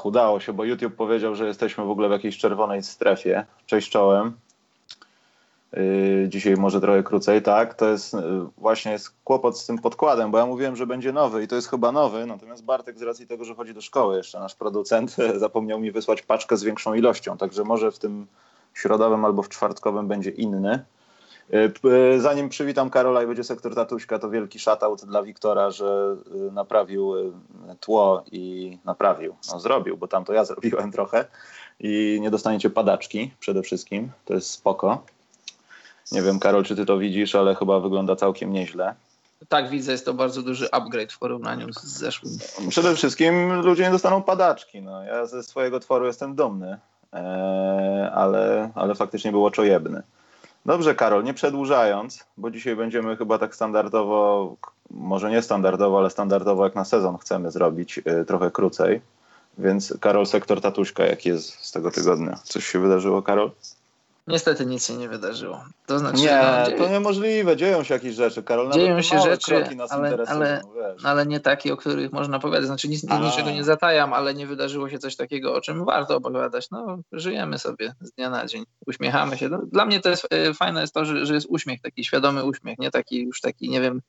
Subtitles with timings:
[0.09, 3.45] Udało się, bo YouTube powiedział, że jesteśmy w ogóle w jakiejś czerwonej strefie.
[3.65, 4.33] Cześć czołem.
[5.73, 7.73] Yy, dzisiaj może trochę krócej, tak.
[7.73, 8.19] To jest yy,
[8.57, 11.69] właśnie jest kłopot z tym podkładem, bo ja mówiłem, że będzie nowy i to jest
[11.69, 15.79] chyba nowy, natomiast Bartek z racji tego, że chodzi do szkoły jeszcze, nasz producent, zapomniał
[15.79, 18.27] mi wysłać paczkę z większą ilością, także może w tym
[18.73, 20.85] środowym albo w czwartkowym będzie inny.
[21.83, 26.51] Yy, zanim przywitam Karola i będzie sektor tatuśka, to wielki shoutout dla Wiktora, że yy,
[26.51, 27.13] naprawił
[27.79, 29.35] tło i naprawił.
[29.51, 31.25] No zrobił, bo tam to ja zrobiłem trochę
[31.79, 34.11] i nie dostaniecie padaczki przede wszystkim.
[34.25, 35.03] To jest spoko.
[36.11, 38.95] Nie wiem, Karol, czy ty to widzisz, ale chyba wygląda całkiem nieźle.
[39.49, 42.33] Tak, widzę, jest to bardzo duży upgrade w porównaniu z zeszłym.
[42.69, 44.81] Przede wszystkim ludzie nie dostaną padaczki.
[44.81, 46.77] No, ja ze swojego tworu jestem dumny,
[48.13, 50.03] ale, ale faktycznie było czojebny.
[50.69, 54.55] Dobrze, Karol, nie przedłużając, bo dzisiaj będziemy chyba tak standardowo,
[54.91, 59.01] może nie standardowo, ale standardowo jak na sezon chcemy zrobić y, trochę krócej.
[59.57, 62.39] Więc Karol, sektor tatuśka, jaki jest z tego tygodnia?
[62.43, 63.51] Coś się wydarzyło, Karol?
[64.29, 65.63] Niestety nic się nie wydarzyło.
[65.85, 67.57] To znaczy, nie, no, dzieje, to niemożliwe.
[67.57, 68.71] Dzieją się jakieś rzeczy, Karol.
[68.71, 70.61] dzieją się rzeczy, ale, ale,
[71.03, 72.65] ale nie takie, o których można powiedzieć.
[72.65, 73.19] Znaczy nic, A.
[73.19, 76.71] niczego nie zatajam, ale nie wydarzyło się coś takiego, o czym warto opowiadać.
[76.71, 79.49] No, żyjemy sobie z dnia na dzień, uśmiechamy się.
[79.49, 82.43] No, dla mnie to jest e, fajne jest to, że, że jest uśmiech, taki świadomy
[82.43, 84.01] uśmiech, nie taki już taki, nie wiem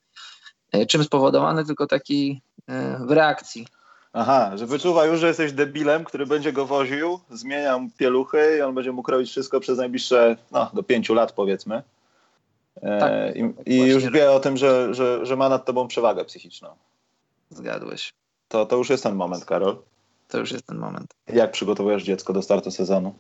[0.72, 3.66] e, czym spowodowany, tylko taki e, w reakcji.
[4.12, 8.74] Aha, że wyczuwa już, że jesteś debilem, który będzie go woził, zmieniam pieluchy i on
[8.74, 11.82] będzie mógł robić wszystko przez najbliższe, no, do pięciu lat powiedzmy.
[12.82, 16.24] E, Tak, I, I już wie o tym, że, że, że ma nad tobą przewagę
[16.24, 16.68] psychiczną.
[17.50, 18.12] Zgadłeś.
[18.48, 19.76] To, to już jest ten moment, Karol.
[20.28, 21.14] To już jest ten moment.
[21.26, 23.14] Jak przygotowujesz dziecko do startu sezonu?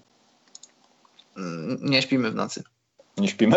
[1.80, 2.62] Nie śpimy w nocy.
[3.16, 3.56] Nie śpimy?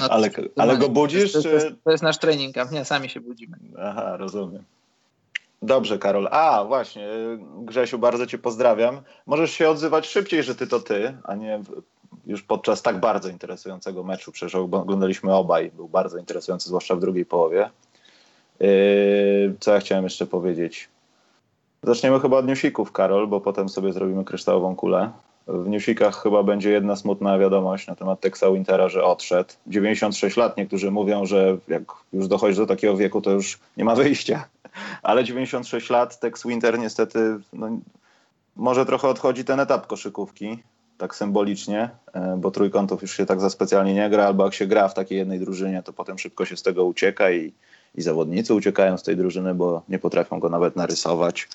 [0.00, 2.72] No, Ale, ale go budzisz, to, to, jest, to jest nasz trening camp.
[2.72, 3.56] Nie, sami się budzimy.
[3.82, 4.64] Aha, rozumiem.
[5.62, 6.28] Dobrze, Karol.
[6.30, 7.08] A, właśnie,
[7.58, 9.00] Grzesiu, bardzo cię pozdrawiam.
[9.26, 11.60] Możesz się odzywać szybciej, że ty to ty, a nie
[12.26, 14.32] już podczas tak bardzo interesującego meczu.
[14.32, 17.70] Przecież oglądaliśmy obaj, był bardzo interesujący, zwłaszcza w drugiej połowie.
[18.60, 20.88] Yy, co ja chciałem jeszcze powiedzieć?
[21.82, 25.10] Zaczniemy chyba od newsików, Karol, bo potem sobie zrobimy kryształową kulę.
[25.48, 29.50] W newsikach chyba będzie jedna smutna wiadomość na temat Texa Wintera, że odszedł.
[29.66, 31.82] 96 lat, niektórzy mówią, że jak
[32.12, 34.48] już dochodzi do takiego wieku, to już nie ma wyjścia.
[35.02, 37.68] Ale 96 lat, Tex Winter niestety no,
[38.56, 40.62] może trochę odchodzi ten etap koszykówki,
[40.98, 44.66] tak symbolicznie, e, bo trójkątów już się tak za specjalnie nie gra, albo jak się
[44.66, 47.52] gra w takiej jednej drużynie, to potem szybko się z tego ucieka i,
[47.94, 51.48] i zawodnicy uciekają z tej drużyny, bo nie potrafią go nawet narysować.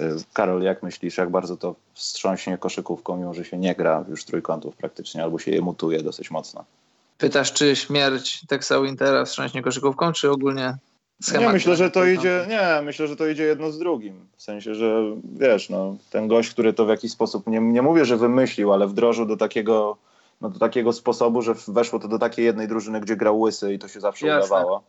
[0.00, 4.24] E, Karol, jak myślisz, jak bardzo to wstrząśnie koszykówką, mimo że się nie gra już
[4.24, 6.64] trójkątów praktycznie, albo się je mutuje dosyć mocno?
[7.18, 10.76] Pytasz, czy śmierć Texa Wintera wstrząśnie koszykówką, czy ogólnie
[11.22, 11.46] schemat?
[11.46, 14.26] Nie, myślę, że to idzie, nie, myślę, że to idzie jedno z drugim.
[14.36, 15.02] W sensie, że
[15.32, 18.86] wiesz, no, ten gość, który to w jakiś sposób, nie, nie mówię, że wymyślił, ale
[18.86, 19.96] wdrożył do takiego,
[20.40, 23.78] no, do takiego sposobu, że weszło to do takiej jednej drużyny, gdzie grał łysy i
[23.78, 24.56] to się zawsze Jasne.
[24.56, 24.82] udawało.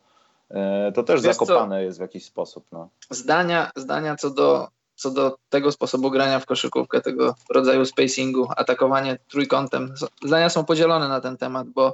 [0.50, 1.46] E, to też Wiesz co?
[1.46, 2.66] zakopane jest w jakiś sposób.
[2.72, 2.90] No.
[3.10, 9.18] Zdania, zdania co, do, co do tego sposobu grania w koszykówkę, tego rodzaju spacingu, atakowanie
[9.28, 9.94] trójkątem,
[10.26, 11.94] zdania są podzielone na ten temat, bo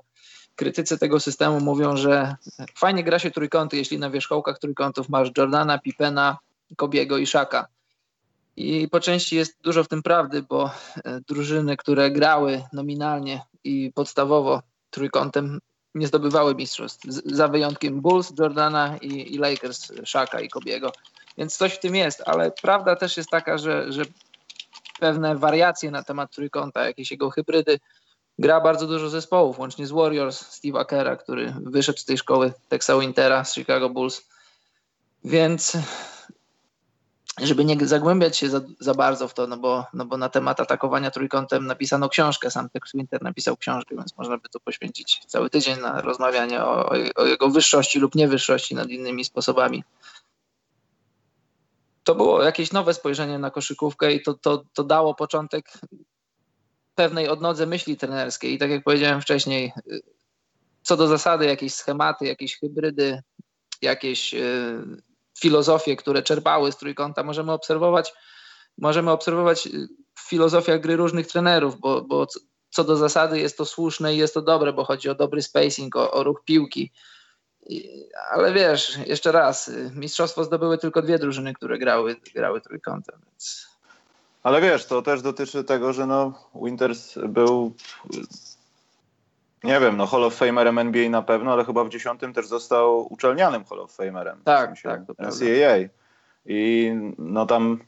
[0.59, 2.35] krytycy tego systemu mówią, że
[2.75, 6.37] fajnie gra się trójkąty, jeśli na wierzchołkach trójkątów masz Jordana, Pippena,
[6.75, 7.67] Kobiego i Szaka.
[8.55, 10.71] I po części jest dużo w tym prawdy, bo
[11.03, 15.59] e, drużyny, które grały nominalnie i podstawowo trójkątem,
[15.95, 17.05] nie zdobywały mistrzostw.
[17.25, 20.91] Za wyjątkiem Bulls, Jordana i, i Lakers, Szaka i Kobiego.
[21.37, 24.01] Więc coś w tym jest, ale prawda też jest taka, że, że
[24.99, 27.79] pewne wariacje na temat trójkąta, jakieś jego hybrydy,
[28.39, 32.91] gra bardzo dużo zespołów, łącznie z Warriors, Steve'a Kera, który wyszedł z tej szkoły Texa
[32.99, 34.21] Wintera z Chicago Bulls.
[35.23, 35.77] Więc
[37.41, 40.59] żeby nie zagłębiać się za, za bardzo w to, no bo, no bo na temat
[40.59, 45.49] atakowania trójkątem napisano książkę, sam Tex Winter napisał książkę, więc można by tu poświęcić cały
[45.49, 49.83] tydzień na rozmawianie o, o jego wyższości lub niewyższości nad innymi sposobami.
[52.03, 55.71] To było jakieś nowe spojrzenie na koszykówkę i to, to, to dało początek
[56.99, 58.53] pewnej odnodze myśli trenerskiej.
[58.53, 59.73] I tak jak powiedziałem wcześniej,
[60.83, 63.21] co do zasady jakieś schematy, jakieś hybrydy,
[63.81, 64.81] jakieś y,
[65.39, 68.13] filozofie, które czerpały z trójkąta, możemy obserwować,
[68.77, 69.69] możemy obserwować
[70.15, 72.27] w filozofiach gry różnych trenerów, bo, bo
[72.69, 75.95] co do zasady jest to słuszne i jest to dobre, bo chodzi o dobry spacing,
[75.95, 76.91] o, o ruch piłki.
[78.31, 83.68] Ale wiesz, jeszcze raz, mistrzostwo zdobyły tylko dwie drużyny, które grały, grały trójkątem, więc...
[84.49, 87.73] Ale wiesz, to też dotyczy tego, że no Winters był
[89.63, 93.13] nie wiem, no Hall of Famerem NBA na pewno, ale chyba w dziesiątym też został
[93.13, 94.41] uczelnianym Hall of Famerem.
[94.43, 95.89] Tak, w sensie tak, NCAA.
[96.45, 97.79] I no tam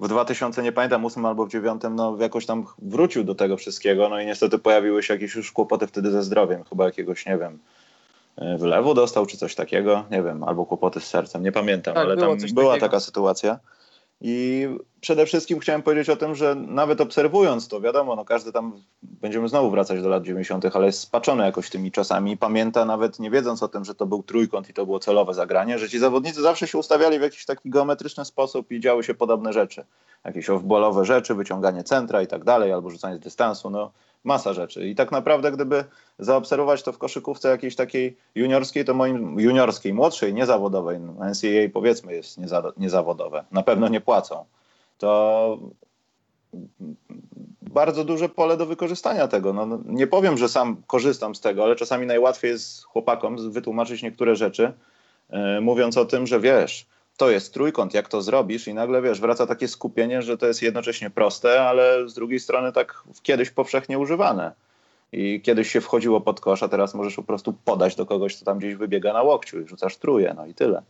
[0.00, 4.08] w 2000, nie pamiętam, 8 albo w 9, no jakoś tam wrócił do tego wszystkiego,
[4.08, 7.58] no i niestety pojawiły się jakieś już kłopoty wtedy ze zdrowiem, chyba jakiegoś, nie wiem,
[8.36, 12.04] e, wylewu dostał czy coś takiego, nie wiem, albo kłopoty z sercem, nie pamiętam, tak,
[12.04, 12.86] ale tam była takiego.
[12.86, 13.58] taka sytuacja.
[14.20, 14.68] I
[15.00, 19.48] przede wszystkim chciałem powiedzieć o tym, że nawet obserwując to, wiadomo, no każdy tam, będziemy
[19.48, 23.30] znowu wracać do lat 90., ale jest spaczony jakoś tymi czasami i pamięta nawet nie
[23.30, 26.42] wiedząc o tym, że to był trójkąt i to było celowe zagranie, że ci zawodnicy
[26.42, 29.84] zawsze się ustawiali w jakiś taki geometryczny sposób i działy się podobne rzeczy.
[30.24, 30.62] Jakieś off
[31.02, 33.92] rzeczy, wyciąganie centra i tak dalej, albo rzucanie z dystansu, no
[34.26, 34.88] masa rzeczy.
[34.88, 35.84] I tak naprawdę, gdyby
[36.18, 42.14] zaobserwować to w koszykówce jakiejś takiej juniorskiej, to moim juniorskiej, młodszej, niezawodowej, no, NCAA powiedzmy
[42.14, 44.44] jest nieza, niezawodowe, na pewno nie płacą,
[44.98, 45.58] to
[47.62, 49.52] bardzo duże pole do wykorzystania tego.
[49.52, 54.02] No, no, nie powiem, że sam korzystam z tego, ale czasami najłatwiej jest chłopakom wytłumaczyć
[54.02, 54.72] niektóre rzeczy,
[55.30, 59.20] yy, mówiąc o tym, że wiesz, to jest trójkąt, jak to zrobisz i nagle, wiesz,
[59.20, 63.98] wraca takie skupienie, że to jest jednocześnie proste, ale z drugiej strony tak kiedyś powszechnie
[63.98, 64.52] używane.
[65.12, 68.44] I kiedyś się wchodziło pod kosz, a teraz możesz po prostu podać do kogoś, kto
[68.44, 70.82] tam gdzieś wybiega na łokciu i rzucasz truje, no i tyle.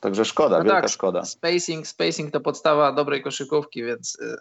[0.00, 1.24] Także szkoda, no wielka tak, szkoda.
[1.24, 4.36] Spacing, spacing to podstawa dobrej koszykówki, więc y,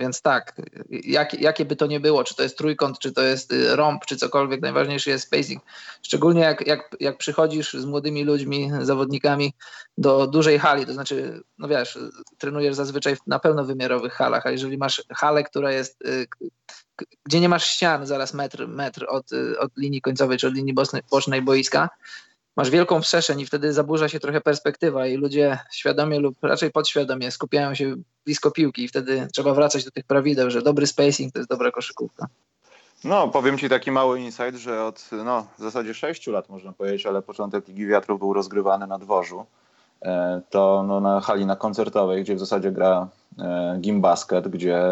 [0.00, 0.56] więc tak,
[0.90, 4.06] jak, jakie by to nie było, czy to jest trójkąt, czy to jest y, rąb,
[4.06, 5.62] czy cokolwiek, najważniejszy jest spacing.
[6.02, 9.54] Szczególnie jak, jak, jak przychodzisz z młodymi ludźmi, zawodnikami
[9.98, 11.98] do dużej hali, to znaczy, no wiesz,
[12.38, 16.26] trenujesz zazwyczaj na pełnowymiarowych halach, a jeżeli masz halę, która jest, y,
[17.24, 20.74] gdzie nie masz ścian, zaraz metr, metr od, y, od linii końcowej, czy od linii
[20.74, 21.88] bocznej, bocznej boiska,
[22.60, 27.30] masz wielką przestrzeń i wtedy zaburza się trochę perspektywa i ludzie świadomie lub raczej podświadomie
[27.30, 31.38] skupiają się blisko piłki i wtedy trzeba wracać do tych prawideł, że dobry spacing to
[31.38, 32.26] jest dobra koszykówka.
[33.04, 37.06] No, powiem Ci taki mały insight, że od no, w zasadzie 6 lat można powiedzieć,
[37.06, 39.46] ale początek Ligi Wiatrów był rozgrywany na dworzu.
[40.02, 43.08] E, to no, na hali na koncertowej, gdzie w zasadzie gra
[43.38, 44.82] e, Gim Basket, gdzie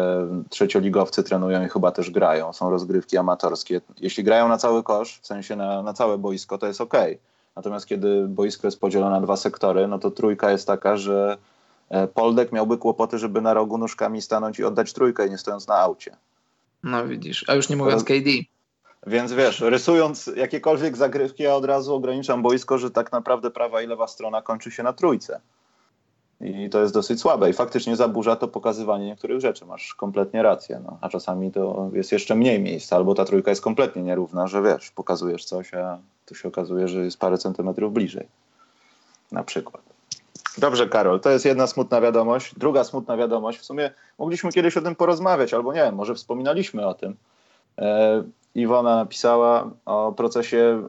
[0.49, 2.53] trzecioligowcy trenują i chyba też grają.
[2.53, 3.81] Są rozgrywki amatorskie.
[3.99, 6.93] Jeśli grają na cały kosz, w sensie na, na całe boisko, to jest ok
[7.59, 11.37] Natomiast kiedy boisko jest podzielone na dwa sektory, no to trójka jest taka, że
[11.89, 15.75] e, Poldek miałby kłopoty, żeby na rogu nóżkami stanąć i oddać trójkę, nie stojąc na
[15.75, 16.15] aucie.
[16.83, 18.29] No widzisz, a już nie mówiąc KD.
[19.07, 23.87] Więc wiesz, rysując jakiekolwiek zagrywki, ja od razu ograniczam boisko, że tak naprawdę prawa i
[23.87, 25.41] lewa strona kończy się na trójce.
[26.41, 29.65] I to jest dosyć słabe i faktycznie zaburza to pokazywanie niektórych rzeczy.
[29.65, 30.81] Masz kompletnie rację.
[30.83, 30.97] No.
[31.01, 34.91] A czasami to jest jeszcze mniej miejsca, albo ta trójka jest kompletnie nierówna, że wiesz,
[34.91, 38.27] pokazujesz coś, a tu się okazuje, że jest parę centymetrów bliżej.
[39.31, 39.83] Na przykład.
[40.57, 42.55] Dobrze, Karol, to jest jedna smutna wiadomość.
[42.57, 46.87] Druga smutna wiadomość, w sumie mogliśmy kiedyś o tym porozmawiać, albo nie wiem, może wspominaliśmy
[46.87, 47.15] o tym.
[47.77, 48.23] E,
[48.55, 50.83] Iwona napisała o procesie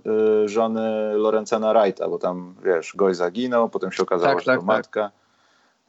[0.44, 4.60] y, żony Lorencena Wrighta, bo tam, wiesz, gość zaginął, potem się okazało, tak, że tak,
[4.60, 4.76] to tak.
[4.76, 5.10] matka.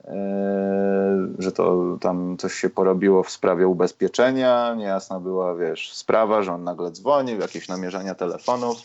[0.07, 6.53] E, że to tam coś się porobiło w sprawie ubezpieczenia, niejasna była, wiesz, sprawa, że
[6.53, 8.77] on nagle dzwonił, jakieś namierzania telefonów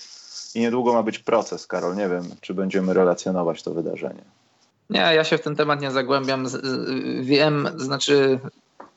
[0.55, 4.23] i niedługo ma być proces, Karol, nie wiem, czy będziemy relacjonować to wydarzenie.
[4.91, 6.47] Nie, ja się w ten temat nie zagłębiam,
[7.21, 8.39] wiem, znaczy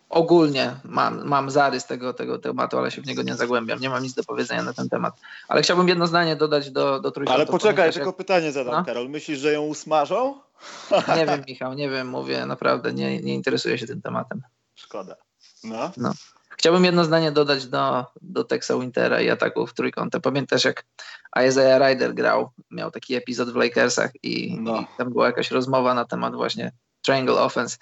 [0.10, 3.80] ogólnie mam, mam zarys tego, tego tematu, ale się w niego nie zagłębiam.
[3.80, 5.14] Nie mam nic do powiedzenia na ten temat.
[5.48, 7.42] Ale chciałbym jedno zdanie dodać do, do trójkątu.
[7.42, 8.16] Ale poczekaj, ja tylko jak...
[8.16, 8.86] pytanie zadam, no?
[8.86, 9.10] Karol.
[9.10, 10.40] Myślisz, że ją usmażą?
[11.18, 14.42] Nie wiem, Michał, nie wiem, mówię, naprawdę nie, nie interesuję się tym tematem.
[14.76, 15.16] Szkoda.
[15.64, 15.92] No.
[15.98, 16.14] no.
[16.50, 20.20] Chciałbym jedno zdanie dodać do, do Texa Wintera i ataków trójkąta.
[20.20, 20.86] Pamiętasz, jak
[21.48, 24.82] Isaiah Ryder grał, miał taki epizod w Lakersach i, no.
[24.82, 27.78] i tam była jakaś rozmowa na temat właśnie triangle offense.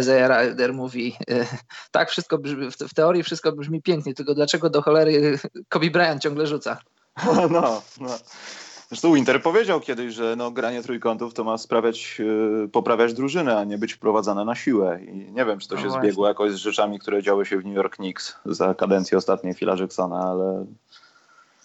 [0.00, 1.46] Isaiah Ryder mówi, e,
[1.90, 6.46] tak, wszystko brzmi, w teorii wszystko brzmi pięknie, tylko dlaczego do cholery Kobe Bryant ciągle
[6.46, 6.78] rzuca?
[7.50, 8.18] No, no.
[8.88, 13.64] Zresztą Inter powiedział kiedyś, że no, granie trójkątów to ma sprawiać, yy, poprawiać drużynę, a
[13.64, 15.00] nie być wprowadzane na siłę.
[15.02, 16.08] I nie wiem, czy to no się właśnie.
[16.08, 19.76] zbiegło jakoś z rzeczami, które działy się w New York Knicks za kadencji ostatniej Phila
[19.76, 20.66] Jacksona, ale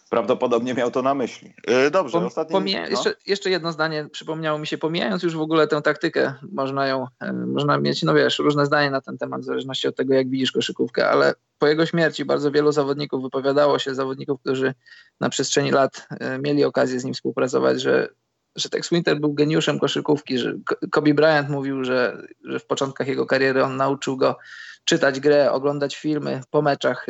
[0.09, 1.53] Prawdopodobnie miał to na myśli.
[1.67, 2.53] Yy, dobrze, Pom, ostatni...
[2.53, 2.89] pomija, no.
[2.89, 7.07] jeszcze, jeszcze jedno zdanie przypomniało mi się, pomijając już w ogóle tę taktykę, można ją,
[7.19, 10.29] e, można mieć, no wiesz, różne zdanie na ten temat, w zależności od tego, jak
[10.29, 14.73] widzisz koszykówkę, ale po jego śmierci bardzo wielu zawodników wypowiadało się, zawodników, którzy
[15.19, 18.07] na przestrzeni lat e, mieli okazję z nim współpracować, że,
[18.55, 20.53] że Tex Winter był geniuszem koszykówki, że
[20.91, 24.37] Kobe Bryant mówił, że, że w początkach jego kariery on nauczył go
[24.83, 27.05] czytać grę, oglądać filmy po meczach,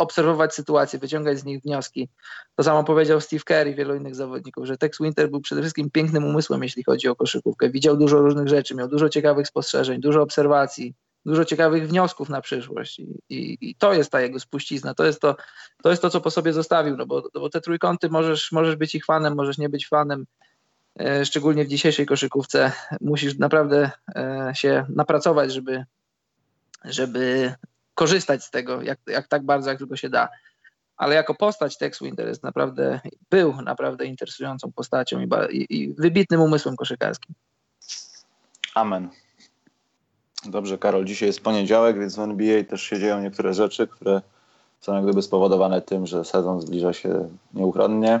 [0.00, 2.08] obserwować sytuacje, wyciągać z nich wnioski.
[2.56, 5.90] To samo powiedział Steve Kerr i wielu innych zawodników, że Tex Winter był przede wszystkim
[5.90, 7.70] pięknym umysłem, jeśli chodzi o koszykówkę.
[7.70, 10.94] Widział dużo różnych rzeczy, miał dużo ciekawych spostrzeżeń, dużo obserwacji,
[11.26, 12.98] dużo ciekawych wniosków na przyszłość.
[12.98, 15.36] I, i, i to jest ta jego spuścizna, to jest to,
[15.82, 18.76] to jest to, co po sobie zostawił, no bo, no bo te trójkąty możesz, możesz
[18.76, 20.26] być ich fanem, możesz nie być fanem,
[21.00, 22.72] e, szczególnie w dzisiejszej koszykówce.
[23.00, 25.84] Musisz naprawdę e, się napracować, żeby,
[26.84, 27.54] żeby
[27.94, 30.28] korzystać z tego, jak, jak tak bardzo, jak tylko się da.
[30.96, 36.40] Ale jako postać Tex Winter jest naprawdę, był naprawdę interesującą postacią i, i, i wybitnym
[36.40, 37.34] umysłem koszykarskim.
[38.74, 39.08] Amen.
[40.44, 44.22] Dobrze, Karol, dzisiaj jest poniedziałek, więc w NBA też się dzieją niektóre rzeczy, które
[44.80, 48.20] są jak gdyby spowodowane tym, że sezon zbliża się nieuchronnie.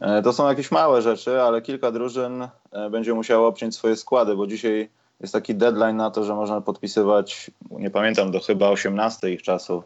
[0.00, 4.36] E, to są jakieś małe rzeczy, ale kilka drużyn e, będzie musiało obciąć swoje składy,
[4.36, 4.88] bo dzisiaj
[5.22, 9.82] jest taki deadline na to, że można podpisywać, nie pamiętam, do chyba 18 ich czasu,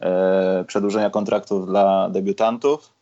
[0.00, 2.92] e, przedłużenia kontraktów dla debiutantów,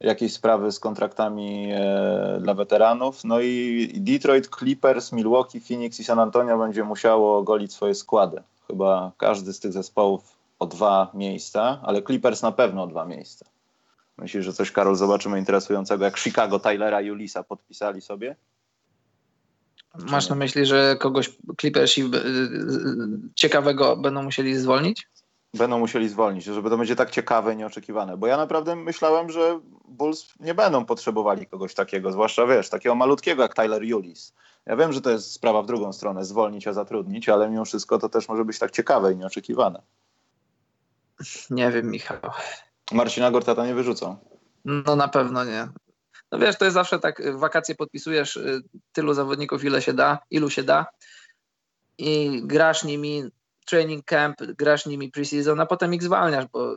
[0.00, 3.24] jakieś sprawy z kontraktami e, dla weteranów.
[3.24, 8.42] No i Detroit, Clippers, Milwaukee, Phoenix i San Antonio będzie musiało ogolić swoje składy.
[8.66, 13.46] Chyba każdy z tych zespołów o dwa miejsca, ale Clippers na pewno o dwa miejsca.
[14.18, 18.36] Myślisz, że coś, Karol, zobaczymy interesującego, jak Chicago, Tylera i Ulisa podpisali sobie?
[20.06, 22.30] Masz na myśli, że kogoś Clippersi y, y,
[23.34, 25.08] ciekawego będą musieli zwolnić?
[25.54, 28.16] Będą musieli zwolnić, żeby to będzie tak ciekawe i nieoczekiwane.
[28.16, 33.42] Bo ja naprawdę myślałem, że Bulls nie będą potrzebowali kogoś takiego, zwłaszcza wiesz, takiego malutkiego
[33.42, 34.34] jak Tyler Julis.
[34.66, 37.98] Ja wiem, że to jest sprawa w drugą stronę, zwolnić, a zatrudnić, ale mimo wszystko
[37.98, 39.82] to też może być tak ciekawe i nieoczekiwane.
[41.50, 42.18] Nie wiem, Michał.
[42.92, 44.16] Marcina Gortata nie wyrzucą.
[44.64, 45.68] No na pewno nie.
[46.32, 50.18] No wiesz, to jest zawsze tak, w wakacje podpisujesz y, tylu zawodników, ile się da,
[50.30, 50.86] ilu się da
[51.98, 53.24] i grasz nimi
[53.66, 56.74] training camp, grasz nimi preseason, a potem ich zwalniasz, bo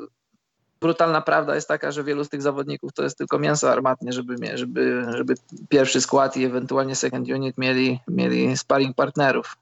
[0.82, 4.58] brutalna prawda jest taka, że wielu z tych zawodników to jest tylko mięso armatnie, żeby,
[4.58, 5.34] żeby, żeby
[5.70, 9.58] pierwszy skład i ewentualnie second unit mieli, mieli sparring partnerów.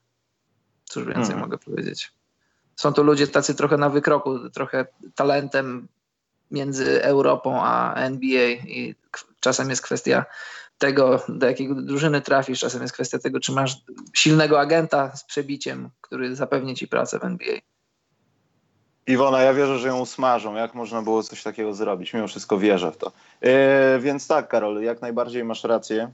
[0.85, 1.39] Cóż więcej hmm.
[1.39, 2.11] mogę powiedzieć.
[2.75, 5.87] Są to ludzie tacy trochę na wykroku, trochę talentem
[6.51, 8.95] między Europą a NBA i
[9.39, 10.25] czasem jest kwestia
[10.77, 13.77] tego, do jakiej drużyny trafisz, czasem jest kwestia tego, czy masz
[14.13, 17.57] silnego agenta z przebiciem, który zapewni ci pracę w NBA.
[19.07, 20.55] Iwona, ja wierzę, że ją smażą.
[20.55, 22.13] Jak można było coś takiego zrobić?
[22.13, 23.11] Mimo wszystko wierzę w to.
[23.41, 23.51] Yy,
[23.99, 26.11] więc tak, Karol, jak najbardziej masz rację.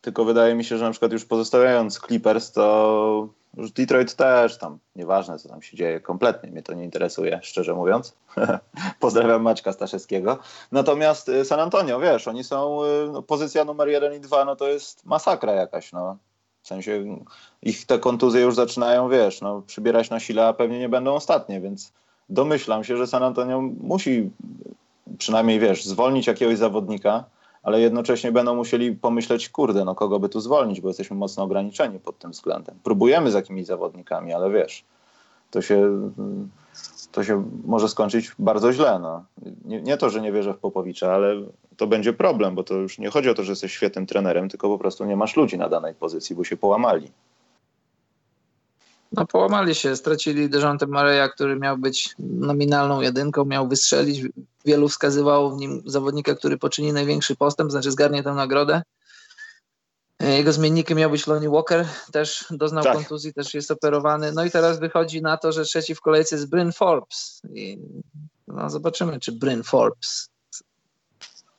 [0.00, 4.78] Tylko wydaje mi się, że na przykład już pozostawiając Clippers, to już Detroit też tam,
[4.96, 8.16] nieważne co tam się dzieje, kompletnie mnie to nie interesuje, szczerze mówiąc.
[9.00, 10.38] Pozdrawiam Maćka Staszewskiego.
[10.72, 14.56] Natomiast y, San Antonio, wiesz, oni są, y, no, pozycja numer jeden i dwa, no
[14.56, 16.16] to jest masakra jakaś, no.
[16.62, 17.18] W sensie
[17.62, 21.60] ich te kontuzje już zaczynają, wiesz, no, przybierać na sile, a pewnie nie będą ostatnie,
[21.60, 21.92] więc
[22.28, 24.30] domyślam się, że San Antonio musi
[25.18, 27.24] przynajmniej, wiesz, zwolnić jakiegoś zawodnika,
[27.66, 31.98] ale jednocześnie będą musieli pomyśleć, kurde, no kogo by tu zwolnić, bo jesteśmy mocno ograniczeni
[31.98, 32.74] pod tym względem.
[32.82, 34.84] Próbujemy z jakimiś zawodnikami, ale wiesz,
[35.50, 36.10] to się,
[37.12, 38.98] to się może skończyć bardzo źle.
[38.98, 39.24] No.
[39.64, 41.34] Nie, nie to, że nie wierzę w Popowicza, ale
[41.76, 44.68] to będzie problem, bo to już nie chodzi o to, że jesteś świetnym trenerem, tylko
[44.68, 47.10] po prostu nie masz ludzi na danej pozycji, bo się połamali.
[49.16, 54.22] No połamali się, stracili Dejante Mareja, który miał być nominalną jedynką, miał wystrzelić.
[54.64, 58.82] Wielu wskazywało w nim zawodnika, który poczyni największy postęp, znaczy zgarnie tę nagrodę.
[60.20, 62.94] Jego zmiennikiem miał być Lonnie Walker, też doznał tak.
[62.94, 64.32] kontuzji, też jest operowany.
[64.32, 67.42] No i teraz wychodzi na to, że trzeci w kolejce jest Bryn Forbes.
[67.54, 67.78] I
[68.48, 70.30] no zobaczymy, czy Bryn Forbes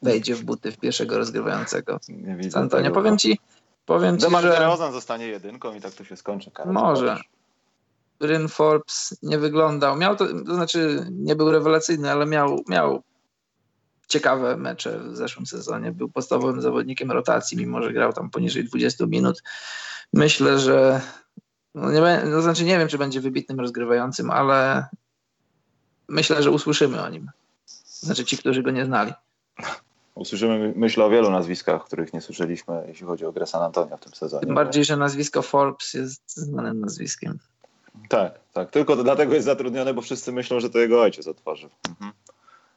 [0.01, 1.99] wejdzie w buty w pierwszego rozgrywającego.
[2.09, 3.39] Nie widzę Antonio, powiem ci,
[3.85, 4.41] powiem ci, że...
[4.41, 6.51] DeRozan zostanie jedynką i tak to się skończy.
[6.51, 7.17] Karol, Może.
[8.19, 9.95] Bryn Forbes nie wyglądał.
[9.95, 13.03] Miał to, to znaczy nie był rewelacyjny, ale miał, miał
[14.07, 15.91] ciekawe mecze w zeszłym sezonie.
[15.91, 19.43] Był podstawowym zawodnikiem rotacji, mimo że grał tam poniżej 20 minut.
[20.13, 21.01] Myślę, że
[21.75, 24.87] no nie, to znaczy nie wiem, czy będzie wybitnym rozgrywającym, ale
[26.07, 27.31] myślę, że usłyszymy o nim.
[27.85, 29.13] Znaczy ci, którzy go nie znali.
[30.15, 33.99] Usłyszymy, myślę o wielu nazwiskach, których nie słyszeliśmy, jeśli chodzi o grę San Antonio w
[33.99, 34.45] tym sezonie.
[34.45, 37.39] Tym bardziej, że nazwisko Forbes jest znanym nazwiskiem.
[38.09, 38.71] Tak, tak.
[38.71, 41.69] Tylko dlatego jest zatrudniony, bo wszyscy myślą, że to jego ojciec otworzył.
[41.89, 42.11] Mhm.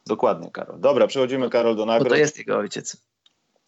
[0.07, 0.79] Dokładnie, Karol.
[0.79, 2.09] Dobra, przechodzimy, Karol, do nagród.
[2.09, 2.97] Bo to jest jego ojciec.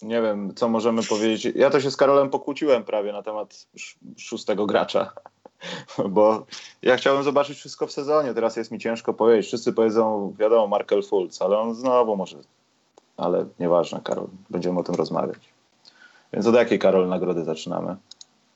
[0.01, 1.55] Nie wiem, co możemy powiedzieć.
[1.55, 3.67] Ja to się z Karolem pokłóciłem prawie na temat
[4.17, 5.13] szóstego gracza,
[6.09, 6.45] bo
[6.81, 8.33] ja chciałem zobaczyć wszystko w sezonie.
[8.33, 9.47] Teraz jest mi ciężko powiedzieć.
[9.47, 12.37] Wszyscy powiedzą, wiadomo, Markel Fultz, ale on znowu może.
[13.17, 15.53] Ale nieważne, Karol, będziemy o tym rozmawiać.
[16.33, 17.95] Więc od jakiej, Karol, nagrody zaczynamy?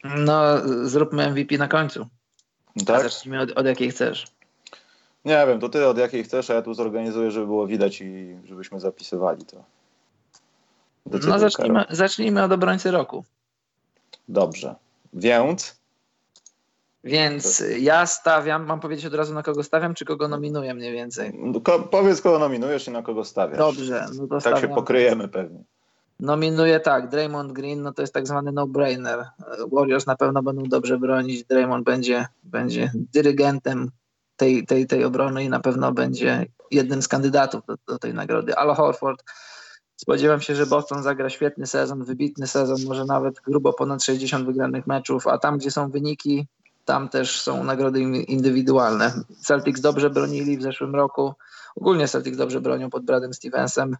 [0.04, 0.42] No,
[0.84, 2.08] zróbmy MVP na końcu.
[2.86, 3.00] Tak?
[3.00, 4.28] A zacznijmy od, od jakiej chcesz.
[5.26, 8.38] Nie wiem, to ty od jakiej chcesz, a ja tu zorganizuję, żeby było widać i
[8.44, 9.64] żebyśmy zapisywali to.
[11.06, 13.24] Decyduj, no zacznijmy, zacznijmy od obrońcy roku.
[14.30, 14.76] Dobrze.
[15.14, 15.78] Więc?
[17.04, 21.40] Więc ja stawiam, mam powiedzieć od razu na kogo stawiam, czy kogo nominuję mniej więcej?
[21.64, 23.58] Ko powiedz kogo nominujesz i na kogo stawiasz.
[23.58, 24.06] Dobrze.
[24.16, 24.62] No to tak stawiam.
[24.62, 25.64] się pokryjemy pewnie.
[26.20, 29.26] Nominuję tak, Draymond Green, no to jest tak zwany no-brainer.
[29.72, 33.92] Warriors na pewno będą dobrze bronić, Draymond będzie, będzie dyrygentem
[34.38, 38.56] tej, tej, tej obrony i na pewno będzie jednym z kandydatów do, do tej nagrody.
[38.56, 39.24] Ale Horford,
[39.96, 44.88] spodziewam się, że Boston zagra świetny sezon, wybitny sezon, może nawet grubo ponad 60 wygranych
[44.88, 46.48] meczów, a tam, gdzie są wyniki,
[46.86, 49.14] tam też są nagrody indywidualne.
[49.40, 51.34] Celtics dobrze bronili w zeszłym roku,
[51.76, 53.98] ogólnie Celtics dobrze bronią pod Bradem Stevensem,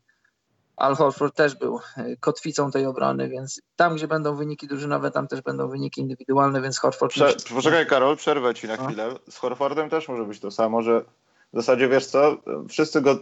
[0.78, 5.28] Al Horford też był e, kotwicą tej obrony, więc tam, gdzie będą wyniki drużynowe, tam
[5.28, 7.12] też będą wyniki indywidualne, więc Horford...
[7.12, 8.86] Prze poczekaj Karol, przerwę ci na no.
[8.86, 9.10] chwilę.
[9.30, 11.02] Z Horfordem też może być to samo, że
[11.54, 12.38] w zasadzie wiesz co,
[12.70, 13.20] wszyscy go,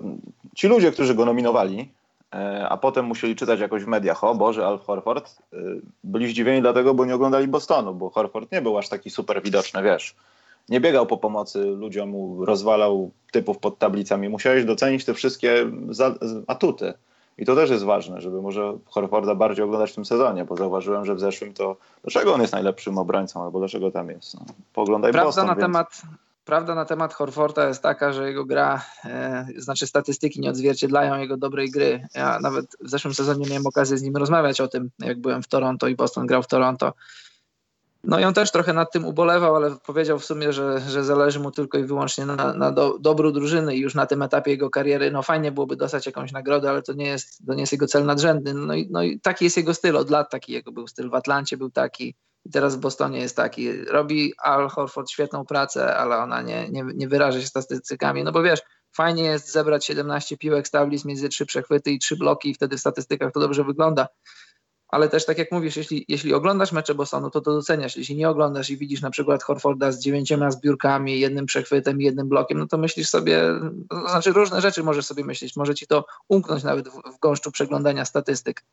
[0.55, 1.91] ci ludzie, którzy go nominowali,
[2.33, 5.57] e, a potem musieli czytać jakoś w mediach, o Boże, Al Horford, e,
[6.03, 9.83] byli zdziwieni dlatego, bo nie oglądali Bostonu, bo Horford nie był aż taki super widoczny,
[9.83, 10.15] wiesz.
[10.69, 14.29] Nie biegał po pomocy ludziom, rozwalał typów pod tablicami.
[14.29, 15.65] Musiałeś docenić te wszystkie
[16.47, 16.93] atuty.
[17.37, 21.05] I to też jest ważne, żeby może Horforda bardziej oglądać w tym sezonie, bo zauważyłem,
[21.05, 24.33] że w zeszłym to dlaczego on jest najlepszym obrońcą, albo dlaczego tam jest.
[24.33, 25.61] No, poglądaj prawda Boston, na więc...
[25.61, 26.01] temat
[26.45, 31.37] Prawda na temat Horforda jest taka, że jego gra, e, znaczy statystyki nie odzwierciedlają jego
[31.37, 32.07] dobrej gry.
[32.15, 35.47] Ja nawet w zeszłym sezonie miałem okazję z nim rozmawiać o tym, jak byłem w
[35.47, 36.93] Toronto i Boston grał w Toronto.
[38.07, 41.39] No i on też trochę nad tym ubolewał, ale powiedział w sumie, że, że zależy
[41.39, 44.69] mu tylko i wyłącznie na, na do, dobru drużyny i już na tym etapie jego
[44.69, 47.87] kariery, no fajnie byłoby dostać jakąś nagrodę, ale to nie jest, to nie jest jego
[47.87, 48.53] cel nadrzędny.
[48.53, 51.09] No i, no i taki jest jego styl, od lat taki jego był styl.
[51.09, 52.15] W Atlancie był taki
[52.45, 53.83] i teraz w Bostonie jest taki.
[53.83, 58.43] Robi Al Horford świetną pracę, ale ona nie, nie, nie wyraża się statystykami, no bo
[58.43, 62.77] wiesz, fajnie jest zebrać 17 piłek, stawlis między trzy przechwyty i trzy bloki i wtedy
[62.77, 64.07] w statystykach to dobrze wygląda
[64.87, 67.97] ale też tak jak mówisz, jeśli, jeśli oglądasz mecze Bostonu, to to doceniasz.
[67.97, 72.57] Jeśli nie oglądasz i widzisz na przykład Horforda z dziewięcioma zbiórkami, jednym przechwytem, jednym blokiem,
[72.57, 73.41] no to myślisz sobie,
[73.89, 77.51] to znaczy różne rzeczy możesz sobie myśleć, może ci to umknąć nawet w, w gąszczu
[77.51, 78.63] przeglądania statystyk.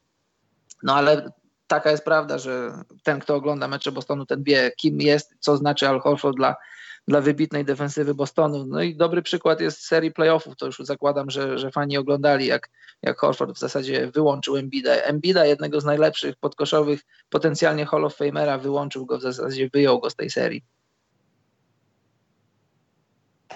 [0.82, 1.32] No ale
[1.66, 2.72] taka jest prawda, że
[3.02, 6.56] ten, kto ogląda mecze Bostonu, ten wie, kim jest, co znaczy Al Horford dla,
[7.08, 8.66] dla wybitnej defensywy Bostonu.
[8.66, 12.70] No i dobry przykład jest serii playoffów, to już zakładam, że, że fani oglądali, jak,
[13.02, 14.92] jak Horford w zasadzie wyłączył Embida.
[14.92, 20.10] Embida, jednego z najlepszych podkoszowych, potencjalnie Hall of Famera, wyłączył go w zasadzie, wyjął go
[20.10, 20.64] z tej serii.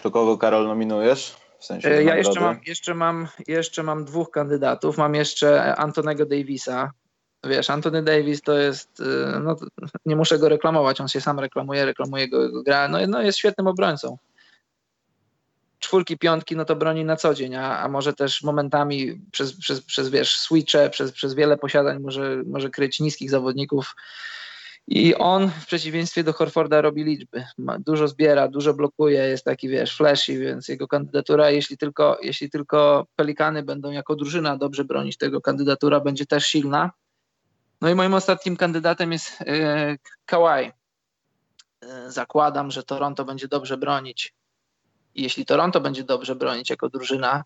[0.03, 1.37] To kogo, Karol, nominujesz?
[1.59, 4.99] W sensie e, ja jeszcze mam, jeszcze, mam, jeszcze mam dwóch kandydatów.
[4.99, 6.91] Mam jeszcze Antonego Davisa,
[7.44, 9.05] wiesz, Anthony Davis to jest, y,
[9.44, 9.57] no,
[10.07, 13.38] nie muszę go reklamować, on się sam reklamuje, reklamuje go, go gra, no, no jest
[13.38, 14.18] świetnym obrońcą.
[15.79, 19.83] Czwórki, piątki, no to broni na co dzień, a, a może też momentami przez, przez,
[19.83, 23.94] przez wiesz, switche, przez, przez wiele posiadań może, może kryć niskich zawodników.
[24.88, 27.44] I on w przeciwieństwie do Horforda robi liczby.
[27.59, 32.51] Ma, dużo zbiera, dużo blokuje, jest taki, wiesz, flashy, więc jego kandydatura, jeśli tylko, jeśli
[32.51, 36.90] tylko Pelikany będą jako drużyna dobrze bronić, tego kandydatura będzie też silna.
[37.81, 40.73] No i moim ostatnim kandydatem jest e, Kawhi.
[41.81, 44.35] E, zakładam, że Toronto będzie dobrze bronić.
[45.15, 47.45] Jeśli Toronto będzie dobrze bronić jako drużyna,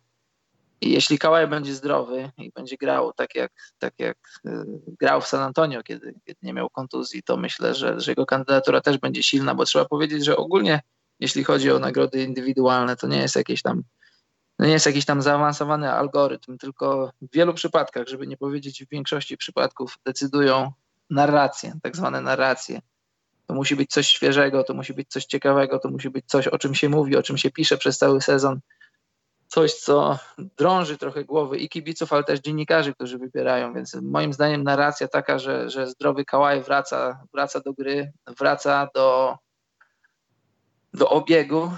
[0.81, 4.65] i jeśli Kawhi będzie zdrowy i będzie grał tak jak, tak jak e,
[5.01, 8.81] grał w San Antonio, kiedy, kiedy nie miał kontuzji, to myślę, że, że jego kandydatura
[8.81, 10.81] też będzie silna, bo trzeba powiedzieć, że ogólnie
[11.21, 13.83] jeśli chodzi o nagrody indywidualne, to nie jest jakieś tam
[14.61, 18.89] no nie jest jakiś tam zaawansowany algorytm, tylko w wielu przypadkach, żeby nie powiedzieć w
[18.89, 20.73] większości przypadków, decydują
[21.11, 22.81] narracje, tak zwane narracje.
[23.47, 26.59] To musi być coś świeżego, to musi być coś ciekawego, to musi być coś, o
[26.59, 28.61] czym się mówi, o czym się pisze przez cały sezon.
[29.49, 30.19] Coś, co
[30.59, 33.75] drąży trochę głowy i kibiców, ale też dziennikarzy, którzy wybierają.
[33.75, 39.39] Więc moim zdaniem narracja taka, że, że zdrowy Kałaj wraca, wraca do gry, wraca do,
[40.95, 41.71] do obiegu,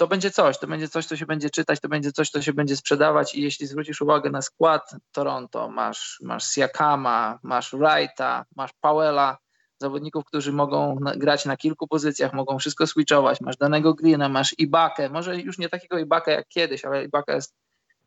[0.00, 2.52] to będzie coś, to będzie coś, co się będzie czytać, to będzie coś, co się
[2.52, 8.70] będzie sprzedawać i jeśli zwrócisz uwagę na skład Toronto, masz, masz Siakama, masz Wrighta, masz
[8.80, 9.38] Powella,
[9.78, 15.10] zawodników, którzy mogą grać na kilku pozycjach, mogą wszystko switchować, masz danego Greena, masz Ibakę,
[15.10, 17.54] może już nie takiego Ibakę jak kiedyś, ale Ibaka jest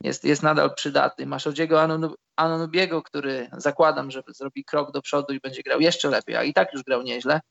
[0.01, 1.25] jest, jest nadal przydatny.
[1.25, 2.01] Masz Odziego
[2.35, 6.53] Anunobiego, który zakładam, że zrobi krok do przodu i będzie grał jeszcze lepiej, a i
[6.53, 7.41] tak już grał nieźle.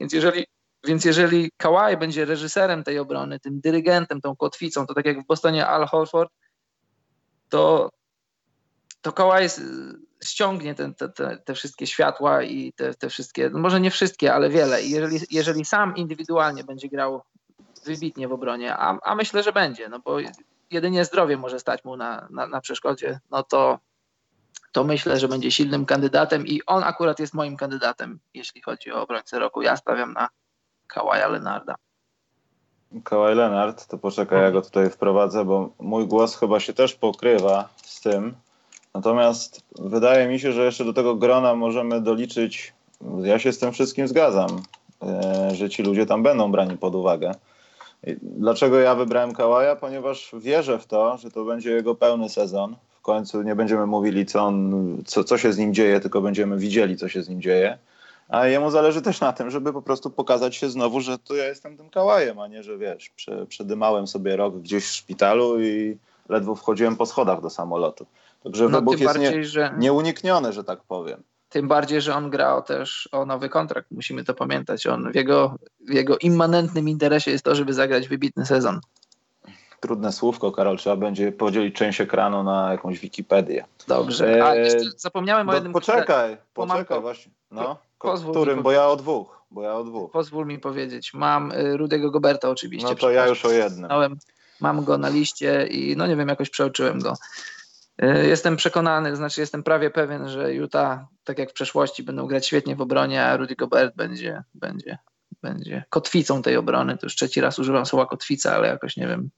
[0.00, 0.46] Więc jeżeli,
[0.84, 5.26] więc jeżeli Kawhi będzie reżyserem tej obrony, tym dyrygentem, tą kotwicą, to tak jak w
[5.26, 6.32] Bostonie Al Horford,
[7.48, 7.90] to,
[9.00, 9.48] to Kawhi
[10.24, 14.50] ściągnie te, te, te, wszystkie światła i te, te wszystkie, no może nie wszystkie, ale
[14.50, 14.82] wiele.
[14.82, 17.22] I jeżeli, jeżeli sam indywidualnie będzie grał
[17.84, 20.18] wybitnie w obronie, a, a myślę, że będzie, no bo
[20.70, 23.78] jedynie zdrowie może stać mu na, na, na przeszkodzie, no to,
[24.72, 29.02] to myślę, że będzie silnym kandydatem i on akurat jest moim kandydatem, jeśli chodzi o
[29.02, 29.62] obrońcę roku.
[29.62, 30.28] Ja stawiam na
[30.94, 31.74] Kawaja Lenarda.
[33.04, 37.68] Kawhi Leonard, to poczekaj, ja go tutaj wprowadzę, bo mój głos chyba się też pokrywa
[37.76, 38.34] z tym.
[38.94, 42.72] Natomiast wydaje mi się, że jeszcze do tego grona możemy doliczyć,
[43.22, 44.62] ja się z tym wszystkim zgadzam,
[45.02, 47.34] e, że ci ludzie tam będą brani pod uwagę.
[48.22, 49.76] Dlaczego ja wybrałem Kałaja?
[49.76, 52.76] Ponieważ wierzę w to, że to będzie jego pełny sezon.
[52.90, 56.58] W końcu nie będziemy mówili, co, on, co, co się z nim dzieje, tylko będziemy
[56.58, 57.78] widzieli, co się z nim dzieje.
[58.28, 61.44] A jemu zależy też na tym, żeby po prostu pokazać się znowu, że to ja
[61.44, 65.98] jestem tym kałajem, a nie, że wiesz, prze, przedymałem sobie rok gdzieś w szpitalu i
[66.28, 68.06] ledwo wchodziłem po schodach do samolotu.
[68.44, 69.74] Także no, wybuch jest bardziej, nie, że...
[69.78, 71.22] nieunikniony, że tak powiem.
[71.48, 73.90] Tym bardziej, że on grał też o nowy kontrakt.
[73.90, 74.86] Musimy to pamiętać.
[74.86, 75.56] On w jego,
[75.88, 78.80] w jego immanentnym interesie jest to, żeby zagrać wybitny sezon.
[79.80, 80.76] Trudne słówko, Karol.
[80.76, 83.64] Trzeba będzie podzielić część ekranu na jakąś Wikipedię.
[83.88, 84.44] Dobrze.
[84.44, 85.72] A jeszcze zapomniałem o jednym...
[85.72, 87.32] Poczekaj, poczekaj właśnie.
[87.50, 88.62] No, Pozwól którym?
[88.62, 89.42] Bo ja o dwóch.
[89.50, 90.10] Bo ja o dwóch.
[90.10, 91.14] Pozwól mi powiedzieć.
[91.14, 92.88] Mam y, Rudego Goberta oczywiście.
[92.88, 93.90] No to ja już o jednym.
[94.60, 97.14] Mam go na liście i no nie wiem, jakoś przeoczyłem go.
[98.02, 102.46] Y, jestem przekonany, znaczy jestem prawie pewien, że Utah, tak jak w przeszłości, będą grać
[102.46, 104.98] świetnie w obronie, a Rudy Gobert będzie, będzie,
[105.42, 106.98] będzie kotwicą tej obrony.
[106.98, 109.30] To już trzeci raz używam słowa kotwica, ale jakoś nie wiem,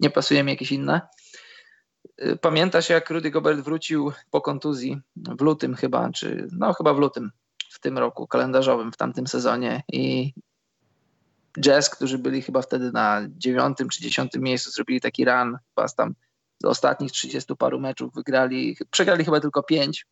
[0.00, 1.00] nie pasuje mi jakieś inne.
[2.22, 6.98] Y, pamiętasz, jak Rudy Gobert wrócił po kontuzji w lutym chyba, czy no chyba w
[6.98, 7.30] lutym
[7.86, 10.32] tym roku kalendarzowym, w tamtym sezonie i
[11.60, 16.14] Jazz, którzy byli chyba wtedy na dziewiątym czy dziesiątym miejscu, zrobili taki run, chyba tam
[16.62, 20.06] z ostatnich 30 paru meczów wygrali, przegrali chyba tylko pięć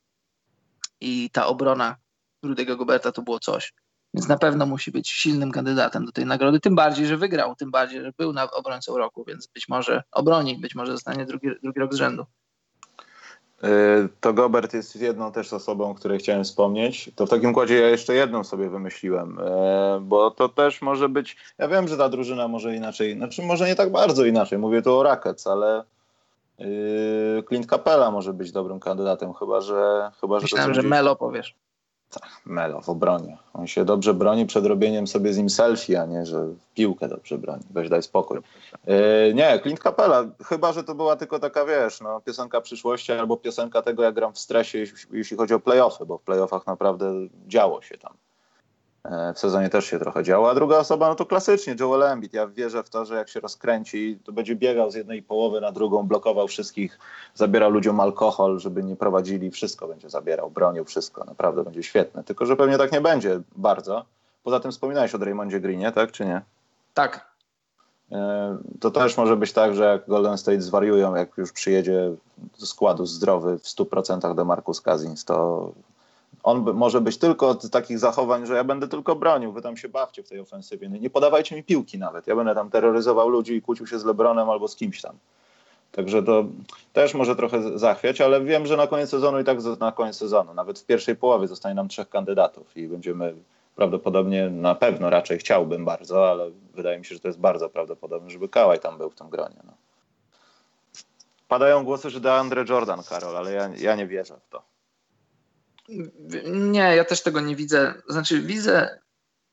[1.01, 1.97] i ta obrona
[2.43, 3.73] Rudego Goberta to było coś.
[4.15, 7.71] Więc na pewno musi być silnym kandydatem do tej nagrody, tym bardziej, że wygrał, tym
[7.71, 11.81] bardziej, że był na obrońcą roku, więc być może obroni, być może zostanie drugi, drugi
[11.81, 12.27] rok z rzędu.
[13.65, 17.11] Y, to Gobert jest jedną też osobą, o której chciałem wspomnieć.
[17.17, 19.43] To w takim układzie ja jeszcze jedną sobie wymyśliłem, y,
[20.01, 21.37] bo to też może być.
[21.59, 24.59] Ja wiem, że ta drużyna może inaczej, znaczy może nie tak bardzo inaczej.
[24.59, 25.85] Mówię tu o Rackets, ale
[26.61, 30.11] y, Clint Capella może być dobrym kandydatem, chyba że.
[30.21, 31.55] Chyba, że Myślałem, że Melo powiesz.
[32.21, 33.39] Tak, Melo w obronie.
[33.55, 37.39] On się dobrze broni przed robieniem sobie z nim selfie, a nie, że piłkę dobrze
[37.39, 37.63] broni.
[37.71, 38.41] Weź daj spokój.
[38.87, 38.95] Yy,
[39.35, 43.83] nie, Clint Capella, chyba, że to była tylko taka, wiesz, no, piosenka przyszłości albo piosenka
[43.83, 47.13] tego, jak gram w stresie, jeśli, jeśli chodzi o playoffy, bo w playoffach naprawdę
[47.47, 48.13] działo się tam.
[49.05, 50.51] E, w sezonie też się trochę działo.
[50.51, 52.33] A druga osoba, no to klasycznie Joel Embiid.
[52.33, 55.73] Ja wierzę w to, że jak się rozkręci, to będzie biegał z jednej połowy na
[55.73, 56.99] drugą, blokował wszystkich,
[57.35, 61.25] zabierał ludziom alkohol, żeby nie prowadzili, wszystko będzie zabierał, bronił wszystko.
[61.25, 62.25] Naprawdę będzie świetne.
[62.25, 64.05] Tylko, że pewnie tak nie będzie bardzo.
[64.43, 66.43] Poza tym wspominałeś o Draymondzie Greenie, tak czy nie?
[66.95, 67.35] Tak.
[68.13, 72.15] E, to też może być tak, że jak Golden State zwariują, jak już przyjedzie
[72.61, 75.73] do składu zdrowy w 100% do Marcus Cousins, to
[76.45, 79.89] on może być tylko z takich zachowań, że ja będę tylko bronił, wy tam się
[79.89, 80.89] bawcie w tej ofensywie.
[80.89, 82.27] Nie podawajcie mi piłki nawet.
[82.27, 85.17] Ja będę tam terroryzował ludzi i kłócił się z Lebronem albo z kimś tam.
[85.93, 86.45] Także to
[86.93, 90.55] też może trochę zachwiać, ale wiem, że na koniec sezonu i tak na koniec sezonu,
[90.55, 93.35] nawet w pierwszej połowie zostanie nam trzech kandydatów i będziemy
[93.77, 98.31] prawdopodobnie, na pewno raczej chciałbym bardzo, ale wydaje mi się, że to jest bardzo prawdopodobne,
[98.31, 99.57] żeby Kałaj tam był w tym gronie.
[99.65, 99.73] No.
[101.49, 104.74] Padają głosy, że DeAndre Jordan, Karol, ale ja, ja nie wierzę w to.
[106.47, 107.95] Nie, ja też tego nie widzę.
[108.09, 108.99] Znaczy, widzę,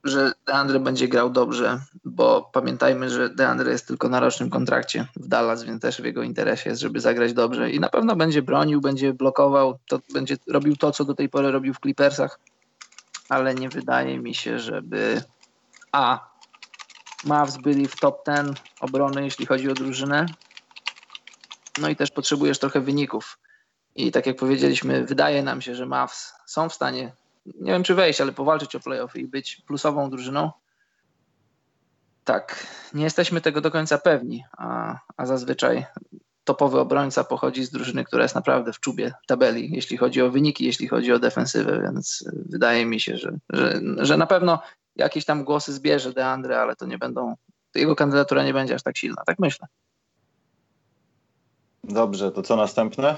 [0.03, 5.27] że Deandre będzie grał dobrze, bo pamiętajmy, że Deandre jest tylko na rocznym kontrakcie w
[5.27, 8.81] Dallas, więc też w jego interesie jest, żeby zagrać dobrze i na pewno będzie bronił,
[8.81, 12.39] będzie blokował, to będzie robił to, co do tej pory robił w Clippersach,
[13.29, 15.21] ale nie wydaje mi się, żeby
[15.91, 16.31] a
[17.25, 20.25] Mavs byli w top 10 obrony, jeśli chodzi o drużynę.
[21.81, 23.37] No i też potrzebujesz trochę wyników.
[24.01, 27.13] I tak jak powiedzieliśmy, wydaje nam się, że Mavs są w stanie,
[27.45, 30.51] nie wiem czy wejść, ale powalczyć o playoff i być plusową drużyną.
[32.23, 35.85] Tak, nie jesteśmy tego do końca pewni, a, a zazwyczaj
[36.43, 40.65] topowy obrońca pochodzi z drużyny, która jest naprawdę w czubie tabeli, jeśli chodzi o wyniki,
[40.65, 44.59] jeśli chodzi o defensywę, więc wydaje mi się, że, że, że na pewno
[44.95, 47.35] jakieś tam głosy zbierze Deandre, ale to nie będą,
[47.75, 49.67] jego kandydatura nie będzie aż tak silna, tak myślę.
[51.83, 53.17] Dobrze, to co następne?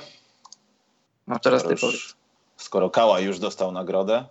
[1.28, 2.16] No teraz ty powiedz.
[2.58, 4.26] Skoro Kała już dostał nagrodę.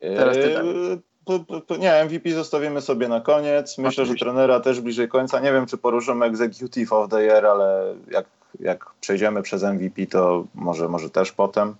[0.00, 3.78] Teraz ty yy, Nie, MVP zostawimy sobie na koniec.
[3.78, 4.26] Myślę, Oczywiście.
[4.26, 5.40] że trenera też bliżej końca.
[5.40, 8.26] Nie wiem, czy poruszymy Executive of the Year, ale jak,
[8.60, 11.74] jak przejdziemy przez MVP, to może, może też potem.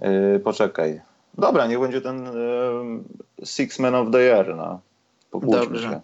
[0.00, 1.00] Yy, poczekaj.
[1.38, 2.24] Dobra, niech będzie ten
[3.38, 4.56] yy, Six Man of the Year.
[4.56, 4.80] No.
[5.30, 6.00] Pokłóćmy się.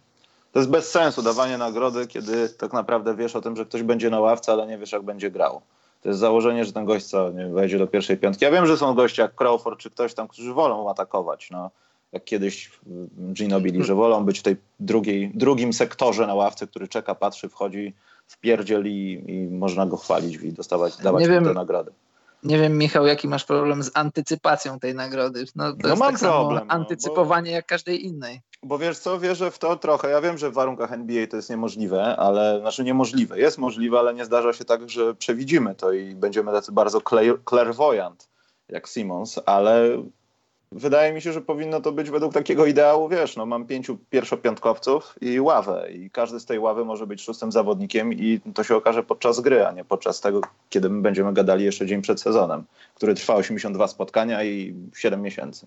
[0.53, 4.11] To jest bez sensu dawanie nagrody, kiedy tak naprawdę wiesz o tym, że ktoś będzie
[4.11, 5.61] na ławce, ale nie wiesz, jak będzie grał.
[6.05, 8.45] To jest założenie, że ten gość co, nie wejdzie do pierwszej piątki.
[8.45, 11.51] Ja wiem, że są goście jak Crawford czy ktoś tam, którzy wolą atakować.
[11.51, 11.71] No.
[12.13, 12.71] Jak kiedyś
[13.33, 17.95] Ginobili, że wolą być w tej drugiej, drugim sektorze na ławce, który czeka, patrzy, wchodzi,
[18.27, 21.93] wpierdzieli i można go chwalić i dostawać, dawać nie mu tę nagrodę.
[22.45, 25.45] Nie wiem, Michał, jaki masz problem z antycypacją tej nagrody.
[25.55, 26.67] No, to no jest mam tak problem.
[26.67, 28.41] No, antycypowanie bo, jak każdej innej.
[28.63, 30.11] Bo wiesz co, wierzę w to trochę.
[30.11, 33.39] Ja wiem, że w warunkach NBA to jest niemożliwe, ale znaczy niemożliwe.
[33.39, 37.01] Jest możliwe, ale nie zdarza się tak, że przewidzimy to i będziemy tacy bardzo
[37.49, 38.29] clairvoyant
[38.69, 40.03] jak Simons, ale
[40.75, 45.15] wydaje mi się, że powinno to być według takiego ideału, wiesz, no mam pięciu pierwszopiątkowców
[45.21, 49.03] i ławę i każdy z tej ławy może być szóstym zawodnikiem i to się okaże
[49.03, 53.15] podczas gry, a nie podczas tego, kiedy my będziemy gadali jeszcze dzień przed sezonem, który
[53.15, 55.67] trwa 82 spotkania i 7 miesięcy.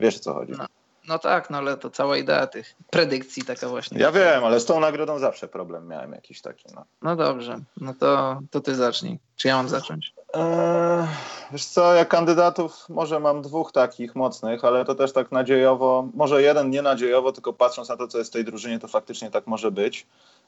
[0.00, 0.52] Wiesz o co chodzi.
[0.58, 0.66] No.
[1.08, 3.98] No tak, no ale to cała idea tych predykcji taka właśnie.
[3.98, 6.64] Ja wiem, ale z tą nagrodą zawsze problem miałem jakiś taki.
[6.74, 9.18] No, no dobrze, no to, to ty zacznij.
[9.36, 10.14] Czy ja mam zacząć?
[10.34, 11.06] Eee,
[11.52, 16.42] wiesz co, ja kandydatów może mam dwóch takich mocnych, ale to też tak nadziejowo, może
[16.42, 19.46] jeden nie nadziejowo, tylko patrząc na to, co jest w tej drużynie, to faktycznie tak
[19.46, 20.06] może być.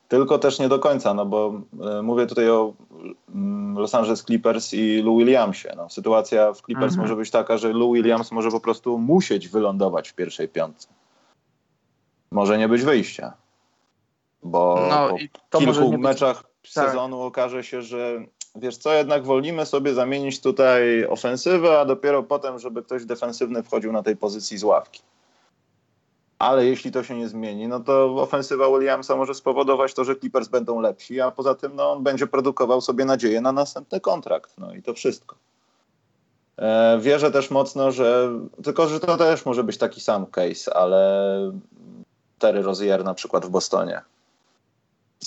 [0.09, 1.61] Tylko też nie do końca, no bo
[1.99, 2.73] e, mówię tutaj o
[3.35, 5.69] mm, Los Angeles Clippers i Lou Williamsie.
[5.77, 7.01] No, sytuacja w Clippers mhm.
[7.01, 10.89] może być taka, że Lou Williams może po prostu musieć wylądować w pierwszej piątce.
[12.31, 13.33] Może nie być wyjścia.
[14.43, 15.17] Bo no,
[15.51, 16.73] po kilku meczach być...
[16.73, 16.87] Tak.
[16.87, 17.27] sezonu tak.
[17.27, 22.83] okaże się, że wiesz co, jednak wolimy sobie zamienić tutaj ofensywę, a dopiero potem, żeby
[22.83, 25.03] ktoś defensywny wchodził na tej pozycji z ławki
[26.45, 30.49] ale jeśli to się nie zmieni, no to ofensywa Williamsa może spowodować to, że Clippers
[30.49, 34.55] będą lepsi, a poza tym no, on będzie produkował sobie nadzieję na następny kontrakt.
[34.59, 35.37] No i to wszystko.
[36.57, 38.31] E, wierzę też mocno, że
[38.65, 41.53] tylko, że to też może być taki sam case, ale
[42.39, 44.03] Terry Rozier na przykład w Bostonie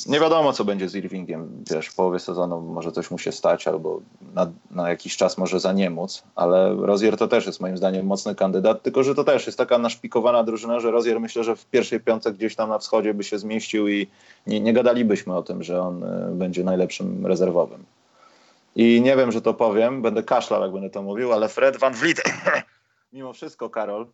[0.06, 1.64] nie wiadomo, co będzie z Irvingiem.
[1.72, 4.02] Wiesz, w połowie sezonu może coś mu się stać, albo
[4.34, 8.84] na, na jakiś czas może zaniemóc, ale Rozier to też jest moim zdaniem mocny kandydat,
[8.84, 12.34] tylko że to też jest taka naszpikowana drużyna, że Rozier myślę, że w pierwszej piątce
[12.34, 14.08] gdzieś tam na wschodzie by się zmieścił i
[14.48, 17.84] nie, nie gadalibyśmy o tym, że on y, będzie najlepszym rezerwowym.
[18.76, 21.94] I nie wiem, że to powiem, będę kaszlał, jak będę to mówił, ale Fred Van
[21.94, 22.22] Vliet,
[23.14, 24.08] mimo wszystko, Karol,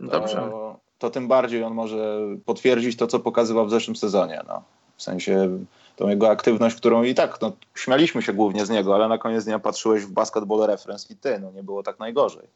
[0.00, 4.42] Dobrze to tym bardziej on może potwierdzić to, co pokazywał w zeszłym sezonie.
[4.48, 4.62] No.
[4.96, 5.58] W sensie
[5.96, 9.44] tą jego aktywność, którą i tak no, śmialiśmy się głównie z niego, ale na koniec
[9.44, 12.48] dnia patrzyłeś w Basketball Reference i ty, no nie było tak najgorzej.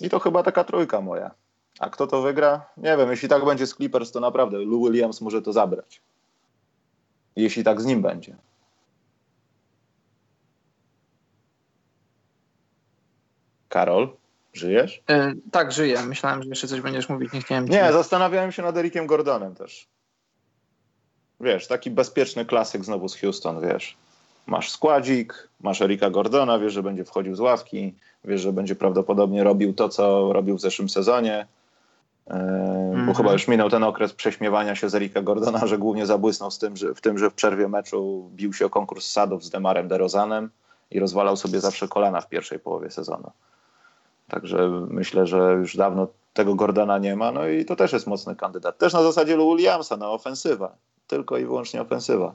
[0.00, 1.30] I to chyba taka trójka moja.
[1.78, 2.66] A kto to wygra?
[2.76, 6.00] Nie wiem, jeśli tak będzie z Clippers, to naprawdę Lou Williams może to zabrać.
[7.36, 8.36] Jeśli tak z nim będzie.
[13.68, 14.16] Karol?
[14.52, 15.02] Żyjesz?
[15.10, 16.02] E, tak, żyję.
[16.02, 17.68] Myślałem, że jeszcze coś będziesz mówić, nie chciałem.
[17.68, 19.88] Nie, zastanawiałem się nad Erikiem Gordonem też.
[21.40, 23.96] Wiesz, taki bezpieczny klasyk znowu z Houston, wiesz.
[24.46, 29.44] Masz składzik, masz Erika Gordona, wiesz, że będzie wchodził z ławki, wiesz, że będzie prawdopodobnie
[29.44, 31.46] robił to, co robił w zeszłym sezonie.
[32.26, 32.90] Yy, mm-hmm.
[32.90, 33.14] Bo mhm.
[33.14, 36.76] chyba już minął ten okres prześmiewania się z Erika Gordona, że głównie zabłysnął z tym,
[36.76, 40.50] że, w tym, że w przerwie meczu bił się o konkurs sadów z Demarem DeRozanem
[40.90, 43.30] i rozwalał sobie zawsze kolana w pierwszej połowie sezonu.
[44.32, 48.36] Także myślę, że już dawno tego Gordona nie ma, no i to też jest mocny
[48.36, 48.78] kandydat.
[48.78, 50.76] Też na zasadzie Lou Williamsa, na ofensywa.
[51.06, 52.34] Tylko i wyłącznie ofensywa.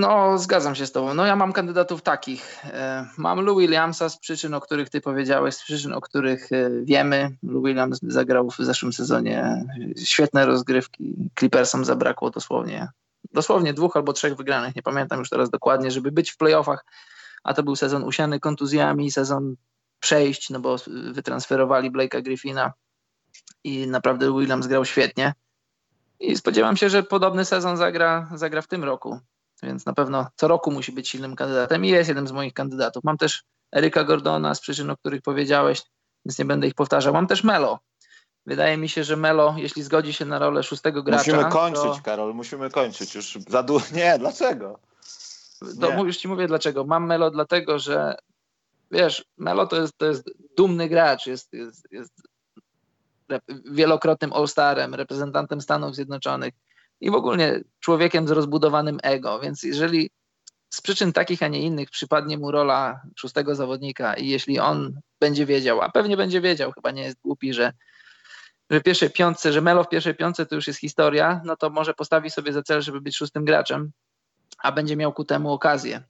[0.00, 1.14] No, zgadzam się z Tobą.
[1.14, 2.64] No, ja mam kandydatów takich.
[2.64, 6.70] E, mam Lou Williamsa z przyczyn, o których Ty powiedziałeś, z przyczyn, o których e,
[6.82, 7.36] wiemy.
[7.42, 9.66] Lou Williams zagrał w zeszłym sezonie
[10.04, 11.14] świetne rozgrywki.
[11.38, 12.88] Clippersom zabrakło dosłownie,
[13.32, 14.76] dosłownie dwóch albo trzech wygranych.
[14.76, 16.84] Nie pamiętam już teraz dokładnie, żeby być w playoffach.
[17.44, 19.56] A to był sezon usiany kontuzjami, sezon
[20.00, 20.76] przejść, no bo
[21.12, 22.72] wytransferowali Blake'a Griffina
[23.64, 25.32] i naprawdę Williams grał świetnie.
[26.20, 29.20] I spodziewam się, że podobny sezon zagra, zagra w tym roku.
[29.62, 33.04] Więc na pewno co roku musi być silnym kandydatem i jest jeden z moich kandydatów.
[33.04, 33.42] Mam też
[33.76, 35.82] Eryka Gordona z przyczyn, o których powiedziałeś,
[36.24, 37.14] więc nie będę ich powtarzał.
[37.14, 37.78] Mam też Melo.
[38.46, 41.32] Wydaje mi się, że Melo, jeśli zgodzi się na rolę szóstego gracza.
[41.32, 42.00] Musimy kończyć, to...
[42.04, 43.14] Karol, musimy kończyć.
[43.14, 43.84] Już za długo.
[43.94, 44.78] Nie, dlaczego?
[45.62, 46.02] Nie.
[46.04, 46.84] już ci mówię dlaczego.
[46.84, 48.16] Mam Melo dlatego, że
[48.90, 52.12] wiesz, Melo to jest, to jest dumny gracz, jest, jest, jest
[53.70, 56.54] wielokrotnym All-Starem, reprezentantem Stanów Zjednoczonych.
[57.00, 60.10] i w ogóle człowiekiem z rozbudowanym ego, więc jeżeli
[60.70, 65.46] z przyczyn takich, a nie innych przypadnie mu rola szóstego zawodnika i jeśli on będzie
[65.46, 67.72] wiedział, a pewnie będzie wiedział, chyba nie jest głupi, że,
[68.70, 71.94] że pierwszej piątce, że Melo w pierwszej piątce to już jest historia, no to może
[71.94, 73.92] postawi sobie za cel, żeby być szóstym graczem,
[74.58, 76.02] a będzie miał ku temu okazję.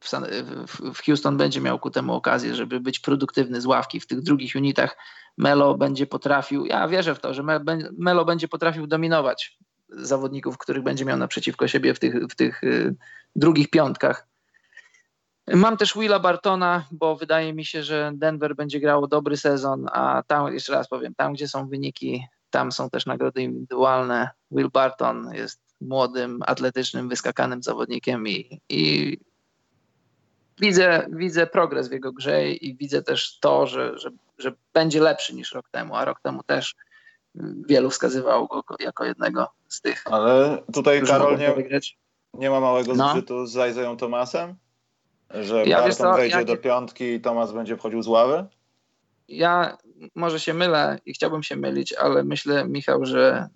[0.00, 4.22] W, w Houston będzie miał ku temu okazję, żeby być produktywny z ławki w tych
[4.22, 4.96] drugich unitach.
[5.36, 7.42] Melo będzie potrafił, ja wierzę w to, że
[7.98, 9.58] Melo będzie potrafił dominować
[9.88, 12.94] zawodników, których będzie miał naprzeciwko siebie w tych, w tych y,
[13.36, 14.26] drugich piątkach.
[15.54, 20.22] Mam też Willa Bartona, bo wydaje mi się, że Denver będzie grało dobry sezon, a
[20.26, 24.30] tam, jeszcze raz powiem, tam gdzie są wyniki, tam są też nagrody indywidualne.
[24.50, 29.16] Will Barton jest młodym, atletycznym, wyskakanym zawodnikiem i, i
[30.60, 35.34] widzę, widzę progres w jego grze i widzę też to, że, że, że będzie lepszy
[35.34, 36.74] niż rok temu, a rok temu też
[37.68, 40.02] wielu wskazywało go jako jednego z tych.
[40.04, 41.54] Ale tutaj Karol nie,
[42.34, 43.08] nie ma małego no.
[43.08, 44.54] zgrzytu z Isaiah Tomasem?
[45.30, 48.46] Że ja Barton co, wejdzie ja do piątki i Tomas będzie wchodził z ławy?
[49.28, 49.78] Ja
[50.14, 53.48] może się mylę i chciałbym się mylić, ale myślę, Michał, że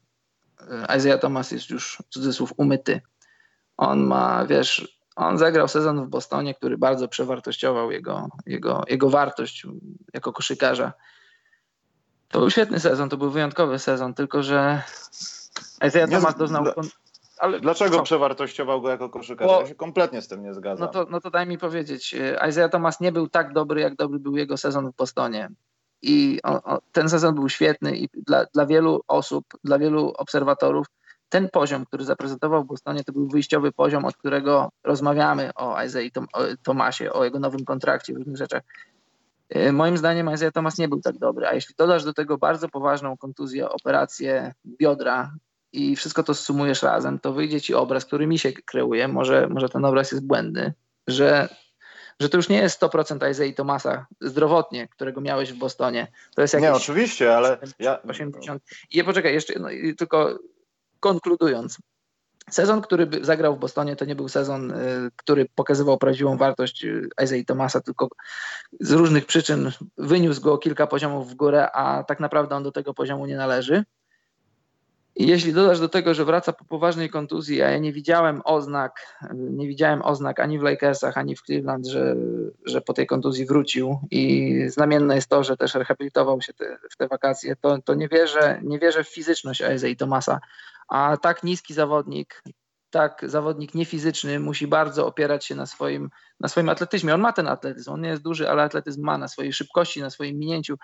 [0.61, 3.01] e, Isaiah Thomas jest już cudzysłów umyty.
[3.77, 9.67] On ma, wiesz, on zagrał sezon w Bostonie, który bardzo przewartościował jego, jego, jego wartość
[10.15, 10.93] jako koszykarza.
[12.29, 14.83] To był świetny sezon, to był wyjątkowy sezon, tylko że
[15.89, 16.65] Isaiah Thomas doznał...
[17.39, 18.03] Ale Dlaczego co?
[18.03, 19.55] przewartościował go jako koszykarza?
[19.55, 20.87] Bo, ja się kompletnie z tym nie zgadzam.
[20.87, 22.15] No to, no to daj mi powiedzieć.
[22.15, 25.51] E, Isaiah Thomas nie był tak dobry, jak dobry był jego sezon w Bostonie.
[26.03, 30.87] I on, on, ten sezon był świetny i dla, dla wielu osób, dla wielu obserwatorów
[31.33, 36.13] ten poziom, który zaprezentował w Bostonie, to był wyjściowy poziom, od którego rozmawiamy o Isaiah
[36.13, 36.27] Tom,
[36.63, 38.63] Tomasie, o jego nowym kontrakcie, w różnych rzeczach.
[39.49, 42.69] E, moim zdaniem Isaiah Thomas nie był tak dobry, a jeśli dodasz do tego bardzo
[42.69, 45.33] poważną kontuzję, operację biodra
[45.73, 49.69] i wszystko to sumujesz razem, to wyjdzie ci obraz, który mi się kreuje, może, może
[49.69, 50.73] ten obraz jest błędny,
[51.07, 51.49] że,
[52.21, 56.13] że to już nie jest 100% Isaiah Thomasa zdrowotnie, którego miałeś w Bostonie.
[56.35, 58.03] To jest jakieś nie, oczywiście, ale 80, ja...
[58.03, 58.63] 80.
[58.91, 59.69] I poczekaj, jeszcze no,
[59.99, 60.39] tylko
[61.03, 61.79] konkludując,
[62.51, 67.09] Sezon, który zagrał w Bostonie, to nie był sezon, y, który pokazywał prawdziwą wartość y,
[67.25, 68.09] Isaiah Thomasa, tylko
[68.81, 72.95] z różnych przyczyn wyniósł go kilka poziomów w górę, a tak naprawdę on do tego
[72.95, 73.85] poziomu nie należy.
[75.17, 79.69] Jeśli dodasz do tego, że wraca po poważnej kontuzji, a ja nie widziałem oznak, nie
[79.69, 82.17] widziałem oznak ani w Lakersach, ani w Cleveland, że,
[82.65, 86.97] że po tej kontuzji wrócił i znamienne jest to, że też rehabilitował się te, w
[86.97, 90.41] te wakacje, to, to nie, wierzę, nie wierzę w fizyczność Isaiah Thomasa
[90.89, 92.43] a tak niski zawodnik,
[92.91, 97.15] tak zawodnik niefizyczny musi bardzo opierać się na swoim, na swoim atletyzmie.
[97.15, 100.11] On ma ten atletyzm, on nie jest duży, ale atletyzm ma na swojej szybkości, na
[100.11, 100.77] swoim minięciu,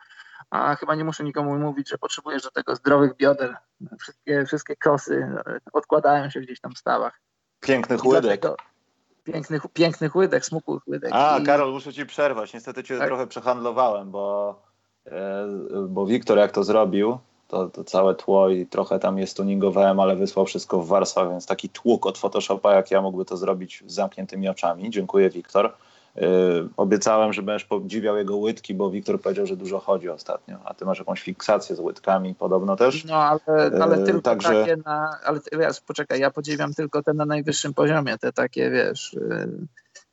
[0.51, 3.57] a chyba nie muszę nikomu mówić, że potrzebujesz do tego zdrowych bioder.
[4.01, 5.29] Wszystkie, wszystkie krosy
[5.73, 7.21] odkładają się gdzieś tam w stawach.
[7.61, 8.43] Pięknych łydek.
[9.25, 11.11] Pięknych, pięknych łydek, smukłych łydek.
[11.13, 11.45] A, I...
[11.45, 12.55] Karol, muszę ci przerwać.
[12.55, 13.09] Niestety cię tak?
[13.09, 14.63] trochę przehandlowałem, bo,
[15.07, 15.47] e,
[15.89, 20.17] bo Wiktor jak to zrobił, to, to całe tło i trochę tam jest tuningowałem, ale
[20.17, 23.93] wysłał wszystko w warstwach, więc taki tłuk od Photoshopa, jak ja mógłby to zrobić z
[23.93, 24.91] zamkniętymi oczami.
[24.91, 25.73] Dziękuję, Wiktor.
[26.17, 30.75] Yy, obiecałem, że będziesz podziwiał jego łydki, bo Wiktor powiedział, że dużo chodzi ostatnio, a
[30.75, 33.05] ty masz jakąś fiksację z łydkami podobno też.
[33.05, 34.49] No, ale, ale yy, tylko Także...
[34.49, 35.19] takie na...
[35.25, 39.13] Ale ja, poczekaj, ja podziwiam tylko te na najwyższym poziomie, te takie, wiesz...
[39.13, 39.67] Yy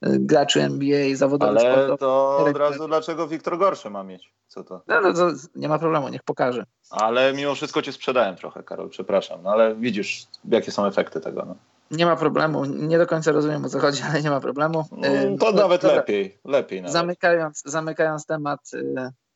[0.05, 4.33] graczy NBA, zawodowych Ale to od razu dlaczego Wiktor gorsze ma mieć?
[4.47, 4.81] Co to?
[4.87, 6.65] No, no, to nie ma problemu, niech pokaże.
[6.89, 9.43] Ale mimo wszystko cię sprzedałem trochę, Karol, przepraszam.
[9.43, 11.45] No ale widzisz, jakie są efekty tego.
[11.47, 11.55] No.
[11.91, 12.65] Nie ma problemu.
[12.65, 14.85] Nie do końca rozumiem o co chodzi, ale nie ma problemu.
[14.91, 15.07] No,
[15.39, 15.97] to nawet Dobra.
[15.97, 16.37] lepiej.
[16.45, 16.93] lepiej nawet.
[16.93, 18.71] Zamykając, zamykając temat,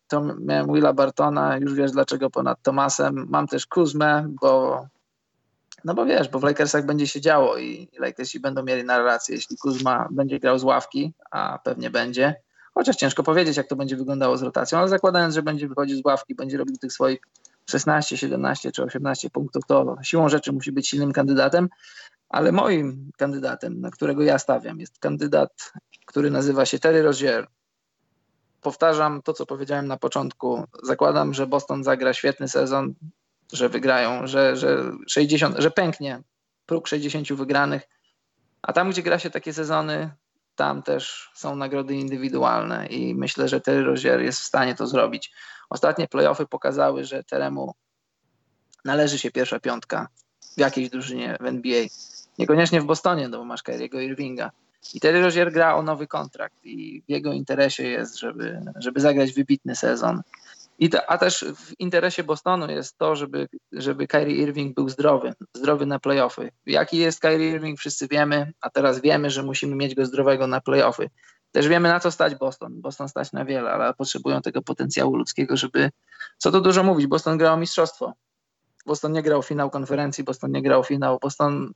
[0.07, 3.27] to miałem Willa Bartona, już wiesz dlaczego ponad Tomasem.
[3.29, 4.81] Mam też Kuzmę, bo
[5.85, 9.57] no bo wiesz, bo w Lakersach będzie się działo i Lakersi będą mieli narrację, jeśli
[9.57, 12.35] Kuzma będzie grał z ławki, a pewnie będzie.
[12.73, 16.05] Chociaż ciężko powiedzieć, jak to będzie wyglądało z rotacją, ale zakładając, że będzie wychodził z
[16.05, 17.19] ławki, będzie robił tych swoich
[17.69, 21.69] 16, 17 czy 18 punktów, to siłą rzeczy musi być silnym kandydatem.
[22.29, 25.73] Ale moim kandydatem, na którego ja stawiam, jest kandydat,
[26.05, 27.47] który nazywa się Terry Rozier.
[28.61, 30.63] Powtarzam to, co powiedziałem na początku.
[30.83, 32.93] Zakładam, że Boston zagra świetny sezon
[33.53, 36.21] że wygrają, że, że 60, że pęknie
[36.65, 37.81] próg 60 wygranych.
[38.61, 40.11] A tam, gdzie gra się takie sezony,
[40.55, 45.31] tam też są nagrody indywidualne i myślę, że Terry Rozier jest w stanie to zrobić.
[45.69, 47.73] Ostatnie playoffy pokazały, że Teremu
[48.85, 50.07] należy się pierwsza piątka
[50.57, 51.85] w jakiejś drużynie w NBA.
[52.37, 54.51] Niekoniecznie w Bostonie, no bo masz Kyriego Irvinga.
[54.93, 59.33] I Terry Rozier gra o nowy kontrakt i w jego interesie jest, żeby, żeby zagrać
[59.33, 60.21] wybitny sezon.
[60.79, 65.33] I te, a też w interesie Bostonu jest to, żeby, żeby Kyrie Irving był zdrowy,
[65.53, 66.51] zdrowy na playoffy.
[66.65, 70.61] Jaki jest Kyrie Irving, wszyscy wiemy, a teraz wiemy, że musimy mieć go zdrowego na
[70.61, 71.09] playoffy.
[71.51, 72.81] Też wiemy, na co stać Boston.
[72.81, 75.89] Boston stać na wiele, ale potrzebują tego potencjału ludzkiego, żeby,
[76.37, 78.13] co tu dużo mówić, Boston grał mistrzostwo.
[78.85, 81.19] Boston nie grał finał konferencji, Boston nie grał finał.
[81.21, 81.73] Boston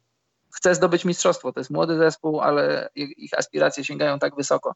[0.55, 1.53] chce zdobyć mistrzostwo.
[1.53, 4.73] To jest młody zespół, ale ich aspiracje sięgają tak wysoko.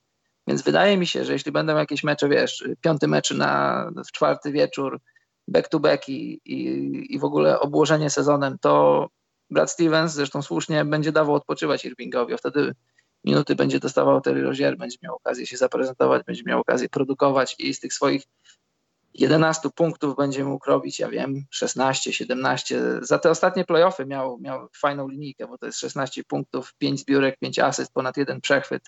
[0.47, 4.51] Więc wydaje mi się, że jeśli będą jakieś mecze, wiesz, piąty mecz na, w czwarty
[4.51, 4.99] wieczór,
[5.47, 9.07] back to back i, i, i w ogóle obłożenie sezonem, to
[9.49, 12.75] Brad Stevens zresztą słusznie będzie dawał odpoczywać Irvingowi, a wtedy
[13.23, 17.73] minuty będzie dostawał Terry Rozier, będzie miał okazję się zaprezentować, będzie miał okazję produkować i
[17.73, 18.23] z tych swoich
[19.13, 22.81] 11 punktów będzie mógł robić, ja wiem, 16, 17.
[23.01, 27.39] Za te ostatnie playoffy miał, miał fajną linijkę, bo to jest 16 punktów, 5 zbiórek,
[27.39, 28.83] 5 asyst, ponad jeden przechwyt.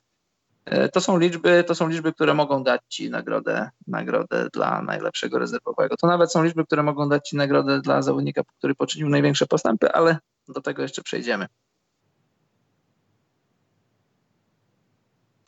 [0.65, 5.39] E, to są liczby, to są liczby, które mogą dać ci nagrodę, nagrodę dla najlepszego
[5.39, 5.97] rezerwowego.
[5.97, 9.91] To nawet są liczby, które mogą dać ci nagrodę dla zawodnika, który poczynił największe postępy,
[9.91, 11.47] ale do tego jeszcze przejdziemy.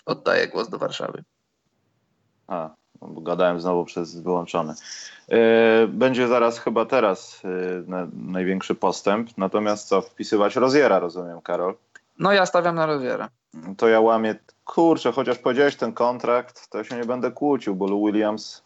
[0.05, 1.23] Oddaję głos do Warszawy.
[2.47, 2.69] A,
[3.01, 4.73] gadałem znowu przez wyłączony.
[5.29, 11.75] E, będzie zaraz chyba teraz e, największy postęp, natomiast co, wpisywać Roziera, rozumiem, Karol?
[12.21, 13.29] No ja stawiam na Roziera.
[13.77, 17.87] To ja łamię, kurczę, chociaż powiedziałeś ten kontrakt, to ja się nie będę kłócił, bo
[17.87, 18.63] Lou Williams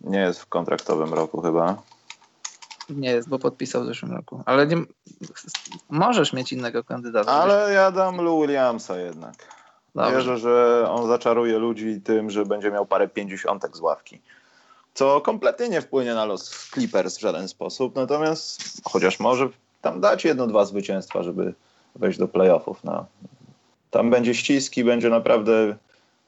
[0.00, 1.82] nie jest w kontraktowym roku chyba.
[2.90, 4.42] Nie jest, bo podpisał w zeszłym roku.
[4.46, 4.76] Ale nie,
[5.90, 7.32] możesz mieć innego kandydata.
[7.32, 9.34] Ale ja dam Lou Williamsa jednak.
[9.94, 10.12] Dobrze.
[10.12, 14.20] Wierzę, że on zaczaruje ludzi tym, że będzie miał parę pięćdziesiątek z ławki.
[14.94, 17.94] Co kompletnie nie wpłynie na los Clippers w żaden sposób.
[17.96, 19.48] Natomiast chociaż może
[19.82, 21.54] tam dać jedno, dwa zwycięstwa, żeby
[21.96, 22.84] wejść do playoffów.
[22.84, 23.06] No.
[23.90, 25.76] Tam będzie ściski, będzie naprawdę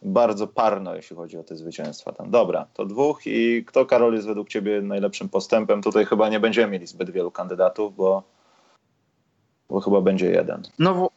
[0.02, 2.12] bardzo parno, jeśli chodzi o te zwycięstwa.
[2.12, 2.30] Tam.
[2.30, 5.82] Dobra, to dwóch i kto, Karol, jest według ciebie najlepszym postępem?
[5.82, 8.22] Tutaj chyba nie będziemy mieli zbyt wielu kandydatów, bo,
[9.68, 10.62] bo chyba będzie jeden.
[10.78, 11.10] No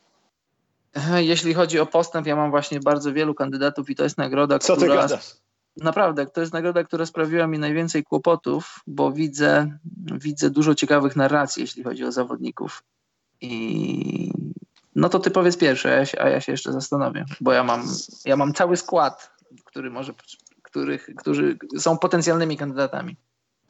[1.17, 4.75] jeśli chodzi o postęp, ja mam właśnie bardzo wielu kandydatów i to jest nagroda, Co
[4.75, 4.87] która...
[4.87, 5.33] Co ty gadasz?
[5.77, 9.77] Naprawdę, to jest nagroda, która sprawiła mi najwięcej kłopotów, bo widzę,
[10.11, 12.83] widzę dużo ciekawych narracji, jeśli chodzi o zawodników.
[13.43, 14.31] I
[14.95, 17.63] no to ty powiedz pierwszy, a ja się, a ja się jeszcze zastanowię, bo ja
[17.63, 17.87] mam,
[18.25, 19.31] ja mam cały skład,
[19.65, 20.13] który może,
[20.61, 23.15] których, którzy są potencjalnymi kandydatami.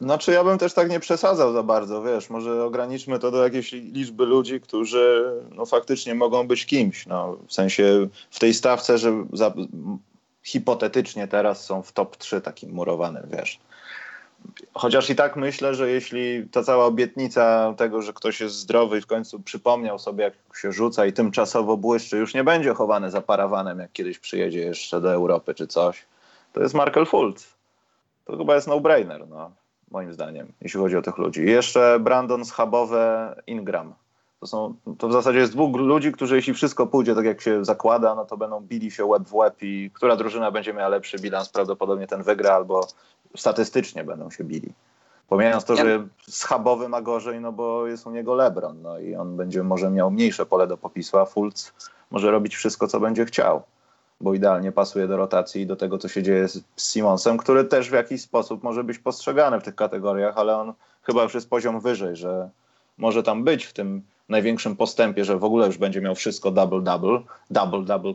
[0.02, 3.72] Znaczy ja bym też tak nie przesadzał za bardzo, wiesz, może ograniczmy to do jakiejś
[3.72, 9.26] liczby ludzi, którzy no, faktycznie mogą być kimś, no, w sensie w tej stawce, że
[9.34, 9.54] za,
[10.44, 13.60] hipotetycznie teraz są w top 3 takim murowanym, wiesz.
[14.74, 19.02] Chociaż i tak myślę, że jeśli ta cała obietnica tego, że ktoś jest zdrowy i
[19.02, 23.22] w końcu przypomniał sobie, jak się rzuca i tymczasowo błyszczy, już nie będzie chowany za
[23.22, 26.06] parawanem, jak kiedyś przyjedzie jeszcze do Europy czy coś,
[26.54, 27.54] to jest Markel Fultz.
[28.26, 29.52] To chyba jest no-brainer, no,
[29.92, 31.42] moim zdaniem, jeśli chodzi o tych ludzi.
[31.42, 33.94] I jeszcze Brandon Schabowe Ingram.
[34.40, 37.66] To, są, to w zasadzie jest dwóch ludzi, którzy jeśli wszystko pójdzie tak jak się
[37.66, 41.20] zakłada, no to będą bili się łeb w łeb i która drużyna będzie miała lepszy
[41.20, 42.88] bilans, prawdopodobnie ten wygra albo
[43.38, 44.74] statystycznie będą się bili.
[45.28, 49.38] Pomijając to, że schabowy ma gorzej, no bo jest u niego LeBron, no i on
[49.38, 51.74] będzie może miał mniejsze pole do popisu, a Fultz
[52.12, 53.64] może robić wszystko, co będzie chciał,
[54.22, 57.90] bo idealnie pasuje do rotacji i do tego, co się dzieje z Simonsem, który też
[57.90, 60.74] w jakiś sposób może być postrzegany w tych kategoriach, ale on
[61.04, 62.50] chyba już jest poziom wyżej, że
[62.98, 67.22] może tam być w tym największym postępie, że w ogóle już będzie miał wszystko double-double,
[67.52, 68.14] double-double,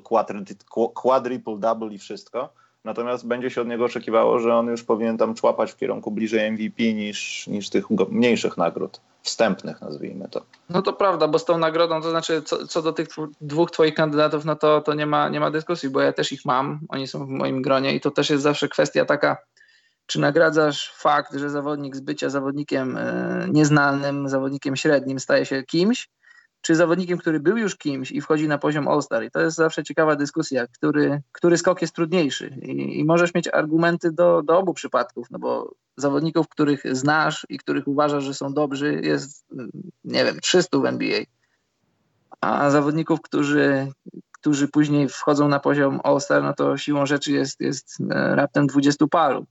[0.94, 2.48] quadruple-double i wszystko,
[2.88, 6.52] Natomiast będzie się od niego oczekiwało, że on już powinien tam człapać w kierunku bliżej
[6.52, 10.42] MVP niż, niż tych mniejszych nagród, wstępnych nazwijmy to.
[10.70, 13.08] No to prawda, bo z tą nagrodą, to znaczy co, co do tych
[13.40, 16.44] dwóch twoich kandydatów, no to, to nie, ma, nie ma dyskusji, bo ja też ich
[16.44, 19.36] mam, oni są w moim gronie i to też jest zawsze kwestia taka,
[20.06, 26.08] czy nagradzasz fakt, że zawodnik z bycia zawodnikiem e, nieznanym, zawodnikiem średnim staje się kimś,
[26.60, 29.24] czy zawodnikiem, który był już kimś i wchodzi na poziom All-Star.
[29.24, 32.48] I to jest zawsze ciekawa dyskusja, który, który skok jest trudniejszy.
[32.62, 37.58] I, i możesz mieć argumenty do, do obu przypadków, no bo zawodników, których znasz i
[37.58, 39.46] których uważasz, że są dobrzy, jest,
[40.04, 41.20] nie wiem, 300 w NBA.
[42.40, 43.92] A zawodników, którzy,
[44.32, 49.06] którzy później wchodzą na poziom All-Star, no to siłą rzeczy jest, jest e, raptem 20
[49.06, 49.46] paru.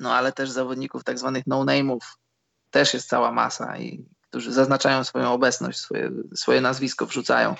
[0.00, 2.00] No ale też zawodników tak zwanych no-name'ów
[2.70, 4.04] też jest cała masa i
[4.34, 7.54] którzy zaznaczają swoją obecność, swoje, swoje nazwisko wrzucają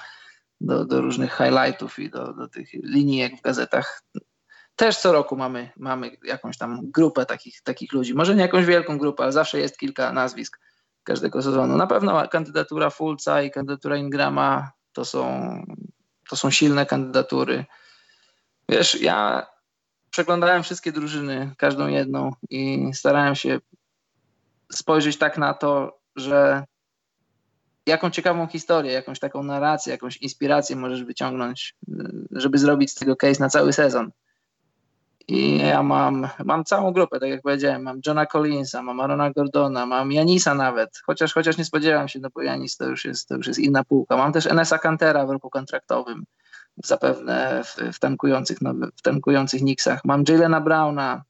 [0.61, 4.03] do, do różnych highlightów i do, do tych linijek w gazetach.
[4.77, 8.15] Też co roku mamy, mamy jakąś tam grupę takich, takich ludzi.
[8.15, 10.61] Może nie jakąś wielką grupę, ale zawsze jest kilka nazwisk
[11.05, 11.77] każdego sezonu.
[11.77, 15.51] Na pewno kandydatura Fulca i kandydatura Ingrama to są,
[16.31, 17.65] to są silne kandydatury.
[18.69, 19.47] Wiesz, ja
[20.11, 23.61] przeglądałem wszystkie drużyny, każdą jedną i starałem się
[24.73, 26.65] spojrzeć tak na to, że
[27.87, 31.75] jaką ciekawą historię, jakąś taką narrację, jakąś inspirację możesz wyciągnąć,
[32.31, 34.11] żeby zrobić z tego case na cały sezon.
[35.29, 39.87] I ja mam, mam całą grupę, tak jak powiedziałem, mam Johna Collinsa, mam Arona Gordona,
[39.87, 43.37] mam Janisa nawet, chociaż, chociaż nie spodziewam się, no bo Janis to już jest, to
[43.37, 44.17] już jest inna półka.
[44.17, 46.25] Mam też Enesa Cantera w roku kontraktowym,
[46.85, 50.01] zapewne w, w, tankujących, no, w tankujących Knicksach.
[50.05, 51.23] Mam Jalena Browna,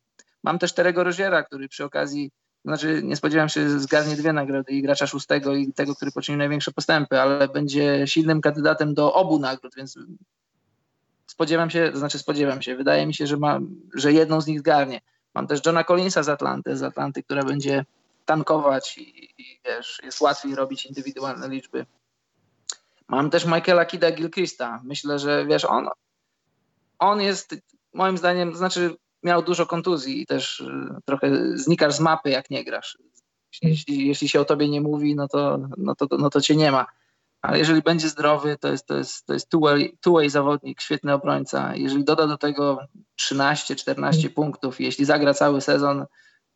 [0.42, 2.30] mam też Terego Roziera, który przy okazji,
[2.64, 6.38] znaczy nie spodziewam się, że zgarnie dwie nagrody i gracza szóstego i tego, który poczynił
[6.38, 9.98] największe postępy, ale będzie silnym kandydatem do obu nagród, więc
[11.26, 13.60] spodziewam się, znaczy spodziewam się, wydaje mi się, że, ma,
[13.94, 15.00] że jedną z nich zgarnie.
[15.34, 17.84] Mam też Johna Collinsa z Atlanty, z Atlanty, która będzie
[18.24, 21.86] tankować i, i wiesz, jest łatwiej robić indywidualne liczby.
[23.08, 24.80] Mam też Michaela Kida Gilchrista.
[24.84, 25.88] Myślę, że wiesz, on,
[26.98, 27.54] on jest
[27.92, 32.64] moim zdaniem, znaczy miał dużo kontuzji i też y, trochę znikasz z mapy, jak nie
[32.64, 32.98] grasz.
[33.62, 36.72] Jeśli, jeśli się o tobie nie mówi, no to, no to, no to cię nie
[36.72, 36.86] ma
[37.44, 41.76] ale jeżeli będzie zdrowy, to jest, to jest, to jest two-way, two-way zawodnik, świetny obrońca.
[41.76, 42.78] Jeżeli doda do tego
[43.20, 46.06] 13-14 punktów, jeśli zagra cały sezon,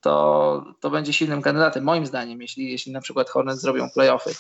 [0.01, 4.31] to, to będzie silnym kandydatem, moim zdaniem, jeśli, jeśli na przykład Hornets zrobią playoffy.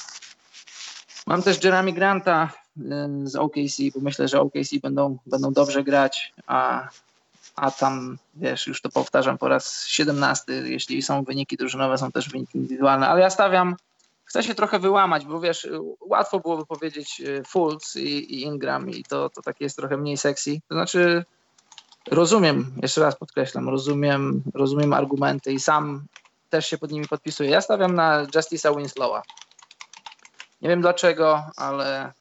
[1.26, 2.52] Mam też Jeremy Granta
[3.24, 6.88] z OKC, bo myślę, że OKC będą, będą dobrze grać, a,
[7.60, 12.28] a tam, wiesz, już to powtarzam po raz 17, jeśli są wyniki drużynowe, są też
[12.28, 13.76] wyniki indywidualne, ale ja stawiam
[14.24, 15.68] chcę się trochę wyłamać, bo wiesz,
[16.00, 20.16] łatwo byłoby powiedzieć y, Fultz i, i Ingram i to, to takie jest trochę mniej
[20.16, 20.60] sexy.
[20.68, 21.24] To znaczy
[22.10, 26.04] rozumiem, jeszcze raz podkreślam, rozumiem, rozumiem argumenty i sam
[26.50, 27.50] też się pod nimi podpisuję.
[27.50, 29.22] Ja stawiam na Justice'a Winslowa.
[30.62, 32.12] Nie wiem dlaczego, ale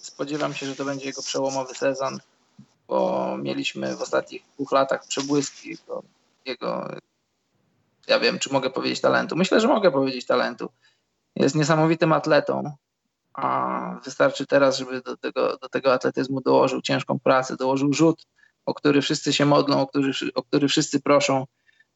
[0.00, 2.18] spodziewam się, że to będzie jego przełomowy sezon,
[2.88, 5.76] bo mieliśmy w ostatnich dwóch latach przebłyski
[6.44, 6.88] jego,
[8.06, 9.36] ja wiem, czy mogę powiedzieć talentu.
[9.36, 10.68] Myślę, że mogę powiedzieć talentu
[11.36, 12.76] jest niesamowitym atletą,
[13.34, 18.26] a wystarczy teraz, żeby do tego, do tego atletyzmu dołożył ciężką pracę, dołożył rzut,
[18.66, 21.46] o który wszyscy się modlą, o który, o który wszyscy proszą.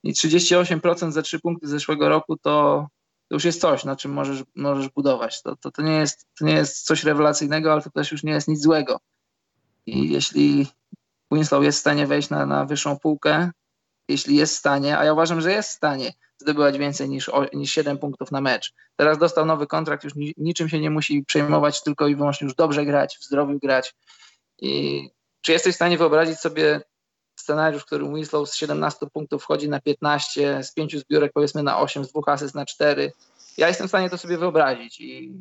[0.02, 2.86] I 38% za trzy punkty zeszłego roku to,
[3.28, 5.42] to już jest coś, na czym możesz, możesz budować.
[5.42, 8.32] To, to, to, nie jest, to nie jest coś rewelacyjnego, ale to też już nie
[8.32, 9.00] jest nic złego.
[9.86, 10.66] I jeśli
[11.32, 13.50] Winslow jest w stanie wejść na, na wyższą półkę,
[14.08, 17.72] jeśli jest w stanie, a ja uważam, że jest w stanie zdobywać więcej niż, niż
[17.72, 18.72] 7 punktów na mecz.
[18.96, 22.84] Teraz dostał nowy kontrakt, już niczym się nie musi przejmować, tylko i wyłącznie już dobrze
[22.84, 23.94] grać, w zdrowiu grać.
[24.58, 25.02] I
[25.40, 26.80] czy jesteś w stanie wyobrazić sobie
[27.36, 31.78] scenariusz, w którym Winslow z 17 punktów wchodzi na 15, z 5 zbiórek powiedzmy na
[31.78, 33.12] 8, z dwóch asyst na 4?
[33.56, 35.32] Ja jestem w stanie to sobie wyobrazić i,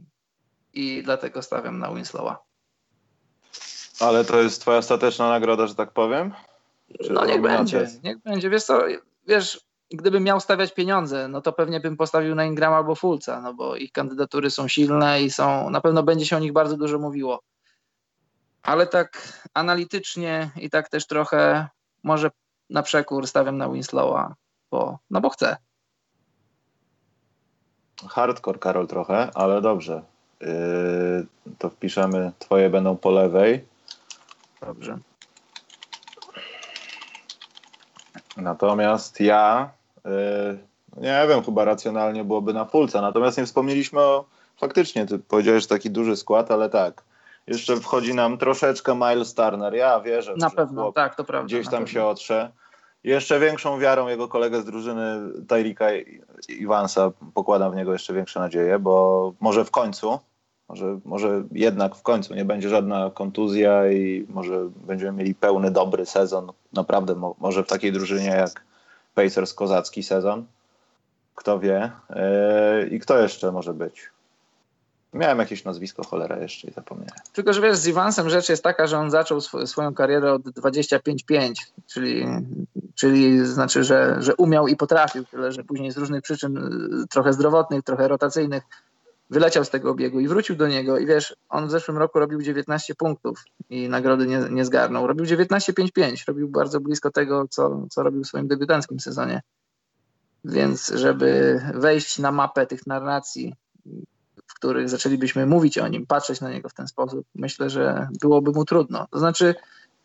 [0.73, 2.50] i dlatego stawiam na Winslowa.
[4.01, 6.33] Ale to jest twoja ostateczna nagroda, że tak powiem?
[7.03, 8.49] Czy no niech będzie, niech będzie.
[8.49, 8.79] Wiesz co,
[9.27, 13.53] wiesz, gdybym miał stawiać pieniądze, no to pewnie bym postawił na Ingrama albo Fulca, no
[13.53, 16.99] bo ich kandydatury są silne i są, na pewno będzie się o nich bardzo dużo
[16.99, 17.41] mówiło.
[18.63, 21.67] Ale tak analitycznie i tak też trochę
[22.03, 22.31] może
[22.69, 24.35] na przekór stawiam na Winslowa,
[24.71, 25.57] bo, no bo chcę.
[28.09, 30.01] Hardcore, Karol, trochę, ale dobrze.
[30.41, 30.47] Yy,
[31.57, 33.70] to wpiszemy, twoje będą po lewej.
[34.61, 34.97] Dobrze.
[38.37, 39.69] Natomiast ja
[40.05, 40.57] Yy,
[40.97, 43.01] nie wiem, chyba racjonalnie byłoby na Fulca.
[43.01, 44.25] Natomiast nie wspomnieliśmy o,
[44.57, 47.03] faktycznie, ty powiedziałeś, że taki duży skład, ale tak,
[47.47, 49.73] jeszcze wchodzi nam troszeczkę Miles Turner.
[49.73, 51.45] Ja wierzę, na pewno, tak, to prawda.
[51.45, 51.87] Gdzieś tam pewno.
[51.87, 52.51] się otrze.
[53.03, 55.85] Jeszcze większą wiarą jego kolegę z drużyny Tyrika
[56.49, 60.19] Iwansa pokładam w niego jeszcze większe nadzieje, bo może w końcu,
[60.71, 66.05] może, może jednak w końcu nie będzie żadna kontuzja i może będziemy mieli pełny, dobry
[66.05, 66.51] sezon.
[66.73, 68.63] Naprawdę, mo, może w takiej drużynie jak
[69.15, 70.45] Pacers kozacki sezon.
[71.35, 71.91] Kto wie.
[72.09, 74.09] Yy, I kto jeszcze może być?
[75.13, 77.15] Miałem jakieś nazwisko, cholera jeszcze i zapomniałem.
[77.33, 80.41] Tylko, że wiesz, z Iwansem rzecz jest taka, że on zaczął sw swoją karierę od
[80.41, 81.53] 25-5,
[81.87, 82.25] czyli,
[82.95, 87.33] czyli znaczy, że, że umiał i potrafił, tyle że później z różnych przyczyn, y, trochę
[87.33, 88.63] zdrowotnych, trochę rotacyjnych,
[89.31, 92.41] wyleciał z tego obiegu i wrócił do niego i wiesz, on w zeszłym roku robił
[92.41, 95.07] 19 punktów i nagrody nie, nie zgarnął.
[95.07, 99.41] Robił 19-5-5, robił bardzo blisko tego, co, co robił w swoim debiutanckim sezonie.
[100.45, 103.55] Więc żeby wejść na mapę tych narracji,
[104.47, 108.51] w których zaczęlibyśmy mówić o nim, patrzeć na niego w ten sposób, myślę, że byłoby
[108.51, 109.07] mu trudno.
[109.11, 109.55] To znaczy,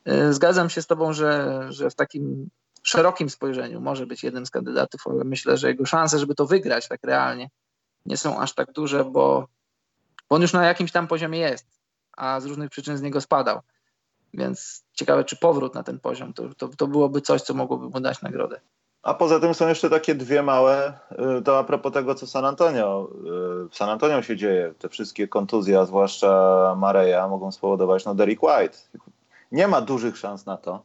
[0.05, 2.49] yy, zgadzam się z tobą, że, że w takim
[2.83, 6.89] szerokim spojrzeniu może być jednym z kandydatów, ale myślę, że jego szanse, żeby to wygrać
[6.89, 7.49] tak realnie,
[8.07, 9.48] nie są aż tak duże, bo,
[10.28, 11.66] bo on już na jakimś tam poziomie jest,
[12.16, 13.61] a z różnych przyczyn z niego spadał.
[14.34, 18.00] Więc ciekawe, czy powrót na ten poziom to, to, to byłoby coś, co mogłoby mu
[18.00, 18.61] dać nagrodę.
[19.02, 20.92] A poza tym są jeszcze takie dwie małe,
[21.38, 23.09] y, to a propos tego, co San Antonio,
[23.64, 28.14] y, w San Antonio się dzieje, te wszystkie kontuzje, a zwłaszcza Mareja, mogą spowodować, no
[28.14, 28.78] Derek White.
[29.52, 30.82] Nie ma dużych szans na to,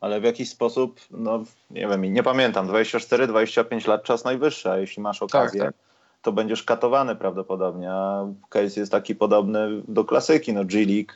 [0.00, 5.02] ale w jakiś sposób, no nie wiem, nie pamiętam, 24-25 lat czas najwyższy, a jeśli
[5.02, 5.93] masz okazję, tak, tak.
[6.24, 11.12] To będziesz katowany prawdopodobnie, a case jest taki podobny do klasyki, no G-League,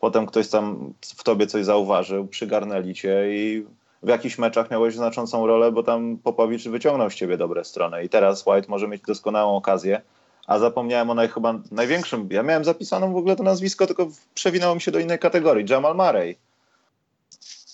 [0.00, 3.66] potem ktoś tam w tobie coś zauważył, przygarnęli cię i
[4.02, 8.08] w jakichś meczach miałeś znaczącą rolę, bo tam Popowicz wyciągnął z ciebie dobre strony i
[8.08, 10.00] teraz White może mieć doskonałą okazję,
[10.46, 14.74] a zapomniałem o naj, chyba największym, ja miałem zapisaną w ogóle to nazwisko, tylko przewinęło
[14.74, 16.36] mi się do innej kategorii, Jamal Murray.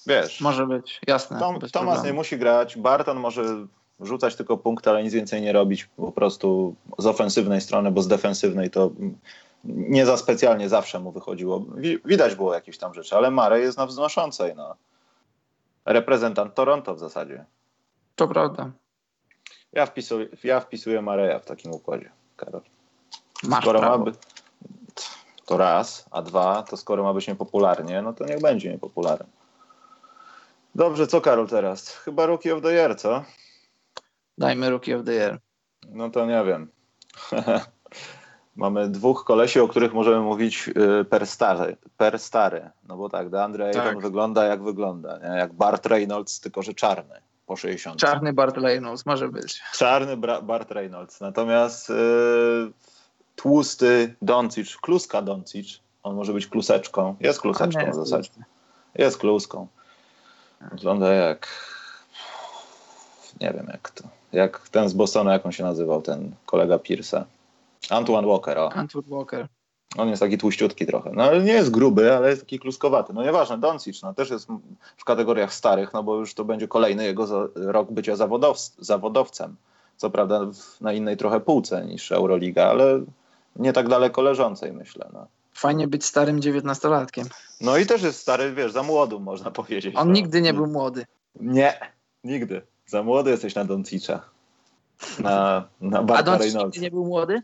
[0.07, 0.41] Wiesz.
[0.41, 1.39] Może być, jasne.
[1.39, 3.66] Tom, Thomas nie musi grać, Barton może
[4.01, 8.09] rzucać tylko punkty, ale nic więcej nie robić po prostu z ofensywnej strony, bo z
[8.09, 8.91] defensywnej to
[9.65, 11.65] nie za specjalnie zawsze mu wychodziło.
[12.05, 14.55] Widać było jakieś tam rzeczy, ale Murray jest na wznoszącej.
[14.57, 14.75] No
[15.85, 17.45] reprezentant Toronto w zasadzie.
[18.17, 18.71] To prawda.
[19.73, 22.61] Ja wpisuję, ja wpisuję Mareja w takim układzie, Karol.
[23.43, 23.99] Masz skoro prawo.
[23.99, 24.13] ma by,
[25.47, 29.27] to raz, a dwa, to skoro ma być niepopularnie, no to niech będzie niepopularny.
[30.75, 31.89] Dobrze, co Karol teraz?
[31.97, 33.25] Chyba Rookie of the Year, co?
[34.39, 35.39] Dajmy Rookie of the Year.
[35.89, 36.68] No to nie wiem.
[38.57, 40.68] Mamy dwóch kolesi, o których możemy mówić
[41.01, 42.70] y, per stary, per stary.
[42.89, 43.87] No bo tak, DeAndre tak.
[43.87, 45.39] Ayton wygląda jak wygląda, nie?
[45.39, 48.01] jak Bart Reynolds, tylko że czarny po 60.
[48.01, 49.62] Czarny Bart Reynolds, może być.
[49.72, 51.20] Czarny Bra Bart Reynolds.
[51.20, 52.72] Natomiast yy,
[53.37, 57.16] tłusty Doncic, kluska Doncic, on może być kluseczką.
[57.20, 58.30] Jest kluseczką w zasadzie.
[58.95, 59.66] Jest kluską.
[60.72, 61.49] Wygląda jak
[63.41, 64.05] nie wiem jak to.
[64.32, 67.24] Jak ten z Bostonu, jak on się nazywał, ten kolega Pierce'a.
[67.91, 68.72] Antoine Walker, o.
[68.72, 69.49] Antoine Walker.
[69.97, 71.11] On jest taki tłuściutki trochę.
[71.14, 73.12] No ale nie jest gruby, ale jest taki kluskowaty.
[73.12, 74.49] No nieważne, Doncic no, też jest
[74.97, 79.57] w kategoriach starych, no bo już to będzie kolejny jego za, rok bycia zawodow, zawodowcem.
[79.97, 80.41] Co prawda
[80.80, 83.01] na innej trochę półce niż Euroliga, ale
[83.57, 85.09] nie tak daleko leżącej, myślę.
[85.12, 85.26] No.
[85.55, 87.26] Fajnie być starym dziewiętnastolatkiem.
[87.61, 89.97] No i też jest stary, wiesz, za młodu można powiedzieć.
[89.97, 90.14] On no.
[90.14, 91.07] nigdy nie był młody.
[91.41, 91.80] Nie,
[92.24, 92.62] nigdy.
[92.87, 94.20] Za młody jesteś na Doncicza.
[95.18, 97.43] Na, na A Doncic nigdy nie był młody?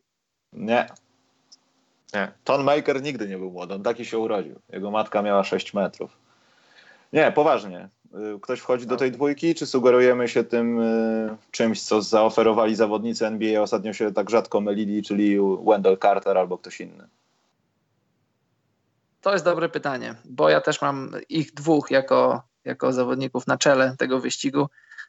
[0.53, 0.87] Nie.
[2.15, 2.33] Nie.
[2.45, 3.75] Ton Maker nigdy nie był młody.
[3.75, 4.61] On taki się urodził.
[4.69, 6.17] Jego matka miała 6 metrów.
[7.13, 7.89] Nie, poważnie.
[8.37, 13.27] Y, ktoś wchodzi do tej dwójki, czy sugerujemy się tym y, czymś, co zaoferowali zawodnicy
[13.27, 17.09] NBA, ostatnio się tak rzadko mylili, czyli Wendell Carter albo ktoś inny?
[19.21, 23.95] To jest dobre pytanie, bo ja też mam ich dwóch jako, jako zawodników na czele
[23.99, 24.69] tego wyścigu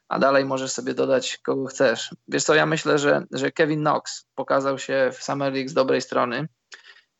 [0.09, 2.15] a dalej możesz sobie dodać kogo chcesz.
[2.27, 6.01] Wiesz co, ja myślę, że, że Kevin Knox pokazał się w Summer League z dobrej
[6.01, 6.47] strony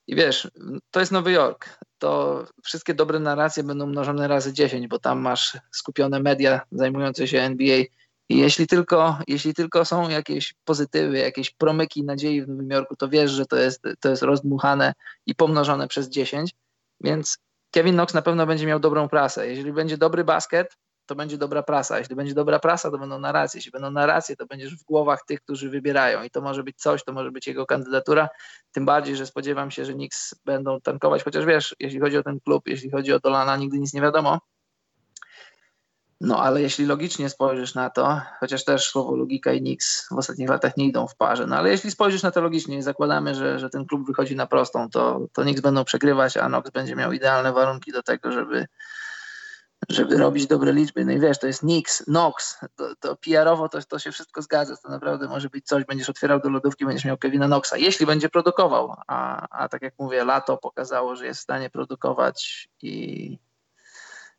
[0.08, 0.52] i wiesz,
[0.92, 5.58] to jest Nowy Jork, to wszystkie dobre narracje będą mnożone razy 10, bo tam masz
[5.72, 7.78] skupione media zajmujące się NBA
[8.30, 13.10] i jeśli tylko, jeśli tylko są jakieś pozytywy, jakieś promyki nadziei w Nowym Jorku, to
[13.10, 14.94] wiesz, że to jest, to jest rozdmuchane
[15.26, 16.52] i pomnożone przez 10,
[17.02, 17.38] więc
[17.72, 19.50] Kevin Knox na pewno będzie miał dobrą prasę.
[19.50, 22.00] Jeżeli będzie dobry basket, to będzie dobra prasa.
[22.00, 23.58] Jeśli będzie dobra prasa, to będą narracje.
[23.58, 26.24] Jeśli będą narracje, to będziesz w głowach tych, którzy wybierają.
[26.24, 28.30] I to może być coś, to może być jego kandydatura.
[28.72, 32.40] Tym bardziej, że spodziewam się, że Knicks będą tankować, chociaż wiesz, jeśli chodzi o ten
[32.40, 34.40] klub, jeśli chodzi o Dolana, nigdy nic nie wiadomo.
[36.24, 40.50] No ale jeśli logicznie spojrzysz na to, chociaż też słowo logika i Knicks w ostatnich
[40.50, 43.60] latach nie idą w parze, no ale jeśli spojrzysz na to logicznie i zakładamy, że,
[43.60, 47.12] że ten klub wychodzi na prostą, to, to Knicks będą przegrywać, a Knox będzie miał
[47.12, 48.66] idealne warunki do tego, żeby,
[49.90, 51.06] żeby robić dobre liczby.
[51.06, 54.78] No i wiesz, to jest Nix, Nox, to, to PR-owo to, to się wszystko zgadza,
[54.78, 58.30] to naprawdę może być coś, będziesz otwierał do lodówki, będziesz miał Kevina Noxa, jeśli będzie
[58.30, 63.38] produkował, a, a tak jak mówię, lato pokazało, że jest w stanie produkować i,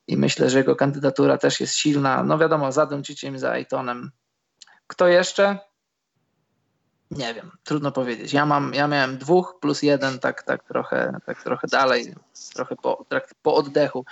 [0.07, 2.23] i myślę, że jego kandydatura też jest silna.
[2.23, 4.11] No wiadomo, za Donciciem, za Aytonem.
[4.87, 5.59] Kto jeszcze?
[7.11, 8.33] Nie wiem, trudno powiedzieć.
[8.33, 12.15] Ja mam, ja miałem dwóch plus jeden, tak, tak trochę, tak trochę dalej,
[12.55, 14.05] trochę po, tak po oddechu.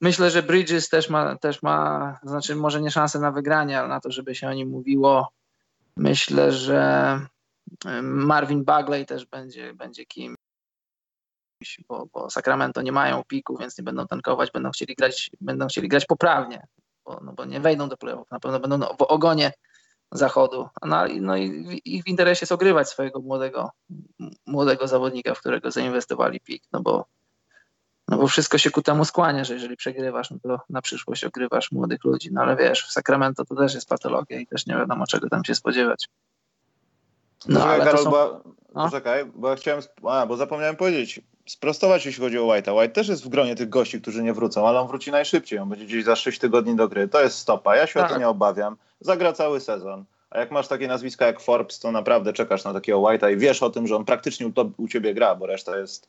[0.00, 4.00] Myślę, że Bridges też ma, też ma, znaczy może nie szansę na wygranie, ale na
[4.00, 5.32] to, żeby się o nim mówiło.
[5.96, 7.20] Myślę, że
[8.02, 10.36] Marvin Bagley też będzie, będzie kimś,
[11.88, 15.88] bo, bo Sacramento nie mają piku, więc nie będą tankować, będą chcieli grać, będą chcieli
[15.88, 16.66] grać poprawnie,
[17.04, 19.52] bo, no bo nie wejdą do playoff, na pewno będą w ogonie
[20.12, 20.68] zachodu.
[20.86, 23.70] No, no i ich w interesie jest ogrywać swojego młodego,
[24.46, 27.06] młodego zawodnika, w którego zainwestowali pik, no bo
[28.08, 31.72] no bo wszystko się ku temu skłania, że jeżeli przegrywasz, no to na przyszłość ogrywasz
[31.72, 32.28] młodych ludzi.
[32.32, 35.44] No ale wiesz, w Sacramento to też jest patologia i też nie wiadomo, czego tam
[35.44, 36.08] się spodziewać.
[37.48, 38.10] No, ale Karol, są...
[38.10, 38.40] bo,
[38.74, 38.84] no?
[38.84, 42.80] Poczekaj, bo chciałem, a, bo zapomniałem powiedzieć, sprostować, jeśli chodzi o White'a.
[42.80, 45.58] White też jest w gronie tych gości, którzy nie wrócą, ale on wróci najszybciej.
[45.58, 47.08] On będzie gdzieś za 6 tygodni do gry.
[47.08, 47.76] To jest stopa.
[47.76, 48.02] Ja się tak.
[48.02, 48.20] o to tak.
[48.20, 48.76] nie obawiam.
[49.00, 50.04] Zagra cały sezon.
[50.30, 53.62] A jak masz takie nazwiska jak Forbes, to naprawdę czekasz na takiego White'a i wiesz
[53.62, 56.08] o tym, że on praktycznie u, to, u ciebie gra, bo reszta jest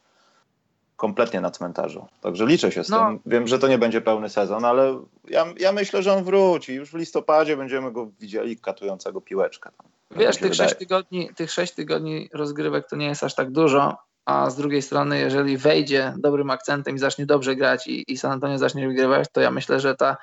[1.00, 2.08] kompletnie na cmentarzu.
[2.22, 3.08] Także liczę się z no.
[3.08, 3.20] tym.
[3.26, 6.74] Wiem, że to nie będzie pełny sezon, ale ja, ja myślę, że on wróci.
[6.74, 9.70] Już w listopadzie będziemy go widzieli katującego piłeczkę.
[9.78, 9.88] Tam.
[10.12, 14.50] Wiesz, tych sześć, tygodni, tych sześć tygodni rozgrywek to nie jest aż tak dużo, a
[14.50, 18.58] z drugiej strony, jeżeli wejdzie dobrym akcentem i zacznie dobrze grać i, i San Antonio
[18.58, 20.18] zacznie wygrywać, to ja myślę, że ta,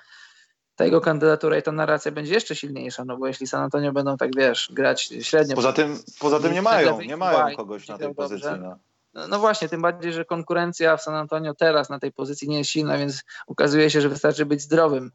[0.77, 4.17] ta jego kandydatura i ta narracja będzie jeszcze silniejsza, no bo jeśli San Antonio będą
[4.17, 5.57] tak, wiesz, grać średnio...
[5.57, 8.51] Poza tym, poza tym nie mają, nie mają kogoś na tej pozycji.
[8.61, 8.79] No.
[9.29, 9.39] No.
[9.39, 12.99] Właśnie, tym bardziej, że konkurencja w San Antonio teraz na tej pozycji nie jest silna,
[12.99, 15.11] więc ukazuje się, że wystarczy być zdrowym,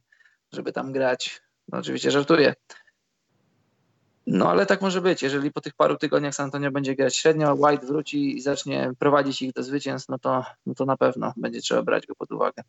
[0.52, 1.42] żeby tam grać.
[1.68, 2.54] No oczywiście żartuję.
[4.28, 5.24] No ale tak może być.
[5.24, 9.42] Jeżeli po tych paru tygodniach San Antonio będzie grać średnio, White wróci i zacznie prowadzić
[9.42, 12.64] ich do zwycięstw, no to, no to na pewno będzie trzeba brać go pod uwagę.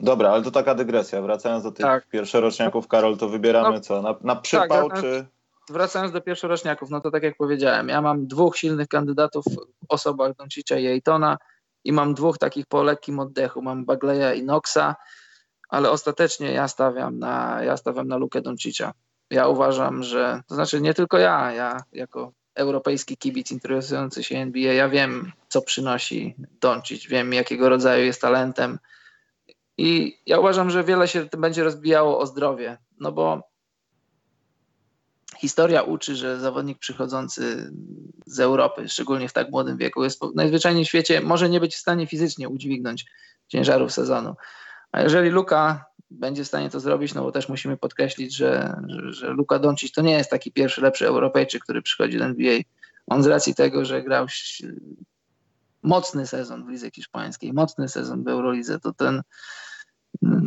[0.00, 1.22] Dobra, ale to taka dygresja.
[1.22, 2.08] Wracając do tych tak.
[2.08, 4.02] pierwszoroczniaków, Karol, to wybieramy no, co?
[4.02, 5.26] Na, na przypał tak, czy...
[5.70, 9.56] Wracając do pierwszoroczniaków, no to tak jak powiedziałem, ja mam dwóch silnych kandydatów w
[9.88, 11.38] osobach Doncicza i Ejtona
[11.84, 13.62] i mam dwóch takich po lekkim oddechu.
[13.62, 14.96] Mam Bagleya i Noxa,
[15.68, 18.92] ale ostatecznie ja stawiam na, ja stawiam na Lukę Doncicza
[19.30, 24.72] ja uważam, że to znaczy nie tylko ja, ja jako europejski kibic interesujący się NBA,
[24.72, 28.78] ja wiem, co przynosi Doncic, wiem, jakiego rodzaju jest talentem
[29.78, 33.53] i ja uważam, że wiele się będzie rozbijało o zdrowie, no bo
[35.44, 37.72] historia uczy, że zawodnik przychodzący
[38.26, 41.78] z Europy, szczególnie w tak młodym wieku, jest najzwyczajniej w świecie, może nie być w
[41.78, 43.06] stanie fizycznie udźwignąć
[43.48, 44.34] ciężarów sezonu.
[44.92, 49.12] A jeżeli Luka będzie w stanie to zrobić, no bo też musimy podkreślić, że, że,
[49.12, 52.58] że Luka Doncic to nie jest taki pierwszy, lepszy Europejczyk, który przychodzi do NBA.
[53.06, 54.26] On z racji tego, że grał
[55.82, 59.22] mocny sezon w lidze hiszpańskiej, mocny sezon w Eurolidze, to ten,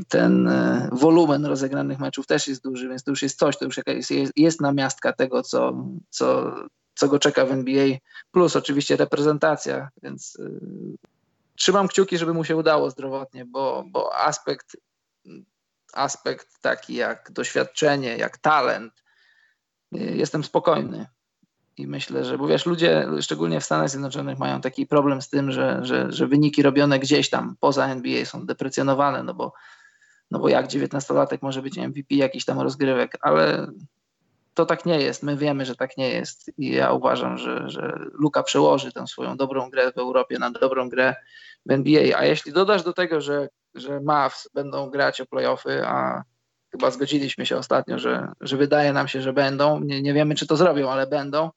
[0.07, 3.77] ten e, wolumen rozegranych meczów też jest duży, więc to już jest coś, to już
[4.09, 6.55] jest, jest namiastka tego, co, co,
[6.95, 7.97] co go czeka w NBA,
[8.31, 10.59] plus oczywiście reprezentacja, więc y,
[11.55, 14.77] trzymam kciuki, żeby mu się udało zdrowotnie, bo, bo aspekt
[15.93, 19.03] aspekt taki jak doświadczenie, jak talent,
[19.91, 21.07] jestem spokojny.
[21.77, 25.51] I myślę, że, bo wiesz, ludzie, szczególnie w Stanach Zjednoczonych, mają taki problem z tym,
[25.51, 29.53] że, że, że wyniki robione gdzieś tam poza NBA są deprecjonowane, no bo,
[30.31, 33.67] no bo jak 19-latek może być MVP jakiś tam rozgrywek, ale
[34.53, 35.23] to tak nie jest.
[35.23, 36.51] My wiemy, że tak nie jest.
[36.57, 40.89] I ja uważam, że, że Luka przełoży tę swoją dobrą grę w Europie na dobrą
[40.89, 41.15] grę
[41.65, 42.17] w NBA.
[42.17, 43.47] A jeśli dodasz do tego, że
[43.79, 46.23] że Mavs będą grać o playoffy, a
[46.71, 49.79] chyba zgodziliśmy się ostatnio, że, że wydaje nam się, że będą.
[49.79, 51.49] Nie, nie wiemy, czy to zrobią, ale będą.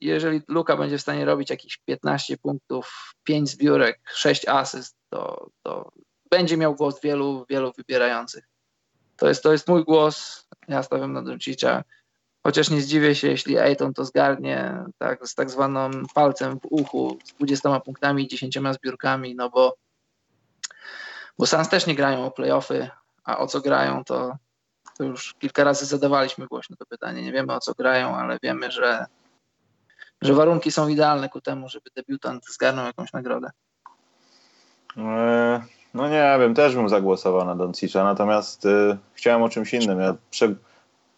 [0.00, 5.92] Jeżeli Luka będzie w stanie robić jakieś 15 punktów, 5 zbiórek, 6 asyst, to, to
[6.30, 8.44] będzie miał głos wielu, wielu wybierających.
[9.16, 10.46] To jest, to jest mój głos.
[10.68, 11.84] Ja stawiam na Doncicza.
[12.42, 17.18] Chociaż nie zdziwię się, jeśli Ayton to zgarnie tak, z tak zwaną palcem w uchu,
[17.24, 19.76] z 20 punktami i 10 zbiórkami, no bo
[21.38, 22.90] bo Suns też nie grają o playoffy,
[23.24, 24.36] a o co grają, to,
[24.98, 27.22] to już kilka razy zadawaliśmy głośno to pytanie.
[27.22, 29.06] Nie wiemy o co grają, ale wiemy, że,
[30.22, 33.50] że warunki są idealne ku temu, żeby debiutant zgarnął jakąś nagrodę.
[34.96, 35.62] E,
[35.94, 40.00] no nie wiem, też bym zagłosował na Doncicza, natomiast y, chciałem o czymś innym.
[40.00, 40.54] Ja prze,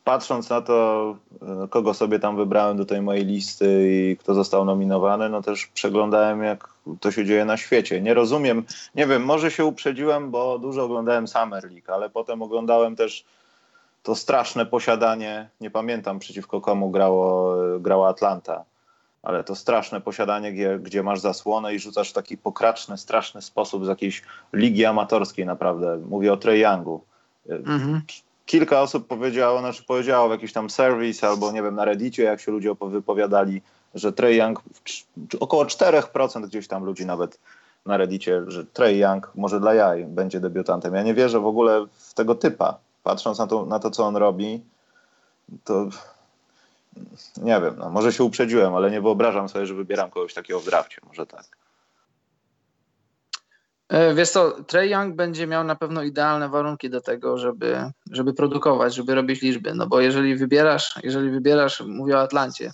[0.04, 1.16] patrząc na to,
[1.64, 5.66] y, kogo sobie tam wybrałem do tej mojej listy i kto został nominowany, no też
[5.66, 6.68] przeglądałem, jak
[7.00, 8.00] to się dzieje na świecie.
[8.00, 12.96] Nie rozumiem, nie wiem, może się uprzedziłem, bo dużo oglądałem Summer League, ale potem oglądałem
[12.96, 13.24] też
[14.02, 18.64] to straszne posiadanie, nie pamiętam przeciwko komu grało, grała Atlanta,
[19.22, 23.84] ale to straszne posiadanie, gdzie, gdzie masz zasłonę i rzucasz w taki pokraczny, straszny sposób
[23.84, 25.98] z jakiejś ligi amatorskiej naprawdę.
[26.08, 27.00] Mówię o Trey Youngu.
[27.48, 28.02] Mhm
[28.48, 32.40] kilka osób powiedziało, znaczy powiedziało w jakiś tam serwis albo nie wiem, na Reddicie, jak
[32.40, 33.62] się ludzie wypowiadali,
[33.94, 34.62] że Trey Young,
[35.40, 37.38] około 4% gdzieś tam ludzi nawet
[37.86, 40.94] na Reddicie, że Trey Young może dla jaj będzie debiutantem.
[40.94, 42.78] Ja nie wierzę w ogóle w tego typa.
[43.02, 44.62] Patrząc na to, na to co on robi,
[45.64, 45.88] to
[47.36, 50.64] nie wiem, no, może się uprzedziłem, ale nie wyobrażam sobie, że wybieram kogoś takiego w
[50.64, 51.00] drafcie.
[51.08, 51.44] Może tak.
[53.88, 58.34] E, wiesz co, Trey Young będzie miał na pewno idealne warunki do tego, żeby, żeby
[58.34, 62.72] produkować, żeby robić liczby, no bo jeżeli wybierasz, jeżeli wybierasz, mówię o Atlancie,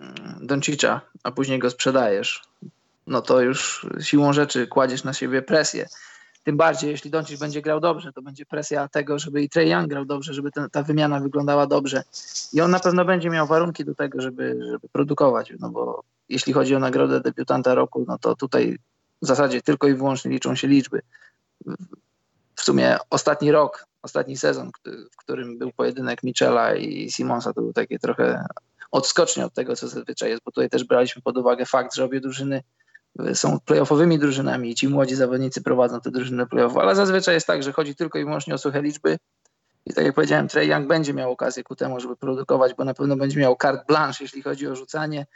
[0.00, 2.42] mm, Doncicza, a później go sprzedajesz,
[3.06, 5.86] no to już siłą rzeczy kładziesz na siebie presję.
[6.44, 9.88] Tym bardziej, jeśli Doncic będzie grał dobrze, to będzie presja tego, żeby i Trey Young
[9.88, 12.02] grał dobrze, żeby ten, ta wymiana wyglądała dobrze.
[12.52, 16.52] I on na pewno będzie miał warunki do tego, żeby, żeby produkować, no bo jeśli
[16.52, 18.78] chodzi o nagrodę debiutanta roku, no to tutaj
[19.22, 21.00] w zasadzie tylko i wyłącznie liczą się liczby.
[22.54, 24.70] W sumie ostatni rok, ostatni sezon,
[25.12, 28.46] w którym był pojedynek Michela i Simonsa, to był takie trochę
[28.90, 32.20] odskocznie od tego, co zazwyczaj jest, bo tutaj też braliśmy pod uwagę fakt, że obie
[32.20, 32.62] drużyny
[33.34, 37.62] są playoffowymi drużynami i ci młodzi zawodnicy prowadzą te drużyny playoff, ale zazwyczaj jest tak,
[37.62, 39.18] że chodzi tylko i wyłącznie o suche liczby
[39.86, 42.94] i tak jak powiedziałem, Trey Young będzie miał okazję ku temu, żeby produkować, bo na
[42.94, 45.26] pewno będzie miał carte blanche, jeśli chodzi o rzucanie.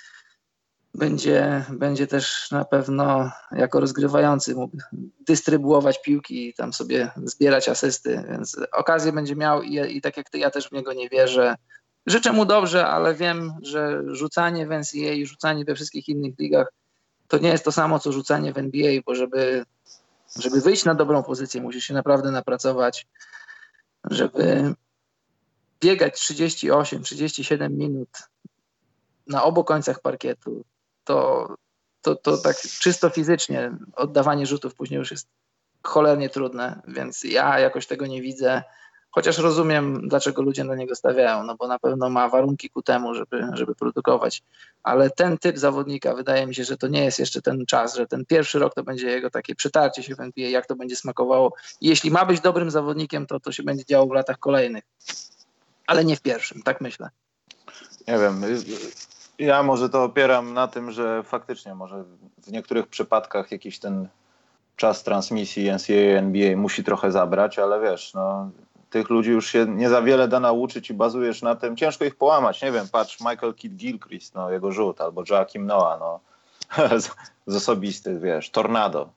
[0.95, 4.77] Będzie, będzie też na pewno jako rozgrywający mógł
[5.27, 10.31] dystrybuować piłki i tam sobie zbierać asysty, więc okazję będzie miał i, i tak jak
[10.31, 11.55] ty, ja też w niego nie wierzę.
[12.07, 16.67] Życzę mu dobrze, ale wiem, że rzucanie w NCAA i rzucanie we wszystkich innych ligach
[17.29, 19.65] to nie jest to samo, co rzucanie w NBA, bo żeby,
[20.39, 23.07] żeby wyjść na dobrą pozycję, musisz się naprawdę napracować,
[24.05, 24.75] żeby
[25.81, 28.09] biegać 38, 37 minut
[29.27, 30.65] na obu końcach parkietu,
[31.05, 31.49] to,
[32.03, 35.29] to, to tak czysto fizycznie oddawanie rzutów później już jest
[35.83, 38.63] cholernie trudne, więc ja jakoś tego nie widzę.
[39.15, 43.15] Chociaż rozumiem, dlaczego ludzie na niego stawiają, no bo na pewno ma warunki ku temu,
[43.15, 44.43] żeby, żeby produkować.
[44.83, 48.07] Ale ten typ zawodnika, wydaje mi się, że to nie jest jeszcze ten czas, że
[48.07, 51.53] ten pierwszy rok to będzie jego takie przytarcie się w NBA, jak to będzie smakowało.
[51.81, 54.85] I jeśli ma być dobrym zawodnikiem, to to się będzie działo w latach kolejnych.
[55.87, 57.09] Ale nie w pierwszym, tak myślę.
[58.09, 58.43] Nie wiem.
[59.39, 62.05] Ja może to opieram na tym, że faktycznie może
[62.39, 64.09] w niektórych przypadkach jakiś ten
[64.77, 68.51] czas transmisji NCAA, NBA musi trochę zabrać, ale wiesz, no,
[68.95, 71.77] tych ludzi już się nie za wiele da nauczyć i bazujesz na tym.
[71.77, 72.63] Ciężko ich połamać.
[72.63, 76.21] Nie wiem, patrz, Michael Kidd Gilchrist, no, jego rzut, albo Joakim Noah, no,
[77.01, 77.11] z,
[77.47, 79.09] z osobistych, wiesz, tornado.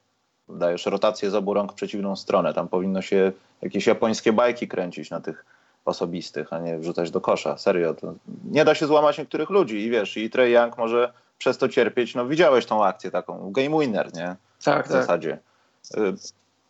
[0.49, 2.53] Dajesz rotację z obu rąk w przeciwną stronę.
[2.53, 5.45] Tam powinno się jakieś japońskie bajki kręcić na tych
[5.85, 7.57] osobistych, a nie wrzucać do kosza.
[7.57, 8.13] Serio, to
[8.51, 12.15] nie da się złamać niektórych ludzi i wiesz, i Trey Young może przez to cierpieć.
[12.15, 14.35] No widziałeś tą akcję taką, game winner, nie?
[14.63, 15.01] Tak, w tak.
[15.01, 15.39] zasadzie.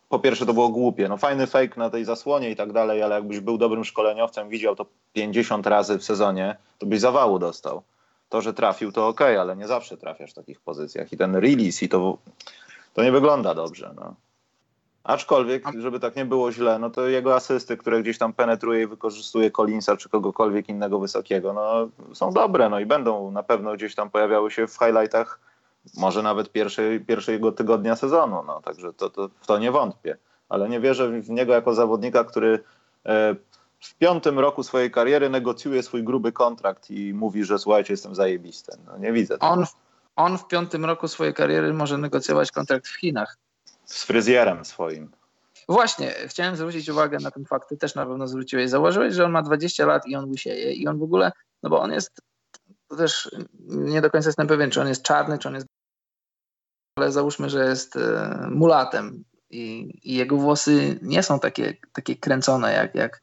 [0.08, 3.14] Po pierwsze to było głupie, no fajny fake na tej zasłonie i tak dalej, ale
[3.14, 7.82] jakbyś był dobrym szkoleniowcem, widział to 50 razy w sezonie, to byś zawału dostał.
[8.28, 11.12] To, że trafił, to ok, ale nie zawsze trafiasz w takich pozycjach.
[11.12, 12.18] I ten release, i to,
[12.94, 13.94] to nie wygląda dobrze.
[13.96, 14.14] No.
[15.04, 18.86] Aczkolwiek, żeby tak nie było źle, no to jego asysty, które gdzieś tam penetruje i
[18.86, 23.94] wykorzystuje Collinsa czy kogokolwiek innego wysokiego, no są dobre, no i będą na pewno gdzieś
[23.94, 25.40] tam pojawiały się w highlightach
[25.96, 30.16] może nawet pierwszej, pierwszego tygodnia sezonu, no także to, to, w to nie wątpię.
[30.48, 32.64] Ale nie wierzę w niego jako zawodnika, który
[33.06, 33.36] e,
[33.80, 38.72] w piątym roku swojej kariery negocjuje swój gruby kontrakt i mówi, że słuchajcie, jestem zajebisty.
[38.86, 39.52] No nie widzę tego.
[39.52, 39.64] On,
[40.16, 43.36] on w piątym roku swojej kariery może negocjować kontrakt w Chinach
[43.84, 45.10] z fryzjerem swoim.
[45.68, 48.70] Właśnie, chciałem zwrócić uwagę na ten fakt, ty też na pewno zwróciłeś.
[48.70, 51.80] Zauważyłeś, że on ma 20 lat i on łysieje i on w ogóle, no bo
[51.80, 52.20] on jest,
[52.88, 53.30] to też
[53.68, 55.66] nie do końca jestem pewien, czy on jest czarny, czy on jest,
[56.98, 62.72] ale załóżmy, że jest e, mulatem i, i jego włosy nie są takie, takie kręcone
[62.72, 63.20] jak, jak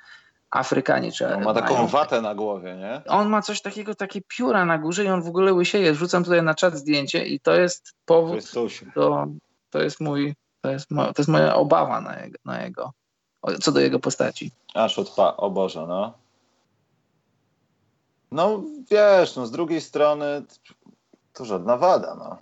[0.50, 1.12] Afrykanie.
[1.12, 1.88] Czy on ma taką mają.
[1.88, 3.02] watę na głowie, nie?
[3.08, 5.94] On ma coś takiego, takie pióra na górze i on w ogóle łysieje.
[5.94, 8.40] Wrzucam tutaj na czat zdjęcie i to jest powód,
[8.96, 9.28] do,
[9.70, 10.36] to jest mój
[10.66, 12.94] to jest, mo, to jest moja obawa na jego, na jego,
[13.62, 14.52] co do jego postaci.
[14.74, 16.14] Aż odpa, o Boże, no.
[18.36, 20.44] No wiesz, no z drugiej strony
[21.34, 22.38] to żadna wada, no.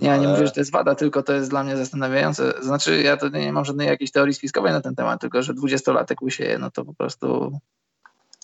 [0.00, 2.52] Ja nie mówię, że to jest wada, tylko to jest dla mnie zastanawiające.
[2.62, 6.22] Znaczy, ja to nie mam żadnej jakiejś teorii spiskowej na ten temat, tylko że dwudziestolatek
[6.22, 7.58] łysieje, no to po prostu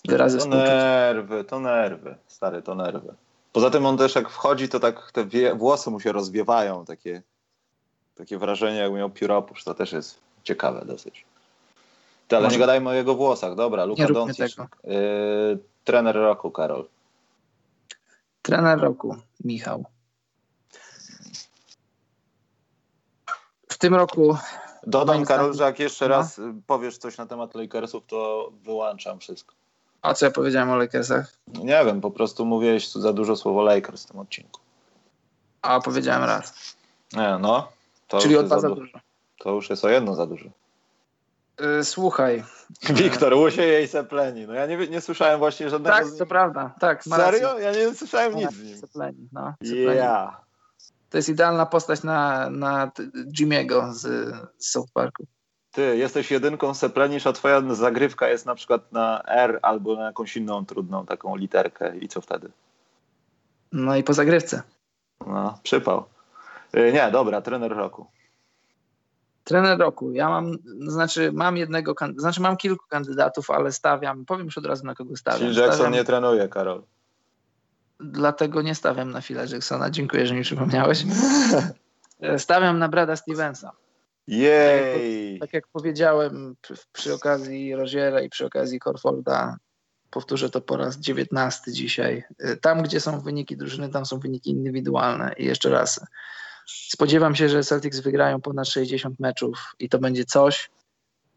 [0.07, 3.13] wyrazy To nerwy, to nerwy, stary, to nerwy.
[3.53, 7.21] Poza tym on też jak wchodzi, to tak te włosy mu się rozwiewają, takie
[8.19, 9.63] takie wrażenie, jak miał pióropusz.
[9.63, 11.25] To też jest ciekawe dosyć.
[12.31, 12.55] Ale Może...
[12.55, 13.55] nie gadajmy o jego włosach.
[13.55, 14.57] Dobra, Luka Doncic.
[14.57, 16.87] Yy, trener roku, Karol.
[18.41, 19.85] Trener roku, Michał.
[23.69, 24.37] W tym roku...
[24.87, 26.15] Dodam, Karol, że jak jeszcze no.
[26.15, 29.55] raz powiesz coś na temat Lakersów, to wyłączam wszystko.
[30.01, 31.33] A co ja powiedziałem o Lakersach?
[31.47, 34.59] Nie wiem, po prostu mówiłeś za dużo słowo Lakers w tym odcinku.
[35.61, 36.75] A powiedziałem raz.
[37.13, 37.71] Nie, no.
[38.07, 38.99] To Czyli o dwa za, za dużo.
[39.37, 40.49] To już jest o jedno za dużo.
[41.59, 42.43] Yy, słuchaj.
[42.89, 44.47] Wiktor, łusie jej sepleni.
[44.47, 46.75] No ja nie, nie słyszałem właśnie żadnego Tak, to prawda.
[46.79, 47.59] Tak, Serio?
[47.59, 48.77] Ja nie słyszałem nic z nim.
[48.77, 49.53] Sepleni, no.
[49.63, 49.97] Sepleni.
[49.97, 50.41] Yeah.
[51.09, 52.91] To jest idealna postać na, na
[53.39, 54.01] Jimmy'ego z,
[54.57, 55.23] z South Parku.
[55.71, 60.37] Ty, jesteś jedynką Seplenicz, a twoja zagrywka jest na przykład na R albo na jakąś
[60.37, 62.51] inną trudną taką literkę i co wtedy?
[63.71, 64.61] No i po zagrywce.
[65.27, 66.05] No, przypał.
[66.77, 68.05] Y, nie, dobra, trener roku.
[69.43, 70.11] Trener roku.
[70.11, 74.85] Ja mam, znaczy mam jednego, znaczy mam kilku kandydatów, ale stawiam, powiem już od razu
[74.85, 75.39] na kogo stawiam.
[75.39, 76.83] Czyli Jackson stawiam, nie trenuje, Karol.
[77.99, 79.89] dlatego nie stawiam na Phila Jacksona.
[79.89, 81.05] Dziękuję, że mi przypomniałeś.
[82.37, 83.71] Stawiam na Brada Stevensa.
[84.27, 85.39] Jej!
[85.39, 89.57] Tak, tak jak powiedziałem przy, przy okazji Roziera i przy okazji Corforda,
[90.09, 92.23] powtórzę to po raz dziewiętnasty dzisiaj.
[92.61, 95.33] Tam, gdzie są wyniki drużyny, tam są wyniki indywidualne.
[95.37, 95.99] I jeszcze raz,
[96.69, 100.69] spodziewam się, że Celtics wygrają ponad 60 meczów i to będzie coś,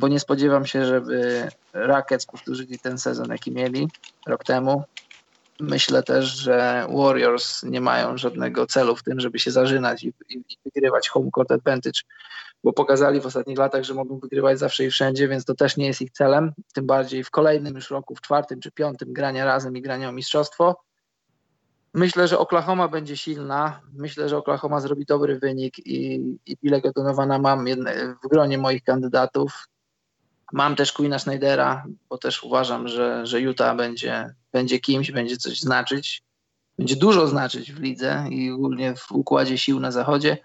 [0.01, 3.89] bo nie spodziewam się, żeby Rockets powtórzyli ten sezon, jaki mieli
[4.27, 4.83] rok temu.
[5.61, 10.35] Myślę też, że Warriors nie mają żadnego celu w tym, żeby się zażynać i, i,
[10.35, 12.01] i wygrywać home court advantage,
[12.65, 15.87] bo pokazali w ostatnich latach, że mogą wygrywać zawsze i wszędzie, więc to też nie
[15.87, 16.53] jest ich celem.
[16.75, 20.13] Tym bardziej w kolejnym już roku, w czwartym czy piątym grania razem i grania o
[20.13, 20.77] mistrzostwo.
[21.95, 23.81] Myślę, że Oklahoma będzie silna.
[23.93, 26.15] Myślę, że Oklahoma zrobi dobry wynik i,
[26.47, 27.67] i Bilego Donowana mam
[28.25, 29.69] w gronie moich kandydatów.
[30.53, 35.61] Mam też Queena Schneidera, bo też uważam, że, że Utah będzie, będzie kimś, będzie coś
[35.61, 36.23] znaczyć.
[36.79, 40.39] Będzie dużo znaczyć w lidze i ogólnie w układzie sił na zachodzie.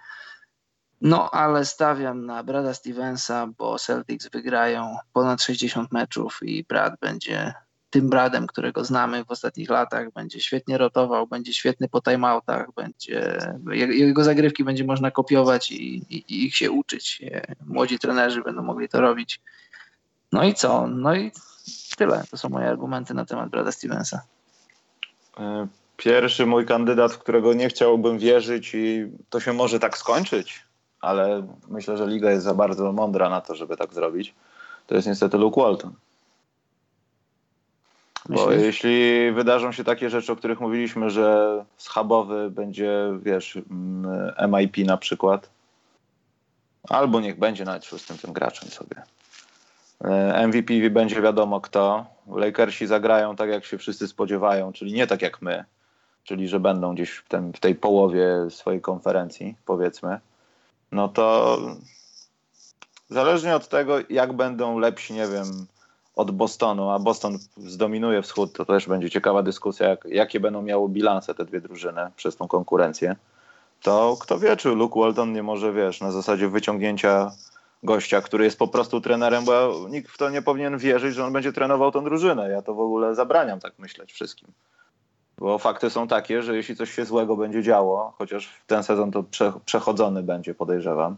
[1.02, 7.54] No, ale stawiam na Brada Stevensa, bo Celtics wygrają ponad 60 meczów i Brad będzie
[7.90, 10.12] tym Bradem, którego znamy w ostatnich latach.
[10.12, 13.38] Będzie świetnie rotował, będzie świetny po timeoutach, będzie,
[13.74, 17.22] jego zagrywki będzie można kopiować i, i, i ich się uczyć.
[17.66, 19.42] Młodzi trenerzy będą mogli to robić.
[20.32, 20.88] No i co?
[20.88, 21.32] No i
[21.98, 22.24] tyle.
[22.32, 24.22] To są moje argumenty na temat Brada Stevensa.
[25.40, 25.68] E,
[25.98, 30.66] pierwszy mój kandydat, w którego nie chciałbym wierzyć i to się może tak skończyć,
[31.02, 34.36] ale myślę, że liga jest za bardzo mądra na to, żeby tak zrobić.
[34.88, 35.94] To jest niestety Luke Walton.
[38.30, 38.66] Bo Myślisz?
[38.66, 43.56] jeśli wydarzą się takie rzeczy, o których mówiliśmy, że schabowy będzie, wiesz,
[44.48, 45.50] MIP mm, na przykład,
[46.90, 49.04] albo niech będzie nawet szóstym tym graczem sobie
[50.04, 52.06] E, MVP będzie wiadomo kto.
[52.36, 55.66] Lakersi zagrają tak, jak się wszyscy spodziewają, czyli nie tak jak my,
[56.24, 60.20] czyli że będą gdzieś w, tym, w tej połowie swojej konferencji, powiedzmy.
[60.92, 61.58] No to
[63.10, 65.68] zależnie od tego, jak będą lepsi, nie wiem,
[66.18, 70.90] od Bostonu, a Boston zdominuje wschód, to też będzie ciekawa dyskusja, jak, jakie będą miały
[70.90, 73.16] bilanse te dwie drużyny przez tą konkurencję.
[73.82, 77.32] To kto wie, czy Luke Walton nie może, wiesz, na zasadzie wyciągnięcia
[77.84, 81.34] gościa, który jest po prostu trenerem, bo nikt w to nie powinien wierzyć, że on
[81.34, 82.50] będzie trenował tą drużynę.
[82.50, 84.50] Ja to w ogóle zabraniam tak myśleć wszystkim.
[85.38, 89.24] Bo fakty są takie, że jeśli coś się złego będzie działo, chociaż ten sezon to
[89.24, 91.18] prze, przechodzony będzie, podejrzewam,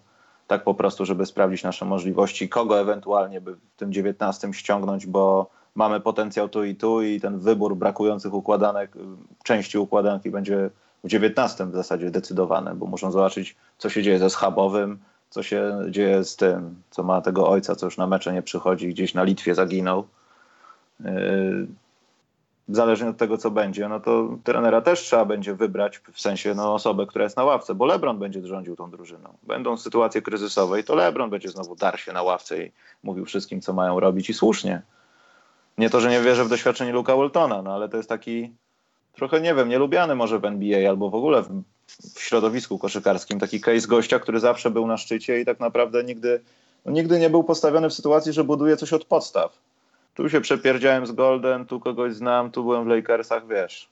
[0.49, 5.49] tak po prostu, żeby sprawdzić nasze możliwości, kogo ewentualnie by w tym 19 ściągnąć, bo
[5.75, 8.91] mamy potencjał tu i tu i ten wybór brakujących układanek,
[9.43, 10.69] części układanki będzie
[11.03, 15.77] w 19 w zasadzie decydowany, bo muszą zobaczyć, co się dzieje ze schabowym, co się
[15.89, 19.23] dzieje z tym, co ma tego ojca, co już na mecze nie przychodzi, gdzieś na
[19.23, 20.03] Litwie zaginął.
[22.69, 26.73] Zależnie od tego, co będzie, no to trenera też trzeba będzie wybrać, w sensie no,
[26.73, 29.33] osobę, która jest na ławce, bo LeBron będzie rządził tą drużyną.
[29.43, 32.71] Będą sytuacje kryzysowe i to LeBron będzie znowu dar się na ławce i
[33.03, 34.81] mówił wszystkim, co mają robić i słusznie.
[35.77, 38.53] Nie to, że nie wierzę w doświadczenie Luka Waltona, no ale to jest taki
[39.13, 41.49] trochę, nie wiem, nielubiany może w NBA albo w ogóle w
[42.15, 43.39] w środowisku koszykarskim.
[43.39, 46.41] Taki case gościa, który zawsze był na szczycie i tak naprawdę nigdy,
[46.85, 49.57] no nigdy nie był postawiony w sytuacji, że buduje coś od podstaw.
[50.13, 53.89] Tu się przepierdziałem z Golden, tu kogoś znam, tu byłem w Lakersach, wiesz.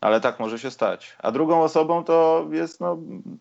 [0.00, 1.16] Ale tak może się stać.
[1.18, 2.98] A drugą osobą to jest no,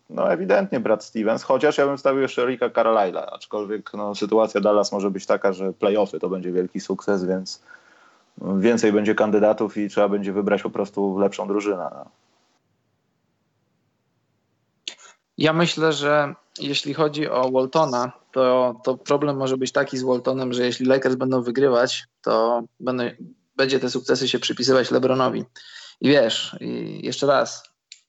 [0.10, 4.92] no ewidentnie Brad Stevens, chociaż ja bym stawił jeszcze Ricka Carlisle'a, aczkolwiek no, sytuacja Dallas
[4.92, 7.62] może być taka, że playoffy to będzie wielki sukces, więc
[8.42, 11.90] więcej będzie kandydatów i trzeba będzie wybrać po prostu lepszą drużynę.
[11.94, 12.06] No.
[15.38, 20.54] Ja myślę, że jeśli chodzi o Waltona, to, to problem może być taki z Waltonem,
[20.54, 23.04] że jeśli Lakers będą wygrywać, to będą,
[23.56, 25.44] będzie te sukcesy się przypisywać LeBronowi.
[26.02, 27.64] I wiesz, i jeszcze raz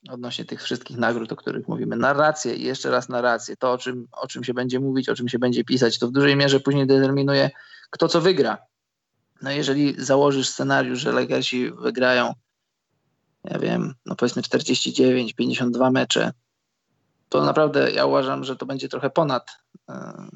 [0.09, 4.07] odnośnie tych wszystkich nagród, o których mówimy, narrację i jeszcze raz narrację, to o czym,
[4.11, 6.87] o czym się będzie mówić, o czym się będzie pisać, to w dużej mierze później
[6.87, 7.49] determinuje,
[7.89, 8.57] kto co wygra.
[9.41, 12.33] No jeżeli założysz scenariusz, że Lakersi wygrają,
[13.43, 16.31] ja wiem, no powiedzmy 49, 52 mecze,
[17.29, 19.47] to naprawdę ja uważam, że to będzie trochę ponad
[19.89, 20.27] e,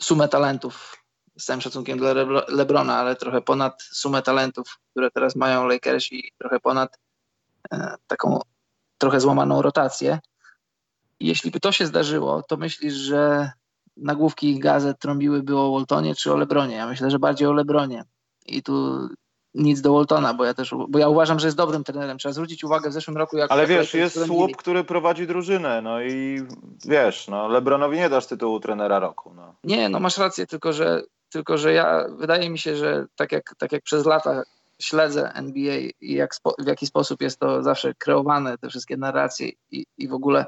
[0.00, 0.96] sumę talentów,
[1.38, 2.12] z całym szacunkiem dla
[2.48, 6.98] Lebrona, ale trochę ponad sumę talentów, które teraz mają Lakersi, trochę ponad
[7.72, 8.40] e, taką
[8.98, 10.18] trochę złamaną rotację.
[11.20, 13.52] jeśli by to się zdarzyło, to myślisz, że
[13.96, 16.76] nagłówki gazet trąbiłyby o Waltonie czy o Lebronie?
[16.76, 18.04] Ja myślę, że bardziej o Lebronie
[18.46, 19.08] i tu
[19.58, 22.18] nic do Waltona, bo ja też, bo ja uważam, że jest dobrym trenerem.
[22.18, 23.52] Trzeba zwrócić uwagę w zeszłym roku, jak...
[23.52, 26.42] Ale wiesz, jest słup, który prowadzi drużynę, no i
[26.84, 29.34] wiesz, no Lebronowi nie dasz tytułu trenera roku.
[29.34, 29.54] No.
[29.64, 33.54] Nie, no masz rację, tylko że, tylko że ja, wydaje mi się, że tak jak,
[33.58, 34.42] tak jak przez lata
[34.80, 39.86] śledzę NBA i jak, w jaki sposób jest to zawsze kreowane, te wszystkie narracje i,
[39.98, 40.46] i w ogóle,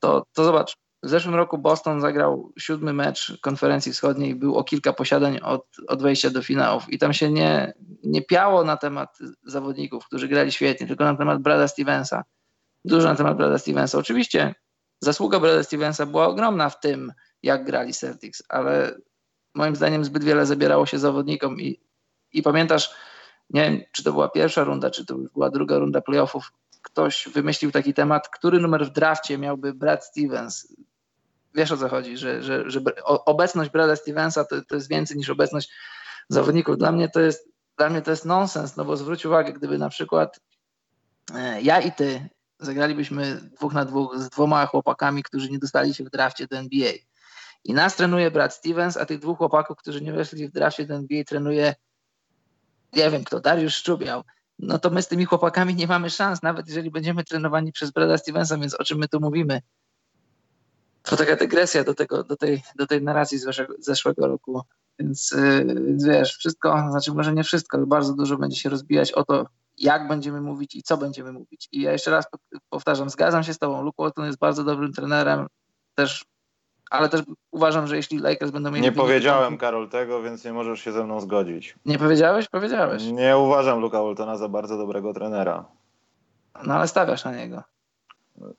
[0.00, 4.92] to, to zobacz, w zeszłym roku Boston zagrał siódmy mecz konferencji wschodniej, był o kilka
[4.92, 7.74] posiadań od, od wejścia do finałów i tam się nie,
[8.04, 12.24] nie piało na temat zawodników, którzy grali świetnie, tylko na temat Brada Stevensa.
[12.84, 13.98] Dużo na temat Brada Stevensa.
[13.98, 14.54] Oczywiście
[15.00, 18.94] zasługa Brada Stevensa była ogromna w tym, jak grali Celtics, ale
[19.54, 21.80] moim zdaniem zbyt wiele zabierało się zawodnikom i,
[22.32, 22.94] i pamiętasz,
[23.50, 26.52] nie wiem, czy to była pierwsza runda, czy to była druga runda playoffów,
[26.86, 30.74] ktoś wymyślił taki temat, który numer w drafcie miałby Brad Stevens.
[31.54, 35.30] Wiesz o co chodzi, że, że, że obecność Brada Stevensa to, to jest więcej niż
[35.30, 35.70] obecność
[36.28, 36.78] zawodników.
[36.78, 39.88] Dla mnie to jest, dla mnie to jest nonsens, no bo zwróć uwagę, gdyby na
[39.88, 40.40] przykład
[41.34, 42.28] e, ja i ty
[42.58, 46.92] zagralibyśmy dwóch na dwóch z dwoma chłopakami, którzy nie dostali się w drafcie do NBA.
[47.64, 50.94] I nas trenuje Brad Stevens, a tych dwóch chłopaków, którzy nie weszli w drafcie do
[50.94, 51.74] NBA, trenuje
[52.92, 54.22] nie wiem kto, Dariusz Szczubiał,
[54.58, 58.18] no to my z tymi chłopakami nie mamy szans, nawet jeżeli będziemy trenowani przez Brada
[58.18, 59.60] Stevensa, więc o czym my tu mówimy?
[61.02, 63.44] To taka dygresja do, tego, do, tej, do tej narracji z
[63.78, 64.62] zeszłego, roku.
[64.98, 69.12] Więc, yy, więc wiesz, wszystko, znaczy może nie wszystko, ale bardzo dużo będzie się rozbijać
[69.12, 69.46] o to,
[69.78, 71.68] jak będziemy mówić i co będziemy mówić.
[71.72, 72.26] I ja jeszcze raz
[72.70, 73.82] powtarzam, zgadzam się z tobą.
[73.82, 75.46] Luke Walton jest bardzo dobrym trenerem,
[75.94, 76.24] też
[76.90, 78.82] ale też uważam, że jeśli Lakers będą mieli...
[78.82, 81.74] Nie powiedziałem, Karol, tego, więc nie możesz się ze mną zgodzić.
[81.86, 82.48] Nie powiedziałeś?
[82.48, 83.04] Powiedziałeś.
[83.04, 85.64] Nie uważam Luka Waltona za bardzo dobrego trenera.
[86.66, 87.62] No ale stawiasz na niego.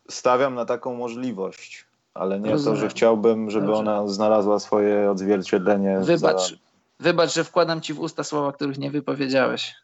[0.10, 2.76] Stawiam na taką możliwość, ale nie Rozumiem.
[2.76, 3.80] to, że chciałbym, żeby Dobrze.
[3.80, 6.00] ona znalazła swoje odzwierciedlenie.
[6.00, 6.56] Wybacz, za...
[7.00, 9.76] wybacz, że wkładam ci w usta słowa, których nie wypowiedziałeś.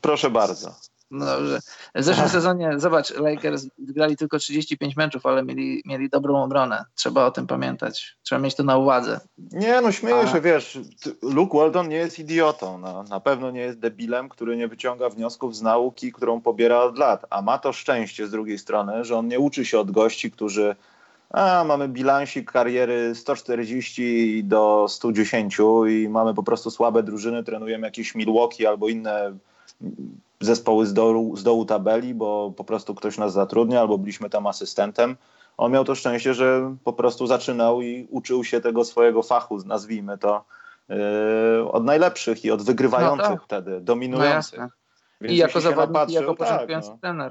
[0.00, 0.74] Proszę bardzo.
[1.10, 1.60] No dobrze.
[1.94, 6.84] W zeszłym sezonie, zobacz, Lakers grali tylko 35 meczów, ale mieli, mieli dobrą obronę.
[6.94, 8.16] Trzeba o tym pamiętać.
[8.22, 9.20] Trzeba mieć to na uwadze.
[9.38, 10.26] Nie, no śmieję A...
[10.26, 10.78] się, wiesz,
[11.22, 12.78] Luke Walton nie jest idiotą.
[12.78, 13.02] No.
[13.02, 17.26] Na pewno nie jest debilem, który nie wyciąga wniosków z nauki, którą pobiera od lat.
[17.30, 20.76] A ma to szczęście z drugiej strony, że on nie uczy się od gości, którzy
[21.30, 25.58] a mamy bilansik kariery 140 do 110
[25.88, 29.36] i mamy po prostu słabe drużyny, trenujemy jakieś Milwaukee albo inne
[30.40, 34.46] zespoły z dołu, z dołu tabeli, bo po prostu ktoś nas zatrudnia albo byliśmy tam
[34.46, 35.16] asystentem.
[35.56, 40.18] On miał to szczęście, że po prostu zaczynał i uczył się tego swojego fachu, nazwijmy
[40.18, 40.44] to,
[40.88, 40.96] yy,
[41.72, 43.44] od najlepszych i od wygrywających no tak.
[43.44, 44.60] wtedy, dominujących.
[45.20, 47.30] No I jako zawodnik, i jako początkujący tak, no.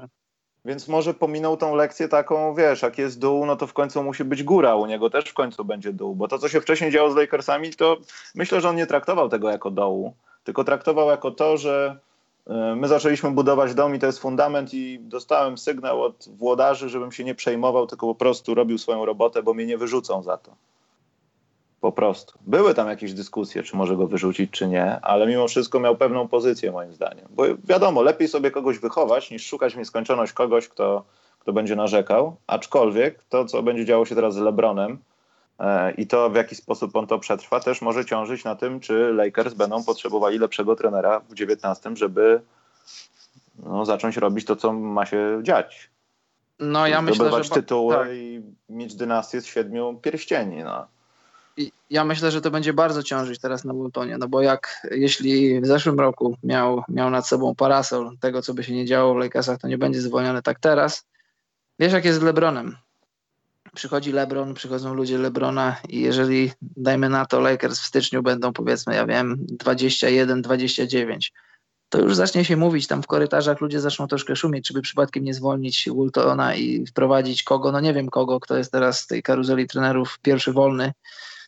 [0.64, 4.24] Więc może pominął tą lekcję taką, wiesz, jak jest dół, no to w końcu musi
[4.24, 7.10] być góra, u niego też w końcu będzie dół, bo to, co się wcześniej działo
[7.10, 7.96] z Lakersami, to
[8.34, 12.00] myślę, że on nie traktował tego jako dołu, tylko traktował jako to, że
[12.76, 17.24] my zaczęliśmy budować dom i to jest fundament i dostałem sygnał od włodarzy, żebym się
[17.24, 20.56] nie przejmował, tylko po prostu robił swoją robotę, bo mnie nie wyrzucą za to.
[21.80, 22.38] Po prostu.
[22.40, 26.28] Były tam jakieś dyskusje, czy może go wyrzucić, czy nie, ale mimo wszystko miał pewną
[26.28, 27.26] pozycję moim zdaniem.
[27.30, 31.04] Bo wiadomo, lepiej sobie kogoś wychować, niż szukać w nieskończoność kogoś, kto,
[31.38, 32.36] kto będzie narzekał.
[32.46, 35.09] Aczkolwiek to, co będzie działo się teraz z LeBronem, E,
[35.96, 39.54] I to, w jaki sposób on to przetrwa, też może ciążyć na tym, czy Lakers
[39.54, 42.40] będą potrzebowali lepszego trenera w 19, żeby
[43.62, 45.90] no, zacząć robić to, co ma się dziać.
[46.58, 47.50] No, ja myślę, że...
[47.50, 48.08] tytuły tak.
[48.12, 50.64] i mieć dynastię z siedmiu pierścieni.
[50.64, 50.86] No.
[51.90, 55.66] ja myślę, że to będzie bardzo ciążyć teraz na Wiltonie, no bo jak jeśli w
[55.66, 59.58] zeszłym roku miał, miał nad sobą parasol tego, co by się nie działo w Lakersach,
[59.58, 61.06] to nie będzie zwolniony tak teraz.
[61.78, 62.76] Wiesz, jak jest z LeBronem
[63.74, 68.94] przychodzi LeBron, przychodzą ludzie LeBrona i jeżeli, dajmy na to, Lakers w styczniu będą powiedzmy,
[68.94, 71.32] ja wiem, 21, 29,
[71.88, 75.24] to już zacznie się mówić tam w korytarzach, ludzie zaczną troszkę szumieć, czy by przypadkiem
[75.24, 79.22] nie zwolnić Wiltona i wprowadzić kogo, no nie wiem kogo, kto jest teraz z tej
[79.22, 80.92] karuzeli trenerów pierwszy wolny,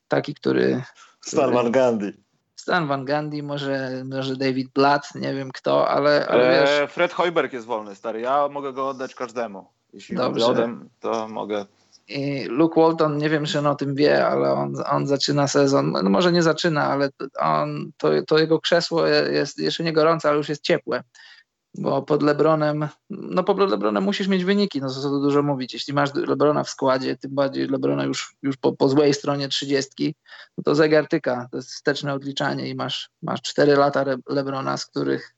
[0.09, 0.83] taki, który...
[1.21, 2.13] Stan Van Gundy.
[2.57, 6.91] Stan Van Gundy, może, może David Blatt, nie wiem kto, ale, ale wiesz...
[6.91, 9.67] Fred Hoiberg jest wolny, stary, ja mogę go oddać każdemu.
[9.93, 10.47] Jeśli Dobrze.
[10.47, 11.67] Odem, to mogę
[12.13, 15.93] i Luke Walton, nie wiem, czy on o tym wie, ale on, on zaczyna sezon,
[15.93, 20.39] no może nie zaczyna, ale on, to, to jego krzesło jest jeszcze nie gorące, ale
[20.39, 21.03] już jest ciepłe.
[21.75, 25.75] Bo pod Lebronem, no pod Lebronem musisz mieć wyniki, no co tu dużo mówić.
[25.75, 30.15] Jeśli masz Lebrona w składzie, tym bardziej Lebrona już, już po, po złej stronie trzydziestki,
[30.59, 35.35] no to zegartyka, to jest wsteczne odliczanie i masz, masz 4 lata Lebrona, z których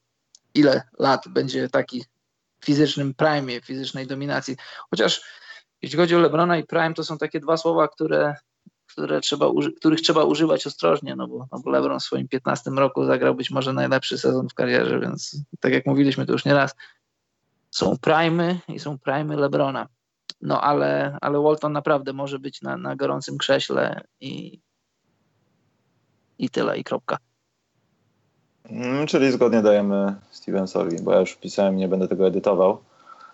[0.55, 2.05] ile lat będzie taki
[2.65, 4.57] fizycznym prime, fizycznej dominacji.
[4.91, 5.23] Chociaż
[5.85, 8.35] jeśli chodzi o Lebrona i Prime, to są takie dwa słowa, które,
[8.87, 9.47] które trzeba,
[9.77, 13.51] których trzeba używać ostrożnie, no bo, no bo Lebron w swoim 15 roku zagrał być
[13.51, 16.75] może najlepszy sezon w karierze, więc tak jak mówiliśmy to już nie raz,
[17.71, 19.89] są Primy i są Primy Lebrona.
[20.41, 24.61] No ale, ale Walton naprawdę może być na, na gorącym krześle i,
[26.39, 27.19] i tyle, i kropka.
[28.65, 32.83] Mm, czyli zgodnie dajemy Stevensowi, bo ja już pisałem, nie będę tego edytował.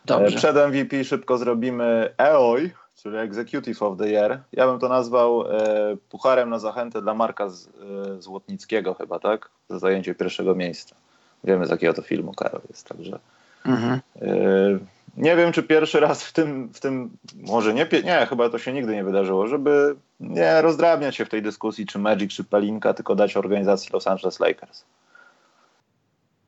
[0.05, 0.37] Dobrze.
[0.37, 2.71] Przed MVP szybko zrobimy EOI,
[3.03, 4.41] czyli Executive of the Year.
[4.53, 9.49] Ja bym to nazwał e, pucharem na zachętę dla Marka z, e, Złotnickiego chyba, tak?
[9.69, 10.97] Za zajęcie pierwszego miejsca.
[11.45, 13.19] Wiemy z jakiego to filmu Karol jest, także...
[13.67, 14.01] Mhm.
[14.23, 14.31] E,
[15.17, 18.73] nie wiem, czy pierwszy raz w tym, w tym może nie, nie, chyba to się
[18.73, 23.15] nigdy nie wydarzyło, żeby nie rozdrabniać się w tej dyskusji, czy Magic, czy Pelinka, tylko
[23.15, 24.85] dać organizacji Los Angeles Lakers.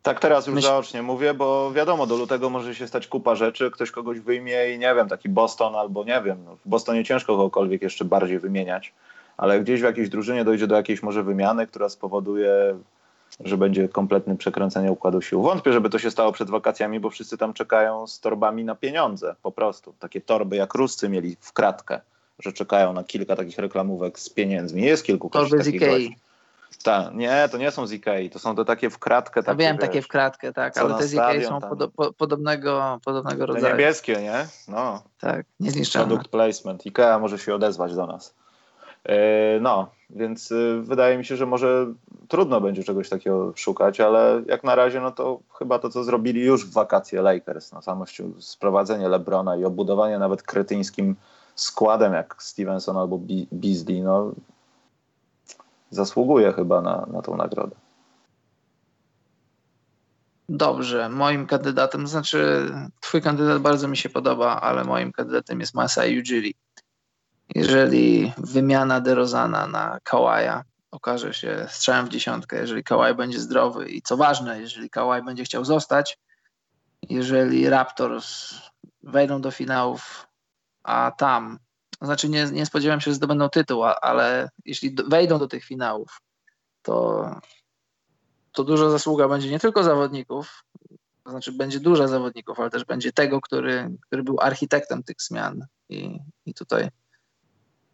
[0.02, 0.66] Tak teraz już Myśl...
[0.66, 4.78] zaocznie mówię, bo wiadomo, do lutego może się stać kupa rzeczy, ktoś kogoś wyjmie i
[4.78, 8.92] nie wiem, taki Boston albo nie wiem, no, w Bostonie ciężko kogokolwiek jeszcze bardziej wymieniać,
[9.36, 12.78] ale gdzieś w jakiejś drużynie dojdzie do jakiejś może wymiany, która spowoduje,
[13.40, 15.42] że będzie kompletne przekręcenie układu sił.
[15.42, 19.34] Wątpię, żeby to się stało przed wakacjami, bo wszyscy tam czekają z torbami na pieniądze,
[19.42, 19.94] po prostu.
[19.98, 22.00] Takie torby jak Ruscy mieli w kratkę,
[22.38, 24.82] że czekają na kilka takich reklamówek z pieniędzmi.
[24.82, 26.16] Jest kilku Torby z Ikei.
[26.82, 29.42] Tak, nie, to nie są z Ikei, to są te takie w kratkę.
[29.42, 33.00] Takie, wiem, wiesz, takie w kratkę, tak, ale te z Ikei są podo, po, podobnego,
[33.04, 33.64] podobnego rodzaju.
[33.64, 34.46] Te niebieskie, nie?
[34.68, 35.02] No.
[35.20, 36.08] Tak, niezniszczalne.
[36.08, 36.86] Product placement.
[36.86, 38.34] Ikea może się odezwać do nas.
[39.04, 39.14] Yy,
[39.60, 41.86] no, więc yy, wydaje mi się, że może
[42.28, 46.40] trudno będzie czegoś takiego szukać, ale jak na razie, no to chyba to, co zrobili
[46.40, 48.04] już w wakacje Lakers, na samo
[48.38, 51.16] sprowadzenie LeBrona i obudowanie nawet kretyńskim
[51.54, 53.20] składem jak Stevenson albo
[53.52, 54.32] Beasley, no
[55.92, 57.76] zasługuje chyba na, na tą nagrodę.
[60.48, 62.70] Dobrze, moim kandydatem, znaczy
[63.00, 66.54] twój kandydat bardzo mi się podoba, ale moim kandydatem jest Masai Ujiri.
[67.54, 74.02] Jeżeli wymiana DeRozana na Kawaja okaże się strzałem w dziesiątkę, jeżeli Kawaj będzie zdrowy i
[74.02, 76.18] co ważne, jeżeli Kawaj będzie chciał zostać,
[77.10, 78.54] jeżeli Raptors
[79.02, 80.26] wejdą do finałów,
[80.82, 81.58] a tam
[82.02, 86.20] znaczy nie, nie spodziewam się, że zdobędą tytuł, ale jeśli wejdą do tych finałów,
[86.82, 87.26] to,
[88.52, 90.64] to dużo zasługa będzie nie tylko zawodników,
[91.24, 95.66] to znaczy będzie dużo zawodników, ale też będzie tego, który, który był architektem tych zmian.
[95.88, 96.88] I, i tutaj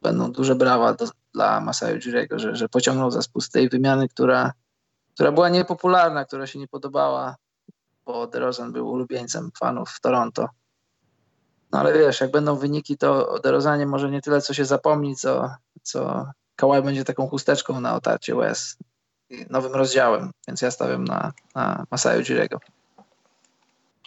[0.02, 4.52] będą duże brawa do, dla Masayu Jiriego, że, że pociągnął za spust tej wymiany, która,
[5.14, 7.36] która była niepopularna, która się nie podobała,
[8.06, 10.48] bo DeRozan był ulubieńcem fanów w Toronto.
[11.72, 15.50] No ale wiesz, jak będą wyniki, to DeRozanie może nie tyle, co się zapomni, co,
[15.82, 16.26] co
[16.56, 18.76] Kawhi będzie taką chusteczką na otarcie łez
[19.50, 21.86] nowym rozdziałem, więc ja stawiam na, na
[22.22, 22.58] Jirego.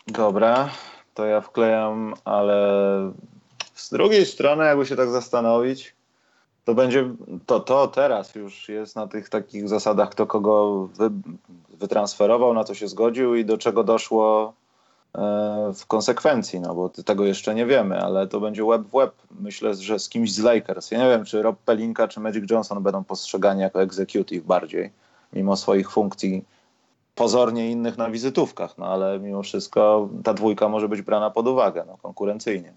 [0.07, 0.69] Dobra,
[1.13, 2.57] to ja wklejam, ale
[3.75, 5.95] z drugiej strony, jakby się tak zastanowić,
[6.65, 7.09] to będzie,
[7.45, 11.09] to, to teraz już jest na tych takich zasadach, kto kogo wy,
[11.69, 14.53] wytransferował, na co się zgodził i do czego doszło
[15.73, 19.13] w konsekwencji, no bo tego jeszcze nie wiemy, ale to będzie web w web.
[19.39, 20.91] Myślę, że z kimś z Lakers.
[20.91, 24.91] Ja nie wiem, czy Rob Pelinka, czy Magic Johnson będą postrzegani jako executive bardziej,
[25.33, 26.45] mimo swoich funkcji
[27.15, 31.83] pozornie innych na wizytówkach, no ale mimo wszystko ta dwójka może być brana pod uwagę,
[31.87, 32.73] no, konkurencyjnie.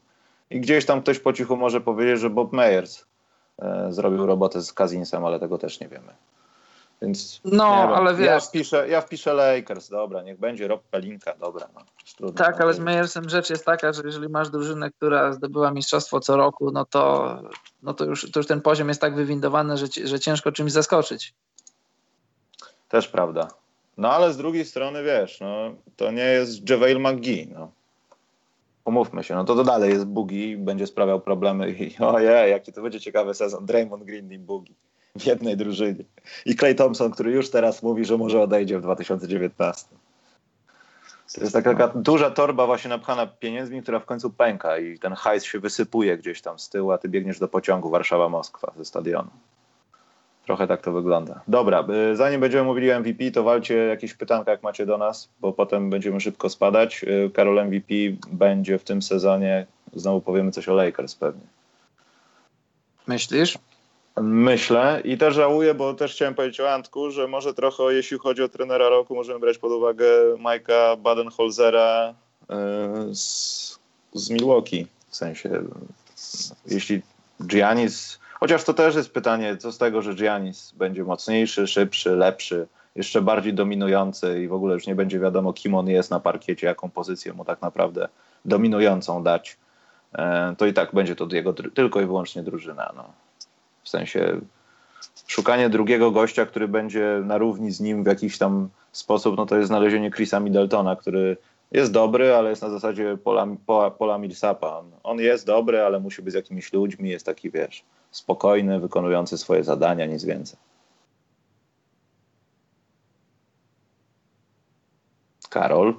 [0.51, 3.05] I gdzieś tam ktoś po cichu może powiedzieć, że Bob Meyers
[3.59, 6.13] e, zrobił robotę z Kazinsem, ale tego też nie wiemy.
[7.03, 8.27] Więc no, ale wiesz.
[8.27, 11.69] Ja wpiszę, ja wpiszę Lakers, dobra, niech będzie Rob Pelinka, dobra.
[11.75, 11.81] No,
[12.17, 16.21] trudno, tak, ale z Meyersem rzecz jest taka, że jeżeli masz drużynę, która zdobyła mistrzostwo
[16.21, 17.39] co roku, no to,
[17.83, 21.35] no to, już, to już ten poziom jest tak wywindowany, że, że ciężko czymś zaskoczyć.
[22.89, 23.49] Też prawda.
[23.97, 27.71] No ale z drugiej strony, wiesz, no, to nie jest JaVale McGee, no.
[28.85, 32.83] Umówmy się, no to, to dalej jest Boogie, będzie sprawiał problemy i ojej, jaki to
[32.83, 33.67] będzie ciekawy sezon.
[33.67, 34.75] Draymond Green i Boogie
[35.19, 36.05] w jednej drużynie.
[36.47, 39.87] I Clay Thompson, który już teraz mówi, że może odejdzie w 2019.
[41.35, 45.13] To jest taka, taka duża torba właśnie napchana pieniędzmi, która w końcu pęka i ten
[45.13, 49.31] hajs się wysypuje gdzieś tam z tyłu, a ty biegniesz do pociągu Warszawa-Moskwa ze stadionu.
[50.45, 51.41] Trochę tak to wygląda.
[51.49, 55.29] Dobra, y, zanim będziemy mówili o MVP, to walcie jakieś pytanka, jak macie do nas,
[55.41, 57.05] bo potem będziemy szybko spadać.
[57.05, 57.95] Y, Karol MVP
[58.33, 61.43] będzie w tym sezonie, znowu powiemy coś o Lakers pewnie.
[63.07, 63.59] Myślisz?
[64.21, 68.43] Myślę i też żałuję, bo też chciałem powiedzieć o Antku, że może trochę jeśli chodzi
[68.43, 70.07] o trenera roku, możemy brać pod uwagę
[70.39, 72.15] Majka Badenholzera
[72.51, 73.79] e, z,
[74.13, 74.87] z Milwaukee.
[75.09, 75.51] W sensie,
[76.67, 77.03] jeśli
[77.47, 82.67] Giannis, chociaż to też jest pytanie, co z tego, że Giannis będzie mocniejszy, szybszy, lepszy,
[82.97, 86.67] jeszcze bardziej dominujący i w ogóle już nie będzie wiadomo, kim on jest na parkiecie,
[86.67, 88.09] jaką pozycję mu tak naprawdę
[88.45, 89.57] dominującą dać.
[90.13, 92.93] E, to i tak będzie to jego tylko i wyłącznie drużyna.
[92.97, 93.05] No.
[93.85, 94.41] W sensie
[95.27, 99.57] szukanie drugiego gościa, który będzie na równi z nim w jakiś tam sposób, no to
[99.57, 101.37] jest znalezienie Chrisa Middletona, który
[101.73, 104.83] jest dobry, ale jest na zasadzie Pola, Pola, Pola Millsapa.
[105.03, 109.65] On, jest dobry, ale musi być z jakimiś ludźmi, jest taki, wiesz, spokojny, wykonujący swoje
[109.65, 110.59] zadania, nic więcej.
[115.51, 115.95] Karol?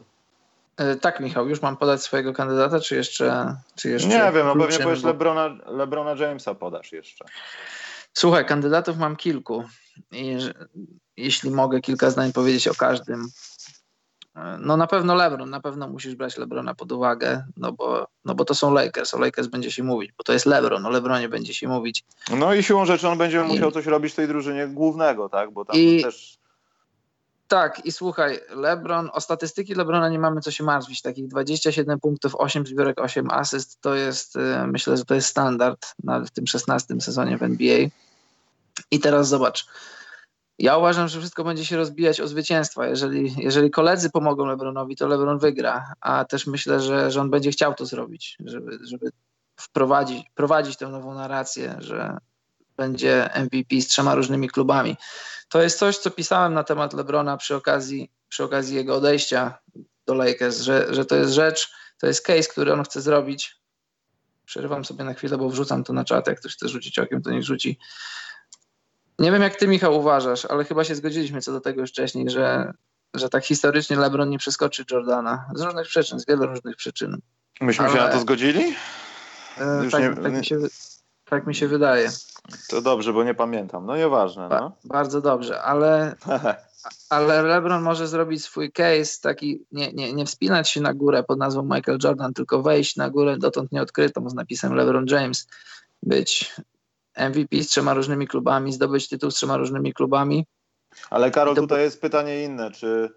[0.78, 3.56] E, tak, Michał, już mam podać swojego kandydata, czy jeszcze.
[3.76, 7.26] Czy jeszcze nie wiem, no pewnie powiesz Lebrona, Lebrona Jamesa podasz jeszcze.
[8.14, 9.64] Słuchaj, kandydatów mam kilku.
[10.12, 10.38] I,
[11.18, 13.28] jeśli mogę kilka zdań powiedzieć o każdym.
[14.36, 18.36] E, no na pewno LeBron, na pewno musisz brać LeBrona pod uwagę, no bo, no
[18.36, 21.30] bo to są Lakers, o Lakers będzie się mówić, bo to jest LeBron, o LeBronie
[21.30, 22.04] będzie się mówić.
[22.40, 23.48] No i siłą rzeczy on będzie I...
[23.48, 26.04] musiał coś robić w tej drużynie głównego, tak, bo tam I...
[26.04, 26.45] też
[27.48, 31.02] tak, i słuchaj, LeBron, o statystyki LeBrona nie mamy co się martwić.
[31.02, 35.96] Takich 27 punktów, 8 zbiórek, 8 asyst to jest, y, myślę, że to jest standard
[36.26, 37.88] w tym 16 sezonie w NBA.
[38.92, 39.66] I teraz zobacz.
[40.60, 42.88] Ja uważam, że wszystko będzie się rozbijać o zwycięstwa.
[42.88, 47.52] Jeżeli, jeżeli koledzy pomogą LeBronowi, to LeBron wygra, a też myślę, że, że on będzie
[47.52, 49.10] chciał to zrobić, żeby, żeby
[49.60, 52.18] wprowadzić prowadzić tę nową narrację, że
[52.78, 54.98] będzie MVP z trzema różnymi klubami.
[55.50, 59.58] To jest coś, co pisałem na temat LeBrona przy okazji, przy okazji jego odejścia
[60.06, 63.56] do Lakers, że, że to jest rzecz, to jest case, który on chce zrobić.
[64.46, 66.28] Przerywam sobie na chwilę, bo wrzucam to na czat.
[66.28, 67.80] Jak ktoś chce rzucić okiem, to niech rzuci.
[69.20, 72.30] Nie wiem, jak ty, Michał, uważasz, ale chyba się zgodziliśmy co do tego już wcześniej,
[72.30, 72.74] że,
[73.14, 75.46] że tak historycznie LeBron nie przeskoczy Jordana.
[75.56, 77.22] Z różnych przyczyn, z wielu różnych przyczyn.
[77.62, 77.94] Myśmy ale...
[77.94, 78.76] się na to zgodzili?
[79.58, 80.24] E, tak, nie...
[80.24, 80.58] tak, mi się,
[81.26, 82.10] tak mi się wydaje.
[82.70, 83.86] To dobrze, bo nie pamiętam.
[83.86, 84.44] No nieważne.
[84.44, 84.50] No.
[84.50, 86.16] Ba bardzo dobrze, ale,
[87.10, 91.40] ale LeBron może zrobić swój case taki, nie, nie, nie wspinać się na górę pod
[91.40, 95.48] nazwą Michael Jordan, tylko wejść na górę dotąd nieodkrytą z napisem LeBron James,
[96.04, 96.56] być
[97.18, 100.46] MVP z trzema różnymi klubami, zdobyć tytuł z trzema różnymi klubami.
[101.10, 101.62] Ale Karol, to...
[101.62, 103.10] tutaj jest pytanie inne, czy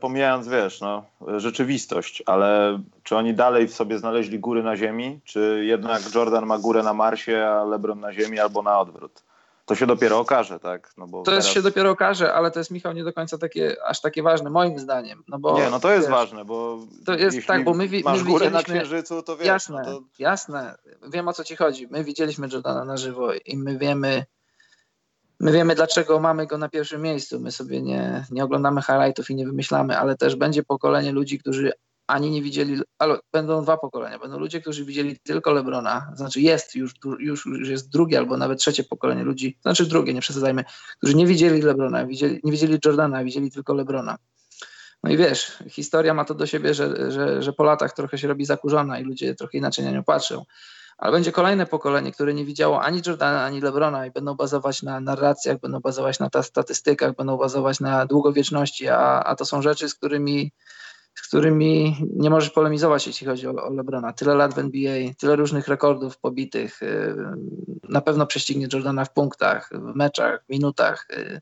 [0.00, 1.04] pomijając, wiesz, no,
[1.36, 6.58] rzeczywistość, ale czy oni dalej w sobie znaleźli góry na ziemi, czy jednak Jordan ma
[6.58, 9.22] górę na Marsie, a LeBron na ziemi, albo na odwrót?
[9.66, 10.90] To się dopiero okaże, tak?
[10.96, 11.46] No bo to teraz...
[11.46, 14.78] się dopiero okaże, ale to jest, Michał, nie do końca takie, aż takie ważne, moim
[14.78, 15.24] zdaniem.
[15.28, 18.22] No bo, nie, no to jest wiesz, ważne, bo to jest tak, bo my, masz
[18.22, 19.46] my górę na Księżycu, to wiesz.
[19.46, 20.00] Jasne, no to...
[20.18, 20.78] jasne,
[21.12, 21.88] wiem o co ci chodzi.
[21.90, 24.24] My widzieliśmy Jordana na żywo i my wiemy,
[25.40, 27.40] My wiemy, dlaczego mamy go na pierwszym miejscu.
[27.40, 31.72] My sobie nie, nie oglądamy highlightów i nie wymyślamy, ale też będzie pokolenie ludzi, którzy
[32.06, 34.18] ani nie widzieli, ale będą dwa pokolenia.
[34.18, 38.58] Będą ludzie, którzy widzieli tylko Lebrona, znaczy jest już, już, już jest drugie albo nawet
[38.58, 40.64] trzecie pokolenie ludzi, znaczy drugie, nie przesadzajmy,
[40.98, 44.18] którzy nie widzieli Lebrona, widzieli, nie widzieli Jordana, widzieli tylko Lebrona.
[45.02, 48.28] No i wiesz, historia ma to do siebie, że, że, że po latach trochę się
[48.28, 50.44] robi zakurzona i ludzie trochę inaczej na nią patrzą
[50.98, 55.00] ale będzie kolejne pokolenie, które nie widziało ani Jordana, ani Lebrona i będą bazować na
[55.00, 59.94] narracjach, będą bazować na statystykach, będą bazować na długowieczności, a, a to są rzeczy, z
[59.94, 60.52] którymi,
[61.14, 64.12] z którymi nie możesz polemizować, jeśli chodzi o, o Lebrona.
[64.12, 67.14] Tyle lat w NBA, tyle różnych rekordów pobitych, y,
[67.88, 71.06] na pewno prześcignie Jordana w punktach, w meczach, w minutach.
[71.10, 71.40] Y,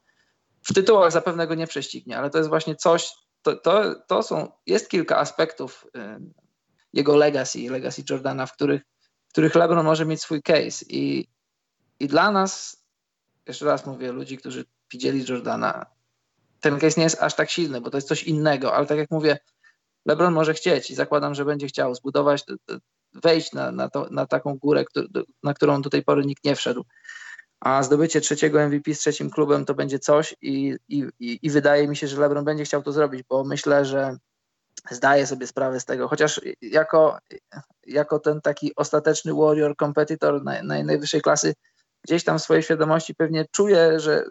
[0.62, 3.10] w tytułach zapewne go nie prześcignie, ale to jest właśnie coś,
[3.42, 6.00] to, to, to są, jest kilka aspektów y,
[6.92, 8.82] jego legacy, legacy Jordana, w których
[9.36, 10.84] których LeBron może mieć swój case.
[10.88, 11.28] I,
[12.00, 12.82] i dla nas,
[13.46, 15.86] jeszcze raz mówię, ludzi, którzy widzieli Jordana,
[16.60, 19.10] ten case nie jest aż tak silny, bo to jest coś innego, ale tak jak
[19.10, 19.38] mówię,
[20.06, 22.44] LeBron może chcieć i zakładam, że będzie chciał zbudować,
[23.14, 24.84] wejść na, na, to, na taką górę,
[25.42, 26.84] na którą do tej pory nikt nie wszedł.
[27.60, 31.96] A zdobycie trzeciego MVP z trzecim klubem to będzie coś i, i, i wydaje mi
[31.96, 34.16] się, że LeBron będzie chciał to zrobić, bo myślę, że
[34.90, 37.18] zdaję sobie sprawę z tego, chociaż jako,
[37.86, 41.54] jako ten taki ostateczny warrior, competitor naj, naj, najwyższej klasy,
[42.02, 44.24] gdzieś tam w swojej świadomości pewnie czuję, że,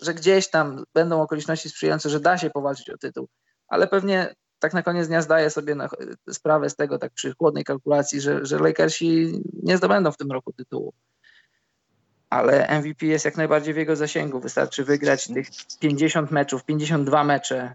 [0.00, 3.28] że gdzieś tam będą okoliczności sprzyjające, że da się powalczyć o tytuł,
[3.68, 5.88] ale pewnie tak na koniec dnia zdaję sobie na,
[6.30, 10.52] sprawę z tego, tak przy chłodnej kalkulacji, że, że Lakersi nie zdobędą w tym roku
[10.52, 10.92] tytułu.
[12.30, 14.40] Ale MVP jest jak najbardziej w jego zasięgu.
[14.40, 15.46] Wystarczy wygrać tych
[15.80, 17.74] 50 meczów, 52 mecze,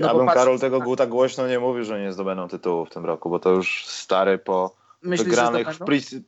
[0.00, 0.98] no ja bym, patrz, Karol, tego tak.
[0.98, 4.38] tak głośno nie mówił, że nie zdobędą tytułu w tym roku, bo to już stary
[4.38, 5.68] po Myślisz, wygranych.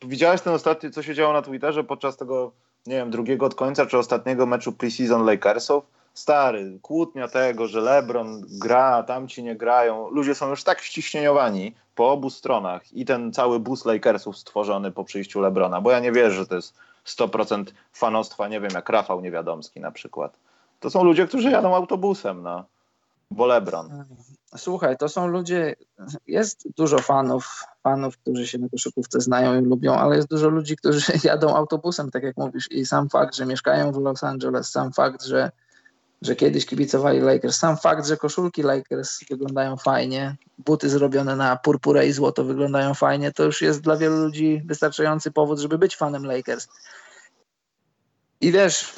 [0.06, 2.52] Widziałeś ten ostatni, co się działo na Twitterze podczas tego,
[2.86, 5.84] nie wiem, drugiego od końca, czy ostatniego meczu preseason Lakersów?
[6.14, 10.10] Stary, kłótnia tego, że LeBron gra, tamci nie grają.
[10.10, 15.04] Ludzie są już tak ściśnieniowani po obu stronach i ten cały bus Lakersów stworzony po
[15.04, 16.74] przyjściu LeBrona, bo ja nie wierzę, że to jest
[17.06, 20.36] 100% fanostwa, nie wiem, jak Rafał Niewiadomski na przykład.
[20.80, 22.64] To są ludzie, którzy jadą autobusem, no
[23.32, 24.04] bo LeBron.
[24.56, 25.76] Słuchaj, to są ludzie,
[26.26, 30.76] jest dużo fanów, fanów, którzy się na koszykówce znają i lubią, ale jest dużo ludzi,
[30.76, 34.92] którzy jadą autobusem, tak jak mówisz, i sam fakt, że mieszkają w Los Angeles, sam
[34.92, 35.50] fakt, że,
[36.22, 42.06] że kiedyś kibicowali Lakers, sam fakt, że koszulki Lakers wyglądają fajnie, buty zrobione na purpurę
[42.06, 46.24] i złoto wyglądają fajnie, to już jest dla wielu ludzi wystarczający powód, żeby być fanem
[46.24, 46.68] Lakers.
[48.40, 48.94] I wiesz,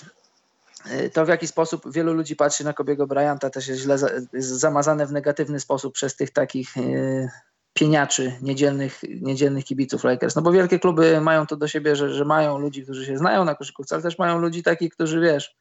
[1.13, 3.97] to w jaki sposób wielu ludzi patrzy na Kobiego Bryanta też jest źle
[4.33, 7.29] jest zamazane w negatywny sposób przez tych takich y,
[7.75, 10.37] pieniaczy, niedzielnych, niedzielnych kibiców Lakers.
[10.37, 13.45] No bo wielkie kluby mają to do siebie, że, że mają ludzi, którzy się znają
[13.45, 15.57] na koszykówce, ale też mają ludzi takich, którzy wiesz,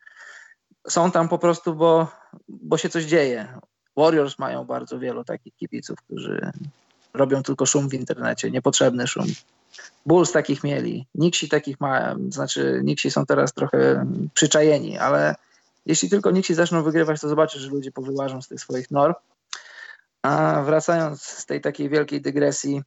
[0.87, 2.07] są tam po prostu, bo,
[2.47, 3.59] bo się coś dzieje.
[3.97, 6.51] Warriors mają bardzo wielu takich kibiców, którzy
[7.13, 9.25] robią tylko szum w internecie, niepotrzebny szum.
[10.05, 15.35] Bulls takich mieli, Nixi takich mają, znaczy Nixi są teraz trochę przyczajeni, ale
[15.85, 19.13] jeśli tylko Nixi zaczną wygrywać, to zobaczysz, że ludzie powyłażą z tych swoich norm.
[20.21, 22.81] A wracając z tej takiej wielkiej dygresji,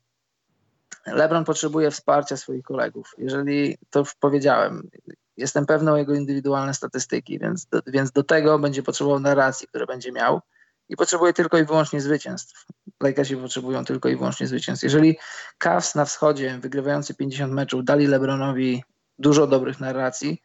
[1.07, 3.15] LeBron potrzebuje wsparcia swoich kolegów.
[3.19, 4.89] Jeżeli, to powiedziałem,
[5.37, 9.87] jestem pewny o jego indywidualne statystyki, więc do, więc do tego będzie potrzebował narracji, które
[9.87, 10.41] będzie miał
[10.89, 12.67] i potrzebuje tylko i wyłącznie zwycięstw.
[13.03, 14.85] Lakersi potrzebują tylko i wyłącznie zwycięstw.
[14.85, 15.19] Jeżeli
[15.59, 18.85] Cavs na wschodzie, wygrywający 50 meczów, dali LeBronowi
[19.19, 20.43] dużo dobrych narracji,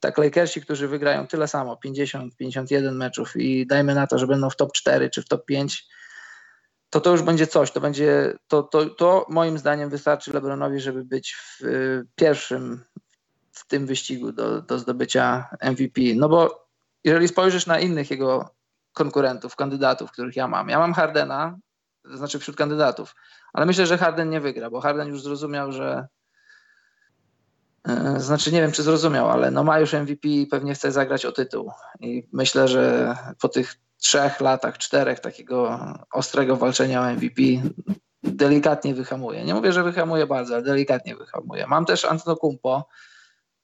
[0.00, 4.50] tak Lakersi, którzy wygrają tyle samo, 50, 51 meczów i dajmy na to, że będą
[4.50, 5.86] w top 4 czy w top 5,
[6.90, 7.70] to to już będzie coś.
[7.70, 12.84] To będzie, to, to, to moim zdaniem wystarczy LeBronowi, żeby być w y, pierwszym
[13.52, 16.00] w tym wyścigu do, do zdobycia MVP.
[16.14, 16.68] No bo
[17.04, 18.54] jeżeli spojrzysz na innych jego
[19.00, 20.68] konkurentów, kandydatów, których ja mam.
[20.68, 21.58] Ja mam Hardena,
[22.02, 23.14] to znaczy wśród kandydatów,
[23.52, 26.06] ale myślę, że Harden nie wygra, bo Harden już zrozumiał, że
[27.88, 31.26] e, znaczy nie wiem, czy zrozumiał, ale no ma już MVP i pewnie chce zagrać
[31.26, 31.72] o tytuł.
[32.00, 35.78] I myślę, że po tych trzech latach, czterech takiego
[36.12, 37.42] ostrego walczenia o MVP
[38.22, 39.44] delikatnie wyhamuje.
[39.44, 41.66] Nie mówię, że wyhamuje bardzo, ale delikatnie wyhamuje.
[41.66, 42.88] Mam też Antetokounmpo,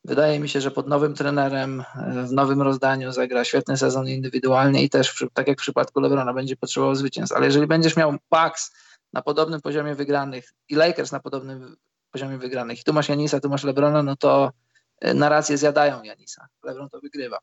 [0.06, 1.84] Wydaje mi się, że pod nowym trenerem,
[2.26, 6.56] w nowym rozdaniu zagra świetny sezon indywidualnie i też, tak jak w przypadku LeBrona, będzie
[6.56, 7.36] potrzebował zwycięstw.
[7.36, 8.72] Ale jeżeli będziesz miał Bucks
[9.12, 11.76] na podobnym poziomie wygranych i Lakers na podobnym
[12.10, 14.52] poziomie wygranych i tu masz Janisa, tu masz LeBrona, no to
[15.00, 16.46] e, narracje zjadają Janisa.
[16.64, 17.38] LeBron to wygrywa.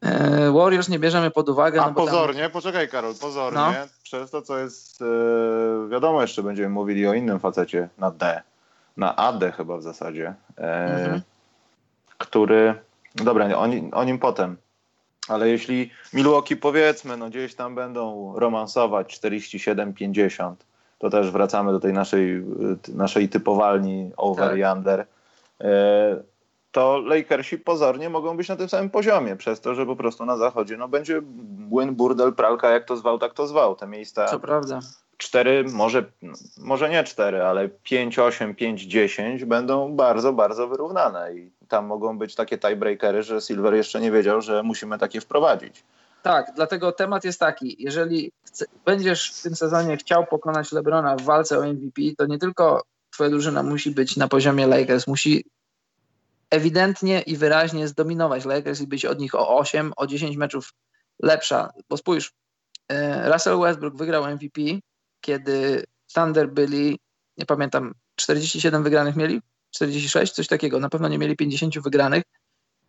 [0.00, 1.82] E, Warriors nie bierzemy pod uwagę.
[1.82, 2.50] A no pozornie, tam...
[2.50, 3.72] poczekaj Karol, pozornie, no.
[4.02, 8.42] przez to co jest, e, wiadomo jeszcze będziemy mówili o innym facecie na D,
[8.98, 11.20] na AD chyba w zasadzie, e, mhm.
[12.18, 12.74] który,
[13.14, 14.56] dobra, o, o nim potem,
[15.28, 20.54] ale jeśli Milwaukee powiedzmy, no gdzieś tam będą romansować 47-50,
[20.98, 22.44] to też wracamy do tej naszej,
[22.88, 24.76] naszej typowalni over tak.
[24.76, 25.06] under,
[25.60, 26.22] e,
[26.72, 30.36] to Lakersi pozornie mogą być na tym samym poziomie, przez to, że po prostu na
[30.36, 33.76] zachodzie no, będzie błyn, burdel, pralka, jak to zwał, tak to zwał.
[33.76, 34.80] Te miejsca Co prawda.
[35.18, 36.04] 4, może,
[36.58, 41.34] może nie 4, ale 5, 8, 5, 10 będą bardzo, bardzo wyrównane.
[41.34, 45.84] I tam mogą być takie tiebreakery, że Silver jeszcze nie wiedział, że musimy takie wprowadzić.
[46.22, 51.22] Tak, dlatego temat jest taki, jeżeli chce, będziesz w tym sezonie chciał pokonać LeBrona w
[51.22, 55.44] walce o MVP, to nie tylko twoja drużyna musi być na poziomie Lakers, musi
[56.50, 60.72] ewidentnie i wyraźnie zdominować Lakers i być od nich o 8, o 10 meczów
[61.22, 62.32] lepsza, bo spójrz,
[62.88, 64.60] e, Russell Westbrook wygrał MVP,
[65.20, 65.84] kiedy
[66.14, 66.98] Thunder byli,
[67.36, 69.40] nie pamiętam, 47 wygranych mieli?
[69.70, 70.32] 46?
[70.32, 70.80] Coś takiego.
[70.80, 72.22] Na pewno nie mieli 50 wygranych.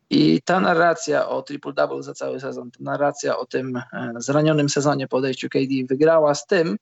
[0.10, 5.08] I ta narracja o triple-double za cały sezon, ta narracja o tym e, zranionym sezonie
[5.08, 6.78] po odejściu KD wygrała z tym,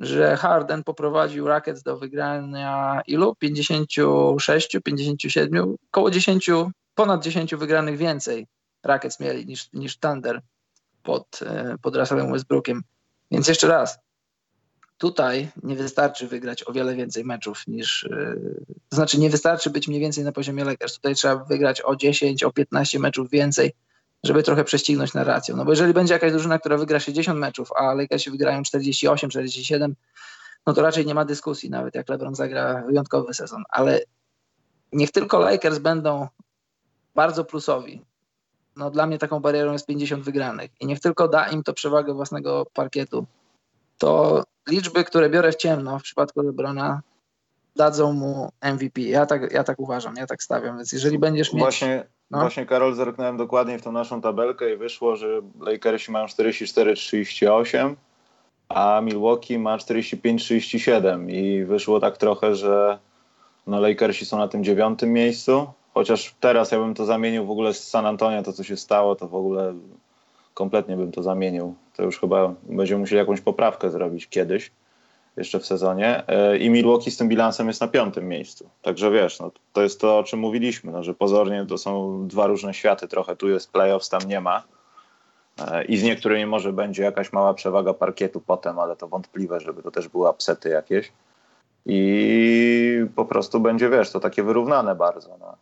[0.00, 3.34] że Harden poprowadził Rockets do wygrania ilu?
[3.34, 6.50] 56, 57, koło 10,
[6.94, 8.46] ponad 10 wygranych więcej
[8.82, 10.40] Rockets mieli niż, niż Thunder
[11.02, 12.82] pod, e, pod Russellem Westbrookiem.
[13.30, 13.98] Więc jeszcze raz,
[15.00, 18.08] Tutaj nie wystarczy wygrać o wiele więcej meczów niż.
[18.88, 20.94] To znaczy, nie wystarczy być mniej więcej na poziomie Lakers.
[20.94, 23.72] Tutaj trzeba wygrać o 10, o 15 meczów więcej,
[24.24, 25.54] żeby trochę prześcignąć narrację.
[25.54, 29.94] No bo jeżeli będzie jakaś drużyna, która wygra 60 meczów, a Lakersi wygrają 48, 47,
[30.66, 33.62] no to raczej nie ma dyskusji, nawet jak LeBron zagra wyjątkowy sezon.
[33.68, 34.00] Ale
[34.92, 36.28] niech tylko Lakers będą
[37.14, 38.02] bardzo plusowi.
[38.76, 40.70] No dla mnie taką barierą jest 50 wygranych.
[40.80, 43.26] I niech tylko da im to przewagę własnego parkietu
[44.00, 47.00] to liczby, które biorę w ciemno w przypadku LeBrona
[47.76, 49.00] dadzą mu MVP.
[49.00, 51.62] Ja tak, ja tak uważam, ja tak stawiam, więc jeżeli będziesz mieć...
[51.62, 52.40] Właśnie, no.
[52.40, 57.94] właśnie Karol, zerknąłem dokładnie w tą naszą tabelkę i wyszło, że Lakersi mają 44-38,
[58.68, 62.98] a Milwaukee ma 45-37 i wyszło tak trochę, że
[63.66, 67.74] no Lakersi są na tym dziewiątym miejscu, chociaż teraz ja bym to zamienił w ogóle
[67.74, 69.74] z San Antonio, to co się stało, to w ogóle
[70.54, 71.74] kompletnie bym to zamienił.
[71.96, 74.70] To już chyba będziemy musieli jakąś poprawkę zrobić kiedyś,
[75.36, 76.28] jeszcze w sezonie.
[76.28, 78.68] E, I Milwaukee z tym bilansem jest na piątym miejscu.
[78.82, 82.46] Także wiesz, no, to jest to, o czym mówiliśmy, no, że pozornie to są dwa
[82.46, 83.08] różne światy.
[83.08, 84.62] Trochę tu jest playoffs, tam nie ma.
[85.58, 89.82] E, I z niektórymi może będzie jakaś mała przewaga parkietu potem, ale to wątpliwe, żeby
[89.82, 91.12] to też były upsety jakieś.
[91.86, 95.36] I po prostu będzie, wiesz, to takie wyrównane bardzo.
[95.40, 95.56] No.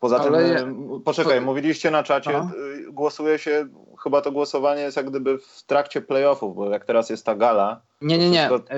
[0.00, 2.50] Poza tym, y, poczekaj, mówiliście na czacie, Aha.
[2.88, 3.68] Y, głosuje się,
[4.02, 7.80] chyba to głosowanie jest jak gdyby w trakcie playoffów, bo jak teraz jest ta gala.
[8.00, 8.48] Nie, nie, nie.
[8.48, 8.74] Wszystko...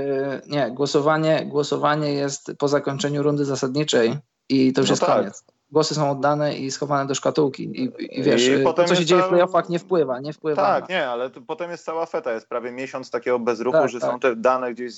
[0.46, 4.18] nie, głosowanie, głosowanie jest po zakończeniu rundy zasadniczej
[4.48, 5.16] i to już no jest tak.
[5.16, 7.62] koniec głosy są oddane i schowane do szkatułki.
[7.62, 10.62] I, i wiesz, I to, co się dzieje w playoffach nie wpływa, nie wpływa.
[10.62, 10.94] Tak, na...
[10.94, 14.10] nie, ale potem jest cała feta, jest prawie miesiąc takiego bezruchu, tak, że tak.
[14.10, 14.94] są te dane gdzieś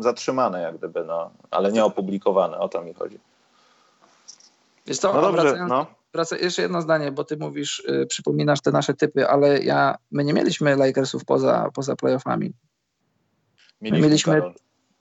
[0.00, 3.18] zatrzymane jak gdyby, no, ale nie opublikowane, o to mi chodzi.
[4.86, 5.86] Wiesz co, no dobrze, no.
[6.14, 10.24] Wraca, jeszcze jedno zdanie, bo ty mówisz, y, przypominasz te nasze typy, ale ja, my
[10.24, 12.52] nie mieliśmy Lakersów poza, poza playoffami.
[13.80, 14.42] Mieliśmy, mieliśmy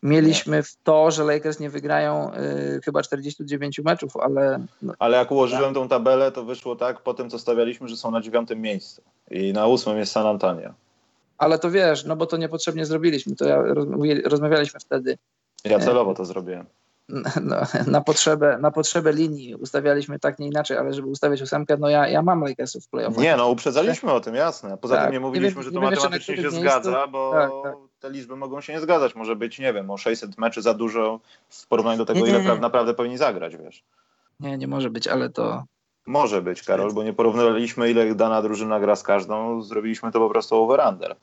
[0.04, 4.66] Mieliśmy w to, że Lakers nie wygrają y, chyba 49 meczów, ale.
[4.82, 8.12] No, ale jak ułożyłem tą tabelę, to wyszło tak po tym, co stawialiśmy, że są
[8.12, 9.02] na dziewiątym miejscu.
[9.32, 10.74] I na ósmym jest San Antonio.
[11.38, 13.36] Ale to wiesz, no bo to niepotrzebnie zrobiliśmy.
[13.36, 13.64] To ja
[14.26, 15.18] rozmawialiśmy wtedy.
[15.64, 16.66] Ja celowo to zrobiłem.
[17.42, 21.90] No, na, potrzebę, na potrzebę linii ustawialiśmy tak, nie inaczej, ale żeby ustawiać ósemkę, no
[21.90, 23.24] ja, ja mam Lakersów w playoffach.
[23.24, 24.78] Nie, no uprzedzaliśmy o tym, jasne.
[24.78, 25.04] Poza tak.
[25.04, 27.76] tym nie mówiliśmy, nie że to nie matematycznie się zgadza, bo tak, tak.
[28.00, 29.16] te liczby mogą się nie zgadzać.
[29.16, 31.20] Może być, nie wiem, o 600 meczy za dużo
[31.50, 33.84] w porównaniu do tego, nie, nie, ile naprawdę powinni zagrać, wiesz.
[34.40, 35.64] Nie, nie może być, ale to...
[36.06, 40.30] Może być, Karol, bo nie porównywaliśmy, ile dana drużyna gra z każdą, zrobiliśmy to po
[40.30, 41.16] prostu over-under.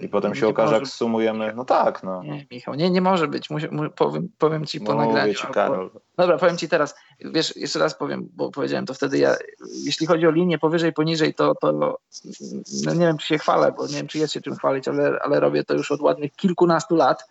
[0.00, 1.52] I potem się okaże, jak sumujemy.
[1.56, 2.22] No tak, no.
[2.22, 3.50] Nie, Michał, nie, nie może być.
[3.50, 5.34] Musi, powiem, powiem ci po Mówię nagraniu.
[5.34, 5.90] Ci, Karol.
[6.16, 6.94] Dobra, powiem ci teraz.
[7.20, 9.18] Wiesz, jeszcze raz powiem, bo powiedziałem to wtedy.
[9.18, 9.36] Ja,
[9.84, 13.86] jeśli chodzi o linię powyżej, poniżej, to, to no nie wiem, czy się chwalę, bo
[13.86, 16.96] nie wiem, czy jest się czym chwalić, ale, ale robię to już od ładnych kilkunastu
[16.96, 17.28] lat.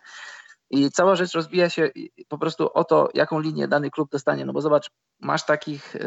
[0.70, 1.90] I cała rzecz rozbija się
[2.28, 4.44] po prostu o to, jaką linię dany klub dostanie.
[4.44, 4.90] No bo zobacz,
[5.20, 6.00] masz takich y,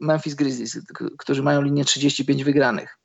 [0.00, 0.80] Memphis Grizzlies,
[1.18, 2.98] którzy mają linię 35 wygranych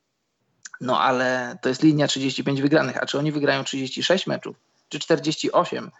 [0.81, 4.55] no ale to jest linia 35 wygranych, a czy oni wygrają 36 meczów,
[4.89, 5.91] czy 48,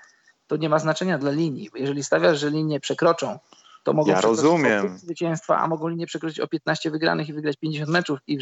[0.47, 1.69] to nie ma znaczenia dla linii.
[1.75, 3.39] Jeżeli stawiasz, że linie przekroczą,
[3.83, 4.97] to mogą ja rozumiem.
[4.97, 8.19] zwycięstwa, a mogą linię przekroczyć o 15 wygranych i wygrać 50 meczów.
[8.27, 8.37] I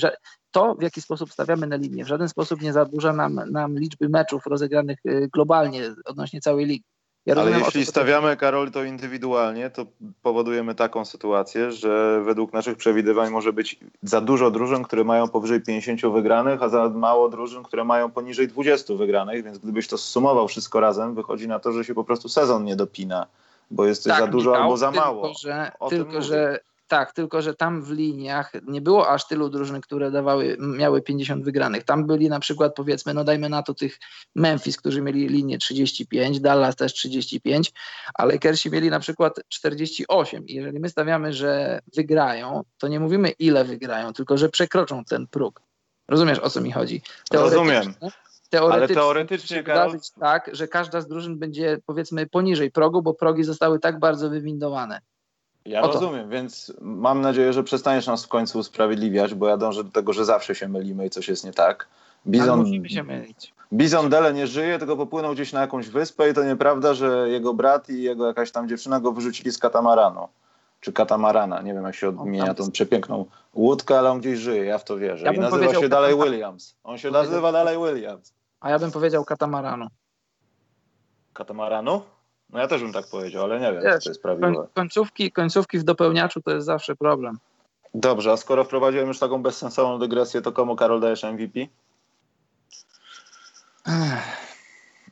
[0.52, 4.10] to, w jaki sposób stawiamy na linię, w żaden sposób nie zaburza nam, nam liczby
[4.10, 6.86] meczów rozegranych y, globalnie odnośnie całej ligi.
[7.26, 9.86] Ja Ale jeśli stawiamy, Karol, to indywidualnie, to
[10.22, 15.62] powodujemy taką sytuację, że według naszych przewidywań może być za dużo drużyn, które mają powyżej
[15.62, 20.48] 50 wygranych, a za mało drużyn, które mają poniżej 20 wygranych, więc gdybyś to sumował
[20.48, 23.28] wszystko razem, wychodzi na to, że się po prostu sezon nie dopina,
[23.72, 25.22] bo jest tak, za dużo Michał, albo za mało.
[25.22, 29.82] Tylko, że, tylko, że tak, tylko że tam w liniach nie było aż tylu drużyn,
[29.82, 31.84] które dawały, miały 50 wygranych.
[31.84, 34.00] Tam byli na przykład, powiedzmy, no dajmy na to tych
[34.36, 37.72] Memphis, którzy mieli linię 35, Dallas też 35,
[38.14, 40.48] ale Lakersi mieli na przykład 48.
[40.48, 45.28] I jeżeli my stawiamy, że wygrają, to nie mówimy ile wygrają, tylko że przekroczą ten
[45.28, 45.62] próg.
[46.08, 47.02] Rozumiesz, o co mi chodzi?
[47.32, 47.94] Rozumiem.
[48.50, 50.00] Teoretycznie, ale teoretycznie Karol...
[50.20, 55.00] tak, że każda z drużyn będzie powiedzmy poniżej progu, bo progi zostały tak bardzo wywindowane.
[55.66, 59.92] Ja rozumiem, więc mam nadzieję, że przestaniesz nas w końcu usprawiedliwiać, bo ja dążę do
[59.92, 61.88] tego, że zawsze się mylimy i coś jest nie tak.
[62.28, 63.54] Bizon, musimy się mylić.
[63.74, 67.54] Bizon Dele nie żyje, tylko popłynął gdzieś na jakąś wyspę i to nieprawda, że jego
[67.54, 70.28] brat i jego jakaś tam dziewczyna go wyrzucili z katamaranu.
[70.82, 74.78] Czy katamarana, nie wiem jak się odmienia tą przepiękną łódkę, ale on gdzieś żyje, ja
[74.78, 75.26] w to wierzę.
[75.26, 76.76] Ja I nazywa się dalej Williams.
[76.84, 78.34] On się nazywa dalej Williams.
[78.60, 79.88] A ja bym powiedział katamaranu.
[81.34, 82.02] Katamaranu?
[82.56, 84.68] No ja też bym tak powiedział, ale nie wiem, Wiesz, czy to jest prawdziwe.
[84.74, 87.38] Końcówki, końcówki w dopełniaczu to jest zawsze problem.
[87.94, 91.60] Dobrze, a skoro wprowadziłem już taką bezsensowną dygresję, to komu Karol dajesz MVP?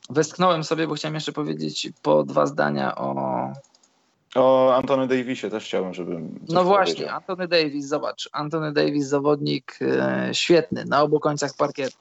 [0.09, 3.47] Westchnąłem sobie, bo chciałem jeszcze powiedzieć po dwa zdania o...
[4.35, 6.21] O Antony Davisie też chciałem, żeby.
[6.49, 7.15] No właśnie, powiedział.
[7.15, 8.29] Antony Davis, zobacz.
[8.31, 11.97] Antony Davis, zawodnik e, świetny na obu końcach parkietu.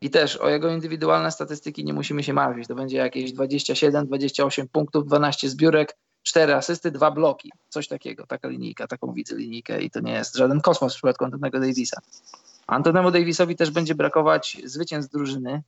[0.00, 2.68] I też o jego indywidualne statystyki nie musimy się martwić.
[2.68, 7.52] To będzie jakieś 27, 28 punktów, 12 zbiórek, 4 asysty, 2 bloki.
[7.68, 11.24] Coś takiego, taka linijka, taką widzę linijkę i to nie jest żaden kosmos w przypadku
[11.24, 12.00] Antonego Davisa.
[12.66, 15.62] Antonemu Davisowi też będzie brakować zwycięstw drużyny.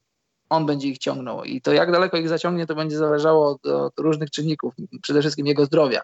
[0.49, 3.99] On będzie ich ciągnął i to jak daleko ich zaciągnie, to będzie zależało od, od
[3.99, 6.01] różnych czynników, przede wszystkim jego zdrowia,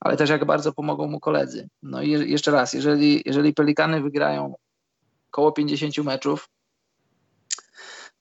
[0.00, 1.68] ale też jak bardzo pomogą mu koledzy.
[1.82, 4.54] No i jeszcze raz, jeżeli, jeżeli Pelikany wygrają
[5.30, 6.48] około 50 meczów,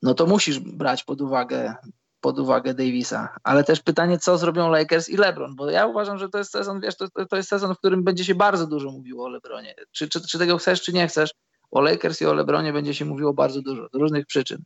[0.05, 1.75] no to musisz brać pod uwagę,
[2.21, 3.35] pod uwagę Davisa.
[3.43, 6.81] Ale też pytanie, co zrobią Lakers i LeBron, bo ja uważam, że to jest sezon,
[6.81, 9.75] wiesz, to, to jest sezon, w którym będzie się bardzo dużo mówiło o LeBronie.
[9.91, 11.31] Czy, czy, czy tego chcesz, czy nie chcesz,
[11.71, 14.63] o Lakers i o LeBronie będzie się mówiło bardzo dużo, z różnych przyczyn.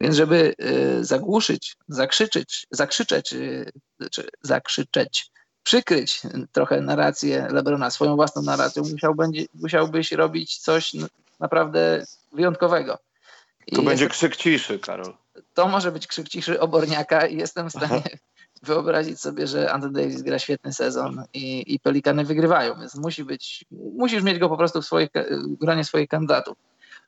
[0.00, 0.54] Więc żeby
[1.00, 3.72] y, zagłuszyć, zakrzyczeć, zakrzyczeć, y,
[4.10, 5.30] czy zakrzyczeć,
[5.62, 10.92] przykryć trochę narrację LeBrona, swoją własną narracją, musiał będzie, musiałbyś robić coś
[11.40, 12.98] naprawdę wyjątkowego.
[13.74, 15.14] To będzie krzyk ciszy, Karol.
[15.54, 18.02] To może być krzyk ciszy oborniaka i jestem w stanie
[18.62, 23.64] wyobrazić sobie, że Anthony Davis gra świetny sezon i, i Pelikany wygrywają, więc musi być,
[23.70, 26.56] musisz mieć go po prostu w, swoich, w gronie swoich kandydatów.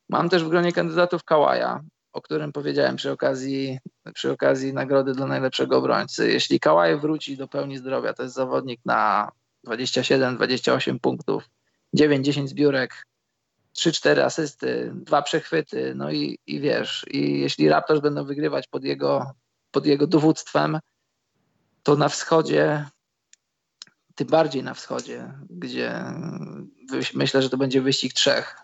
[0.09, 1.81] Mam też w gronie kandydatów Kałaja,
[2.13, 3.79] o którym powiedziałem przy okazji,
[4.15, 6.33] przy okazji nagrody dla najlepszego obrońcy.
[6.33, 9.31] Jeśli Kałaj wróci do pełni zdrowia, to jest zawodnik na
[9.67, 11.45] 27-28 punktów,
[11.97, 13.07] 9-10 zbiórek,
[13.79, 19.33] 3-4 asysty, dwa przechwyty, no i, i wiesz, i jeśli Raptors będą wygrywać pod jego,
[19.71, 20.81] pod jego dowództwem,
[21.83, 22.87] to na wschodzie,
[24.15, 26.05] tym bardziej na wschodzie, gdzie
[27.15, 28.57] myślę, że to będzie wyścig trzech,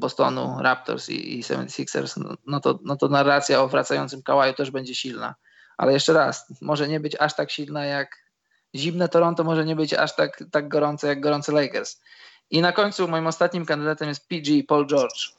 [0.00, 4.70] Bostonu, Raptors i, i 76ers, no, no, to, no to narracja o wracającym Kałaju też
[4.70, 5.34] będzie silna.
[5.76, 8.16] Ale jeszcze raz, może nie być aż tak silna jak
[8.74, 12.00] zimne Toronto, może nie być aż tak, tak gorące jak gorące Lakers.
[12.50, 15.32] I na końcu moim ostatnim kandydatem jest PG, Paul George.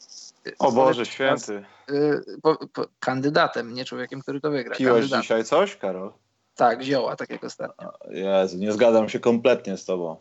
[0.60, 1.66] O Boże, święty.
[1.90, 2.22] Y,
[3.00, 4.76] kandydatem, nie człowiekiem, który to wygra.
[4.76, 5.22] Piłeś kandydatem.
[5.22, 6.12] dzisiaj coś, Karol?
[6.56, 7.94] Tak, zioła, tak jak ostatnio.
[8.10, 10.18] Jezu, nie zgadzam się kompletnie z tobą.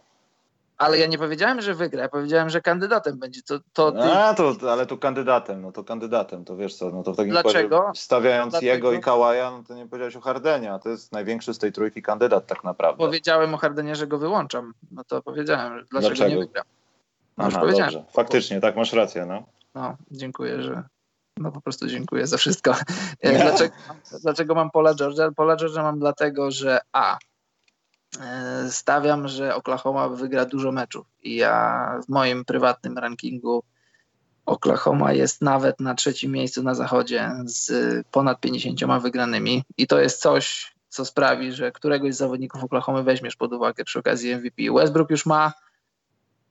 [0.79, 3.43] Ale ja nie powiedziałem, że wygra, ja powiedziałem, że kandydatem będzie.
[3.43, 4.03] To, to ty...
[4.03, 7.33] A, to, ale to kandydatem, no to kandydatem, to wiesz co, no to w takim
[7.33, 7.83] Dlaczego?
[7.83, 8.73] Razie, stawiając Dlaczego?
[8.73, 11.73] jego i Kałaja, no to nie powiedziałeś o Hardenie, a to jest największy z tej
[11.73, 12.99] trójki kandydat tak naprawdę.
[12.99, 16.31] Powiedziałem o Hardenie, że go wyłączam, no to powiedziałem, dlaczego, dlaczego?
[16.31, 16.63] nie wygra.
[17.41, 17.61] No Aha.
[17.67, 18.05] Dobrze.
[18.13, 19.43] Faktycznie, tak, masz rację, no.
[19.75, 20.83] No, dziękuję, że
[21.37, 22.75] no po prostu dziękuję za wszystko.
[23.23, 23.75] Dlaczego,
[24.23, 25.31] dlaczego mam Pola Georgia?
[25.37, 27.19] Pola Georgia mam dlatego, że A,
[28.19, 31.07] E, stawiam, że Oklahoma wygra dużo meczów.
[31.23, 33.63] I ja w moim prywatnym rankingu
[34.47, 37.73] Oklahoma jest nawet na trzecim miejscu na zachodzie z
[38.11, 39.65] ponad 50 wygranymi.
[39.77, 43.99] I to jest coś, co sprawi, że któregoś z zawodników Oklahoma weźmiesz pod uwagę przy
[43.99, 44.63] okazji MVP.
[44.75, 45.53] Westbrook już ma,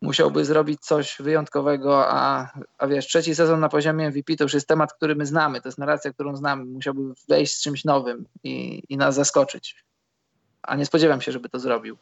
[0.02, 4.68] musiałby zrobić coś wyjątkowego, a, a wiesz, trzeci sezon na poziomie MVP to już jest
[4.68, 6.66] temat, który my znamy, to jest narracja, którą znamy.
[6.66, 9.76] Musiałby wejść z czymś nowym i, i nas zaskoczyć
[10.62, 11.98] a nie spodziewam się, żeby to zrobił.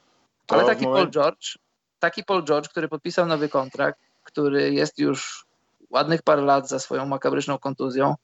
[0.48, 1.58] Ale taki Paul George,
[2.00, 5.46] taki Paul George, który podpisał nowy kontrakt, który jest już
[5.90, 8.16] ładnych parę lat za swoją makabryczną kontuzją,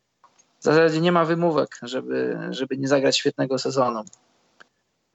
[0.60, 4.04] w zasadzie nie ma wymówek, żeby, żeby nie zagrać świetnego sezonu.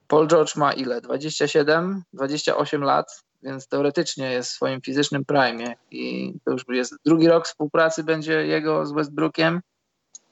[0.07, 1.01] Paul George ma ile?
[1.01, 7.27] 27, 28 lat, więc teoretycznie jest w swoim fizycznym prime i to już jest drugi
[7.27, 9.61] rok współpracy będzie jego z Westbrookiem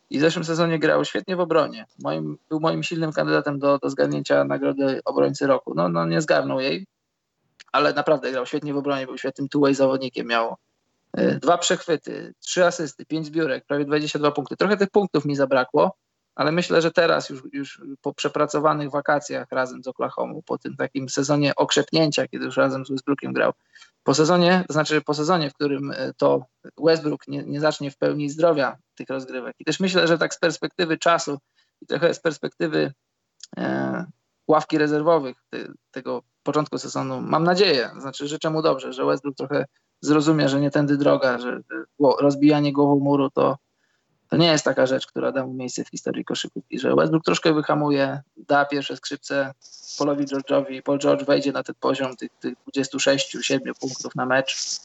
[0.10, 1.86] i w zeszłym sezonie grał świetnie w obronie.
[2.00, 5.74] Moim, był moim silnym kandydatem do, do zgarnięcia nagrody obrońcy roku.
[5.76, 6.88] No, no nie zgarnął jej,
[7.72, 10.28] ale naprawdę grał świetnie w obronie, był świetnym two-way zawodnikiem.
[10.28, 10.56] Miał
[11.20, 14.58] y, dwa przechwyty, trzy asysty, pięć zbiórek, prawie 22 punkty.
[14.58, 15.96] Trochę tych punktów mi zabrakło,
[16.38, 21.10] ale myślę, że teraz już, już po przepracowanych wakacjach razem z Oklahoma, po tym takim
[21.10, 23.54] sezonie okrzepnięcia, kiedy już razem z Westbrookiem grał,
[24.04, 26.46] po sezonie, to znaczy po sezonie, w którym e, to
[26.78, 29.56] Westbrook nie, nie zacznie w pełni zdrowia tych rozgrywek.
[29.60, 31.40] I też myślę, że tak z perspektywy czasu
[31.82, 32.94] i trochę z perspektywy
[33.58, 34.06] e,
[34.48, 35.58] ławki rezerwowych te,
[35.92, 39.66] tego początku sezonu, mam nadzieję, znaczy życzę mu dobrze, że Westbrook trochę
[40.02, 41.62] zrozumie, że nie tędy droga, że
[42.20, 43.58] rozbijanie głową muru to
[44.30, 47.54] to nie jest taka rzecz, która da mu miejsce w historii koszykówki, że Westbrook troszkę
[47.54, 49.54] wyhamuje, da pierwsze skrzypce
[49.98, 54.80] Paulowi George'owi i Paul George wejdzie na ten poziom tych, tych 26-7 punktów na mecz.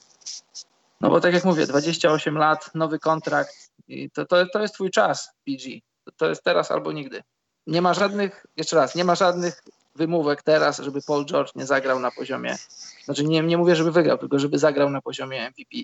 [1.01, 4.91] No bo tak jak mówię, 28 lat, nowy kontrakt i to, to, to jest twój
[4.91, 5.81] czas, PG.
[6.05, 7.23] To, to jest teraz albo nigdy.
[7.67, 9.63] Nie ma żadnych, jeszcze raz, nie ma żadnych
[9.95, 12.57] wymówek teraz, żeby Paul George nie zagrał na poziomie,
[13.05, 15.77] znaczy nie, nie mówię, żeby wygrał, tylko żeby zagrał na poziomie MVP.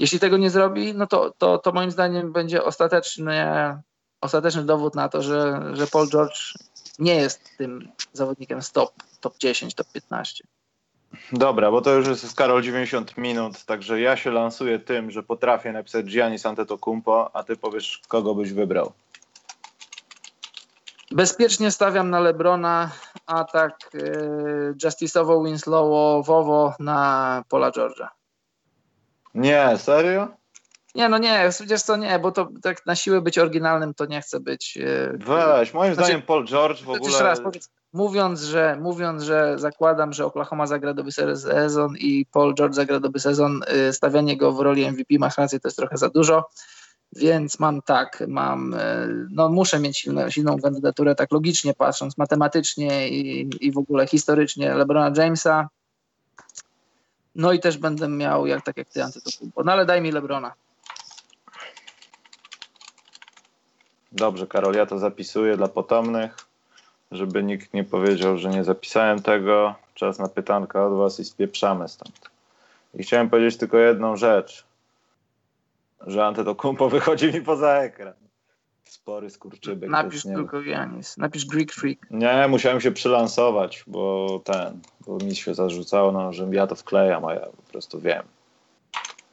[0.00, 3.44] Jeśli tego nie zrobi, no to, to, to moim zdaniem będzie ostateczny,
[4.20, 6.54] ostateczny dowód na to, że, że Paul George
[6.98, 10.44] nie jest tym zawodnikiem stop, top 10, top 15.
[11.32, 15.72] Dobra, bo to już jest Karol 90 minut, także ja się lansuję tym, że potrafię
[15.72, 18.92] napisać Giannis Antetokounmpo, a ty powiesz, kogo byś wybrał.
[21.10, 22.90] Bezpiecznie stawiam na Lebrona,
[23.26, 28.19] a tak yy, Justice'owo, Winslowo, na Pola George'a.
[29.34, 30.28] Nie, serio?
[30.94, 34.20] Nie, no nie, wiesz co, nie, bo to tak na siłę być oryginalnym to nie
[34.20, 34.78] chce być.
[34.82, 37.10] E, Weź, moim znaczy, zdaniem Paul George w ogóle...
[37.10, 42.54] Jeszcze raz powiedz, mówiąc, że, mówiąc, że zakładam, że Oklahoma zagra doby sezon i Paul
[42.54, 45.96] George zagra doby sezon, e, stawianie go w roli MVP, masz rację, to jest trochę
[45.96, 46.48] za dużo,
[47.16, 53.08] więc mam tak, mam, e, no muszę mieć silną, silną kandydaturę, tak logicznie patrząc, matematycznie
[53.08, 55.68] i, i w ogóle historycznie LeBrona Jamesa,
[57.40, 59.64] no i też będę miał, jak tak jak ty, Antetokounmpo.
[59.64, 60.52] No ale daj mi Lebrona.
[64.12, 66.36] Dobrze, Karol, ja to zapisuję dla potomnych,
[67.10, 69.74] żeby nikt nie powiedział, że nie zapisałem tego.
[69.94, 72.30] Czas na pytanka od was i spieprzamy stąd.
[72.94, 74.64] I chciałem powiedzieć tylko jedną rzecz,
[76.06, 78.19] że Antetokounmpo wychodzi mi poza ekran.
[78.90, 79.90] Spory skurczybyk.
[79.90, 81.98] Napisz tylko Janis, napisz Greek Freak.
[82.10, 87.24] Nie, musiałem się przylansować, bo ten, bo mi się zarzucało, no, że ja to wklejam,
[87.24, 88.22] a ja po prostu wiem.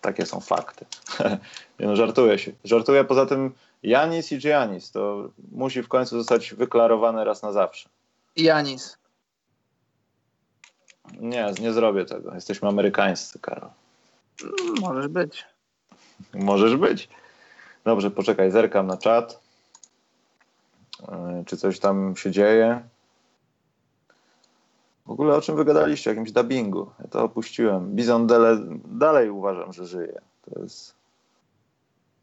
[0.01, 0.85] Takie są fakty.
[1.79, 2.51] nie no, żartuję się.
[2.63, 3.53] Żartuję, poza tym
[3.83, 7.89] Janis i Giannis, to musi w końcu zostać wyklarowane raz na zawsze.
[8.35, 8.97] Janis.
[11.19, 12.35] Nie, nie zrobię tego.
[12.35, 13.69] Jesteśmy amerykańscy, Karol.
[14.43, 15.45] Mm, możesz być.
[16.33, 17.09] Możesz być.
[17.83, 19.46] Dobrze, poczekaj, zerkam na czat.
[21.01, 22.81] E, czy coś tam się dzieje?
[25.05, 26.09] W ogóle o czym wygadaliście?
[26.09, 26.91] O jakimś dubbingu.
[26.99, 27.95] Ja to opuściłem.
[27.95, 30.21] Bizon Dele dalej uważam, że żyje.
[30.41, 30.95] To jest.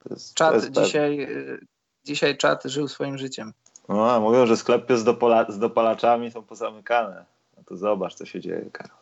[0.03, 1.67] To jest czat to jest dzisiaj, y,
[2.05, 3.53] dzisiaj czat żył swoim życiem.
[3.89, 7.25] No, mówią, że sklepy z, dopola z dopalaczami są pozamykane.
[7.57, 8.97] No to zobacz, co się dzieje, Karol.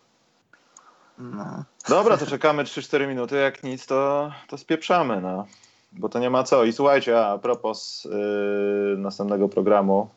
[1.19, 1.65] No.
[1.89, 3.37] Dobra, to czekamy 3-4 minuty.
[3.37, 5.21] Jak nic, to, to spieprzamy.
[5.21, 5.47] No
[5.93, 6.65] bo to nie ma co.
[6.65, 10.09] I słuchajcie, a propos yy, następnego programu,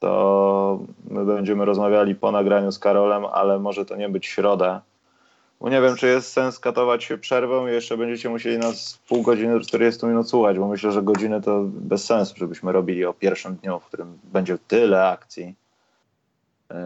[0.00, 0.80] to
[1.10, 4.82] my będziemy rozmawiali po nagraniu z Karolem, ale może to nie być środa.
[5.60, 9.22] Bo nie wiem, czy jest sens katować się przerwą i jeszcze będziecie musieli nas pół
[9.22, 13.56] godziny, 40 minut słuchać, bo myślę, że godzinę to bez sensu, żebyśmy robili o pierwszym
[13.56, 15.54] dniu, w którym będzie tyle akcji,
[16.70, 16.76] yy,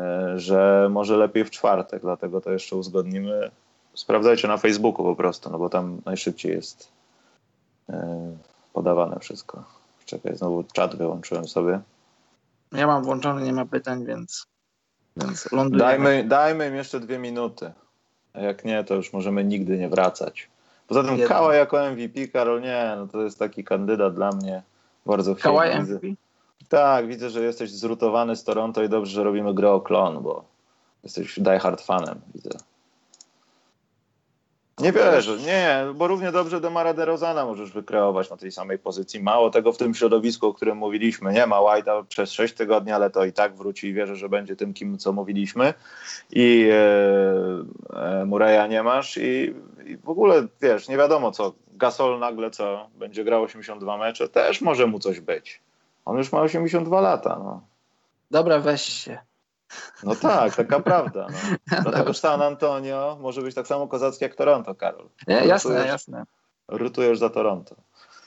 [0.40, 3.50] że może lepiej w czwartek, dlatego to jeszcze uzgodnimy.
[3.94, 6.94] Sprawdzajcie na Facebooku po prostu, no bo tam najszybciej jest
[8.72, 9.64] podawane wszystko.
[10.04, 11.80] Czekaj, znowu czat wyłączyłem sobie.
[12.72, 14.46] Ja mam włączony, nie ma pytań, więc,
[15.16, 17.72] więc Dajmy, dajmy im jeszcze dwie minuty.
[18.34, 20.48] A jak nie, to już możemy nigdy nie wracać.
[20.88, 21.28] Poza tym Jeden.
[21.28, 24.62] Kała jako MVP, Karol, nie, no to jest taki kandydat dla mnie
[25.06, 26.06] bardzo Kała MVP?
[26.68, 30.44] Tak, widzę, że jesteś zrutowany z Toronto i dobrze, że robimy grę o klon, bo
[31.02, 32.50] jesteś diehard fanem, widzę.
[34.78, 39.22] Nie wierzę, nie, bo równie dobrze Demara DeRozana możesz wykreować na tej samej pozycji.
[39.22, 41.32] Mało tego w tym środowisku, o którym mówiliśmy.
[41.32, 44.56] Nie ma White'a przez 6 tygodni, ale to i tak wróci i wierzę, że będzie
[44.56, 45.74] tym, kim co mówiliśmy.
[46.30, 46.68] I
[47.92, 49.54] e, e, nie masz i,
[49.86, 51.52] i, w ogóle, wiesz, nie wiadomo co.
[51.72, 55.60] Gasol nagle co, będzie grał 82 mecze, też może mu coś być.
[56.04, 57.60] On już ma 82 lata, no.
[58.30, 59.18] Dobra, weź się.
[60.02, 61.26] No tak, taka prawda.
[61.72, 61.76] No.
[61.82, 65.08] Dlatego San Antonio może być tak samo kozacki jak Toronto, Karol.
[65.28, 66.24] Nie, jasne, rutujesz, jasne.
[66.68, 67.76] Rutujesz za Toronto.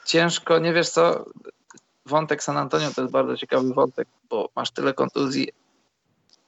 [0.05, 1.25] Ciężko, nie wiesz co,
[2.05, 5.49] wątek San Antonio to jest bardzo ciekawy wątek, bo masz tyle kontuzji,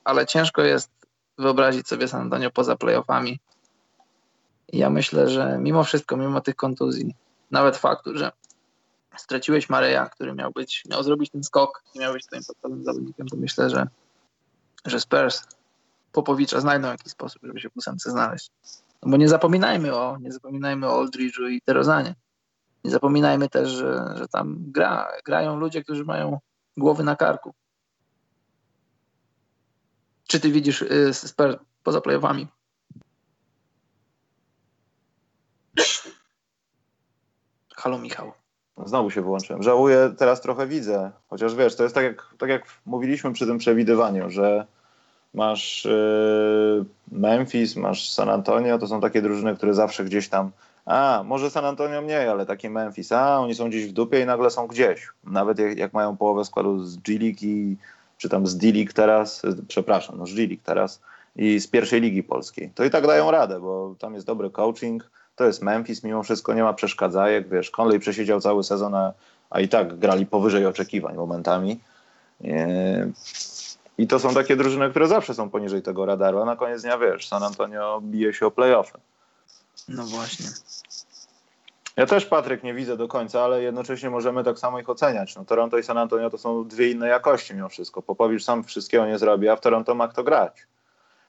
[0.03, 0.91] ale ciężko jest
[1.38, 3.40] wyobrazić sobie San Antonio poza playoffami.
[4.72, 7.16] I ja myślę, że mimo wszystko, mimo tych kontuzji,
[7.52, 8.32] nawet faktu, że
[9.18, 13.28] straciłeś Mareja, który miał być, miał zrobić ten skok i miał być twoim podstawowym zawodnikiem,
[13.28, 13.88] to myślę, że
[14.85, 15.43] że Spurs
[16.11, 18.51] Popowicza znajdą jakiś sposób, żeby się w ósemce znaleźć.
[19.03, 22.15] No bo nie zapominajmy o, nie zapominajmy o Aldridge'u i Terozanie.
[22.84, 26.39] Nie zapominajmy też, że, że tam gra, grają ludzie, którzy mają
[26.77, 27.53] głowy na karku.
[30.27, 32.47] Czy ty widzisz y, Spurs poza playoffami?
[37.76, 38.39] Halo Michał.
[38.85, 39.64] Znowu się wyłączyłem.
[39.64, 41.11] Żałuję, teraz trochę widzę.
[41.30, 44.65] Chociaż wiesz, to jest tak jak, tak jak mówiliśmy przy tym przewidywaniu, że
[45.34, 50.51] masz yy, Memphis, masz San Antonio, to są takie drużyny, które zawsze gdzieś tam
[50.89, 54.26] a, może San Antonio mniej, ale taki Memphis, a, oni są gdzieś w dupie i
[54.26, 55.07] nagle są gdzieś.
[55.23, 57.77] Nawet jak, jak mają połowę składu z G-League i,
[58.18, 61.01] czy tam z D-League teraz, przepraszam, no z G-League teraz
[61.35, 65.10] i z pierwszej ligi polskiej, to i tak dają radę, bo tam jest dobry coaching,
[65.40, 68.95] to jest Memphis, mimo wszystko nie ma przeszkadzajek, wiesz, Conley przesiedział cały sezon,
[69.49, 71.80] a, i tak grali powyżej oczekiwań momentami.
[73.98, 76.98] I to są takie drużyny, które zawsze są poniżej tego radaru, a na koniec dnia,
[76.98, 78.98] wiesz, San Antonio bije się o playoffy.
[79.88, 80.45] No właśnie.
[81.98, 85.36] Ja też, Patryk, nie widzę do końca, ale jednocześnie możemy tak samo ich oceniać.
[85.36, 88.02] No, Toronto i San Antonio to są dwie inne jakości mimo wszystko.
[88.02, 90.68] Popowicz sam wszystkiego nie zrobi, a w Toronto ma kto grać.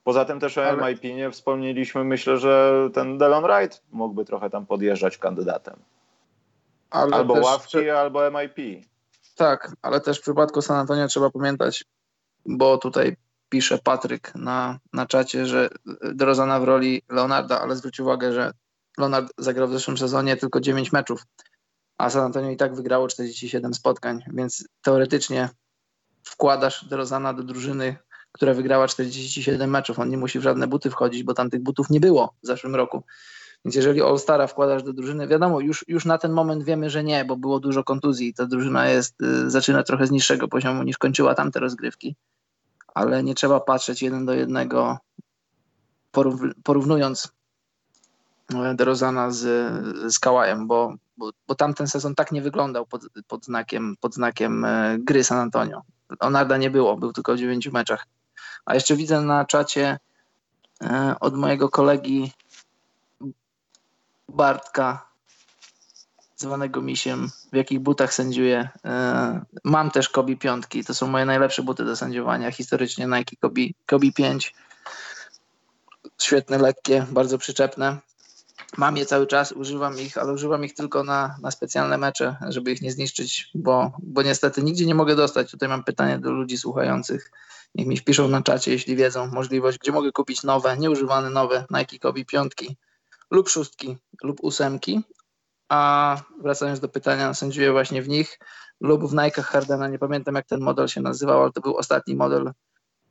[0.05, 0.77] Poza tym też o.
[0.77, 2.05] MIP nie wspomnieliśmy.
[2.05, 5.77] Myślę, że ten Delon Wright mógłby trochę tam podjeżdżać kandydatem.
[6.91, 7.45] Ale albo też...
[7.45, 8.85] ławki, albo MIP.
[9.37, 11.85] Tak, ale też w przypadku San Antonio trzeba pamiętać,
[12.47, 13.17] bo tutaj
[13.49, 15.69] pisze Patryk na, na czacie, że
[16.15, 18.53] Drozana w roli Leonarda, ale zwróć uwagę, że
[18.99, 21.27] Leonard zagrał w zeszłym sezonie tylko 9 meczów,
[21.99, 25.49] a San Antonio i tak wygrało 47 spotkań, więc teoretycznie
[26.23, 27.97] wkładasz Drozana do drużyny,
[28.33, 29.99] która wygrała 47 meczów.
[29.99, 32.75] On nie musi w żadne buty wchodzić, bo tam tych butów nie było w zeszłym
[32.75, 33.03] roku.
[33.65, 37.25] Więc jeżeli All-Stara wkładasz do drużyny, wiadomo, już, już na ten moment wiemy, że nie,
[37.25, 40.99] bo było dużo kontuzji i ta drużyna jest, y, zaczyna trochę z niższego poziomu niż
[40.99, 42.17] kończyła tamte rozgrywki.
[42.95, 44.99] Ale nie trzeba patrzeć jeden do jednego,
[46.65, 47.33] porównując
[48.55, 49.43] e, DeRozana z,
[50.13, 54.65] z Kałajem, bo bo, bo tamten sezon tak nie wyglądał pod, pod znakiem, pod znakiem
[54.65, 55.83] e, gry San Antonio.
[56.21, 58.07] Onarda nie było, był tylko w dziewięciu meczach.
[58.67, 59.99] A jeszcze widzę na czacie
[60.83, 62.33] e, od mojego kolegi
[64.29, 65.11] Bartka,
[66.37, 68.69] zwanego misiem, w jakich butach sędziuję.
[68.85, 72.51] E, mam też Kobi piątki, to są moje najlepsze buty do sędziowania.
[72.51, 74.55] Historycznie Nike Kobi, Kobi 5.
[76.19, 77.99] Świetne, lekkie, bardzo przyczepne.
[78.77, 82.73] Mam je cały czas, używam ich, ale używam ich tylko na, na specjalne mecze, żeby
[82.73, 85.51] ich nie zniszczyć, bo, bo niestety nigdzie nie mogę dostać.
[85.51, 87.33] Tutaj mam pytanie do ludzi słuchających.
[87.75, 91.99] Niech mi wpiszą na czacie, jeśli wiedzą możliwość, gdzie mogę kupić nowe, nieużywane nowe Nike
[91.99, 92.77] Kobi piątki
[93.31, 95.03] lub szóstki lub ósemki.
[95.69, 98.39] A wracając do pytania, sędziuję właśnie w nich
[98.81, 99.89] lub w Nike Hardena.
[99.89, 102.53] Nie pamiętam jak ten model się nazywał, ale to był ostatni model,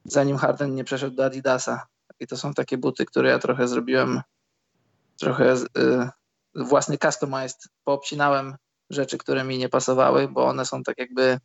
[0.06, 1.88] zanim Harden nie przeszedł do Adidasa.
[2.20, 4.22] I to są takie buty, które ja trochę zrobiłem
[5.20, 6.10] trochę y,
[6.56, 8.56] własny customized, poobcinałem
[8.90, 11.40] rzeczy, które mi nie pasowały, bo one są tak jakby,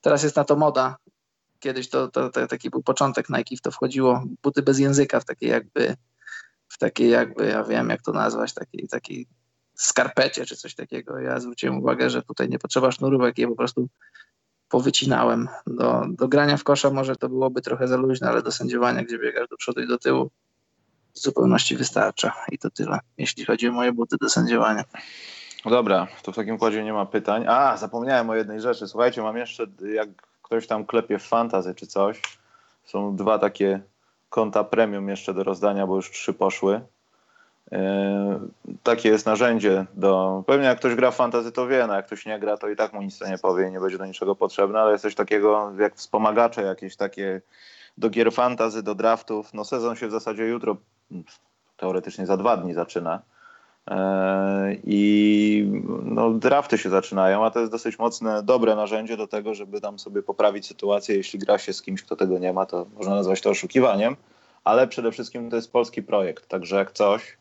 [0.00, 0.96] teraz jest na to moda.
[1.60, 5.24] Kiedyś to, to, to taki był początek Nike, w to wchodziło buty bez języka, w
[5.24, 5.96] takie jakby,
[6.68, 9.26] w takiej jakby, ja wiem jak to nazwać, takiej, takiej
[9.74, 11.18] skarpecie czy coś takiego.
[11.18, 13.88] Ja zwróciłem uwagę, że tutaj nie potrzeba sznurówek, je po prostu
[14.68, 15.48] powycinałem.
[15.66, 19.18] Do, do grania w kosza może to byłoby trochę za luźne, ale do sędziowania, gdzie
[19.18, 20.30] biegasz do przodu i do tyłu,
[21.14, 22.32] w zupełności wystarcza.
[22.52, 24.84] I to tyle, jeśli chodzi o moje buty do sędziowania.
[25.64, 27.44] Dobra, to w takim układzie nie ma pytań.
[27.48, 28.88] A, zapomniałem o jednej rzeczy.
[28.88, 30.08] Słuchajcie, mam jeszcze, jak
[30.50, 32.22] ktoś tam klepie w fantazy czy coś,
[32.84, 33.80] są dwa takie
[34.28, 36.80] konta premium jeszcze do rozdania, bo już trzy poszły.
[37.72, 37.78] Yy,
[38.82, 40.42] takie jest narzędzie do.
[40.46, 42.76] Pewnie jak ktoś gra w fantazy, to wie, no jak ktoś nie gra, to i
[42.76, 45.72] tak mu nic nie powie i nie będzie do niczego potrzebne, ale jest coś takiego
[45.78, 47.40] jak wspomagacze jakieś takie
[47.98, 49.54] do gier fantazy, do draftów.
[49.54, 50.76] No sezon się w zasadzie jutro
[51.76, 53.22] teoretycznie za dwa dni zaczyna.
[53.88, 55.70] E, I
[56.04, 59.98] no, drafty się zaczynają, a to jest dosyć mocne, dobre narzędzie do tego, żeby tam
[59.98, 61.16] sobie poprawić sytuację.
[61.16, 64.16] Jeśli gra się z kimś, kto tego nie ma, to można nazwać to oszukiwaniem,
[64.64, 67.36] ale przede wszystkim to jest polski projekt, także jak coś,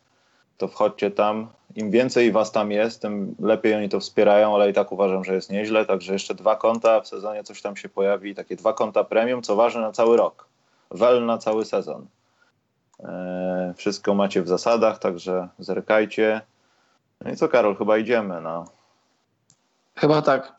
[0.59, 1.47] to wchodźcie tam.
[1.75, 5.33] Im więcej was tam jest, tym lepiej oni to wspierają, ale i tak uważam, że
[5.33, 5.85] jest nieźle.
[5.85, 9.55] Także jeszcze dwa konta, w sezonie coś tam się pojawi, takie dwa konta premium, co
[9.55, 10.47] ważne na cały rok.
[10.91, 12.07] Wel na cały sezon.
[13.03, 16.41] E, wszystko macie w zasadach, także zerkajcie.
[17.21, 18.41] No i co, Karol, chyba idziemy.
[18.41, 18.65] No.
[19.95, 20.55] Chyba tak.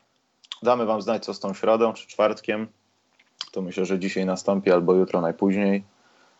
[0.62, 2.69] Damy Wam znać, co z tą środą czy czwartkiem.
[3.53, 5.85] To myślę, że dzisiaj nastąpi albo jutro najpóźniej.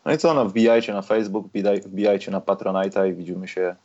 [0.05, 1.47] No i co, no wbijajcie na Facebook,
[1.87, 3.77] wbijajcie na Patronite'a i widzimy się,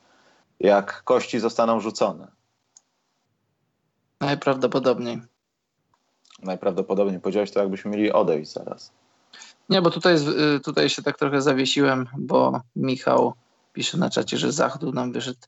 [0.59, 2.27] jak kości zostaną rzucone.
[4.19, 5.21] Najprawdopodobniej.
[6.43, 7.19] Najprawdopodobniej.
[7.19, 8.91] Powiedziałeś to, jakbyśmy mieli odejść zaraz.
[9.69, 10.15] Nie, bo tutaj,
[10.55, 13.33] y, tutaj się tak trochę zawiesiłem, bo Michał
[13.73, 15.39] pisze na czacie, że Zachód nam wyszedł.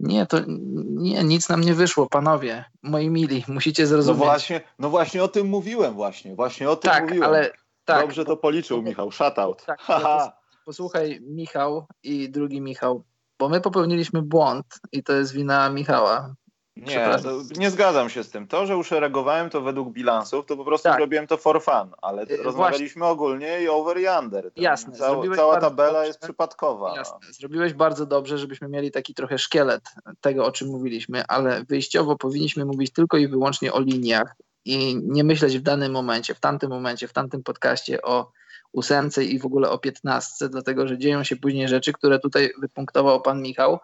[0.00, 4.20] Nie, to nie, nic nam nie wyszło, panowie, moi mili, musicie zrozumieć.
[4.20, 7.28] No właśnie, no właśnie o tym mówiłem właśnie, właśnie o tym tak, mówiłem.
[7.28, 7.50] Ale,
[7.84, 9.64] tak, Dobrze to policzył Michał, shoutout.
[9.64, 10.32] Tak,
[10.64, 13.04] posłuchaj Michał i drugi Michał,
[13.38, 16.34] bo my popełniliśmy błąd i to jest wina Michała.
[16.76, 17.16] Nie,
[17.56, 18.46] nie zgadzam się z tym.
[18.46, 20.98] To, że uszeregowałem to według bilansów, to po prostu tak.
[20.98, 23.12] zrobiłem to for fun, ale y, rozmawialiśmy Właśnie.
[23.12, 24.50] ogólnie i over i under.
[24.56, 24.92] Jasne.
[24.92, 26.06] Cała, cała tabela dobrze.
[26.06, 26.96] jest przypadkowa.
[26.96, 27.18] Jasne.
[27.30, 29.82] Zrobiłeś bardzo dobrze, żebyśmy mieli taki trochę szkielet
[30.20, 35.24] tego, o czym mówiliśmy, ale wyjściowo powinniśmy mówić tylko i wyłącznie o liniach i nie
[35.24, 38.30] myśleć w danym momencie, w tamtym momencie, w tamtym podcaście o
[38.72, 43.22] ósemce i w ogóle o piętnastce, dlatego że dzieją się później rzeczy, które tutaj wypunktował
[43.22, 43.78] pan Michał,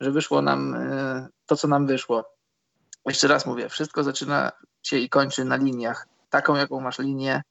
[0.00, 2.34] że wyszło nam y, to, co nam wyszło
[3.06, 4.52] jeszcze raz mówię, wszystko zaczyna
[4.82, 6.06] się i kończy na liniach.
[6.30, 7.42] Taką, jaką masz linię,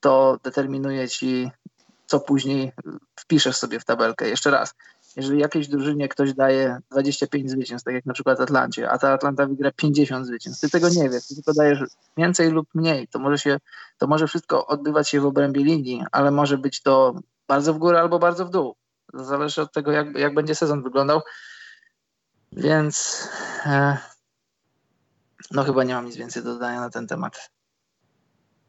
[0.00, 1.50] to determinuje ci,
[2.06, 2.72] co później
[3.20, 4.28] wpiszesz sobie w tabelkę.
[4.28, 4.74] Jeszcze raz,
[5.16, 9.46] jeżeli jakiejś drużynie ktoś daje 25 zwycięstw, tak jak na przykład Atlancie, a ta Atlanta
[9.46, 11.78] wygra 50 zwycięstw, ty tego nie wiesz, ty tylko dajesz
[12.16, 13.08] więcej lub mniej.
[13.08, 13.58] To może, się,
[13.98, 17.14] to może wszystko odbywać się w obrębie linii, ale może być to
[17.48, 18.76] bardzo w górę albo bardzo w dół.
[19.14, 21.20] Zależy od tego, jak, jak będzie sezon wyglądał.
[22.56, 23.28] Więc
[23.66, 23.98] e,
[25.50, 27.50] no chyba nie mam nic więcej do dodania na ten temat.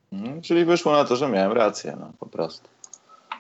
[0.10, 2.70] Hmm, czyli wyszło na to, że miałem rację, no po prostu.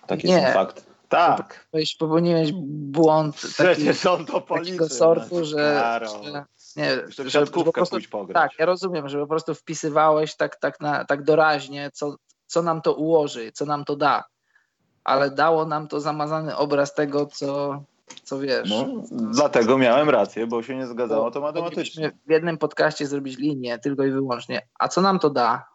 [0.07, 0.51] Taki nie.
[0.53, 0.85] fakt.
[1.09, 1.67] Tak.
[1.99, 4.89] Popełniłeś błąd Przecież on to policzy.
[4.89, 6.45] sortu, że, że
[6.75, 7.97] nie, że, że po prostu,
[8.33, 12.15] Tak, ja rozumiem, że po prostu wpisywałeś tak, tak, na, tak doraźnie, co,
[12.47, 14.23] co nam to ułoży, co nam to da.
[15.03, 17.83] Ale dało nam to zamazany obraz tego, co,
[18.23, 18.69] co wiesz.
[18.69, 22.11] No, dlatego miałem rację, bo się nie zgadzało to matematycznie.
[22.27, 24.61] W jednym podcaście zrobić linię tylko i wyłącznie.
[24.79, 25.65] A co nam to da?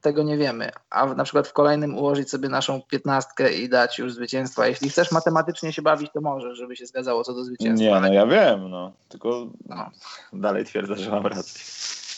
[0.00, 0.70] Tego nie wiemy.
[0.90, 4.66] A na przykład w kolejnym ułożyć sobie naszą piętnastkę i dać już zwycięstwa.
[4.66, 7.84] Jeśli chcesz matematycznie się bawić, to może, żeby się zgadzało co do zwycięstwa.
[7.88, 8.70] Nie, no ja wiem.
[8.70, 8.92] No.
[9.08, 9.90] Tylko No.
[10.32, 11.60] dalej twierdzę, że mam rację.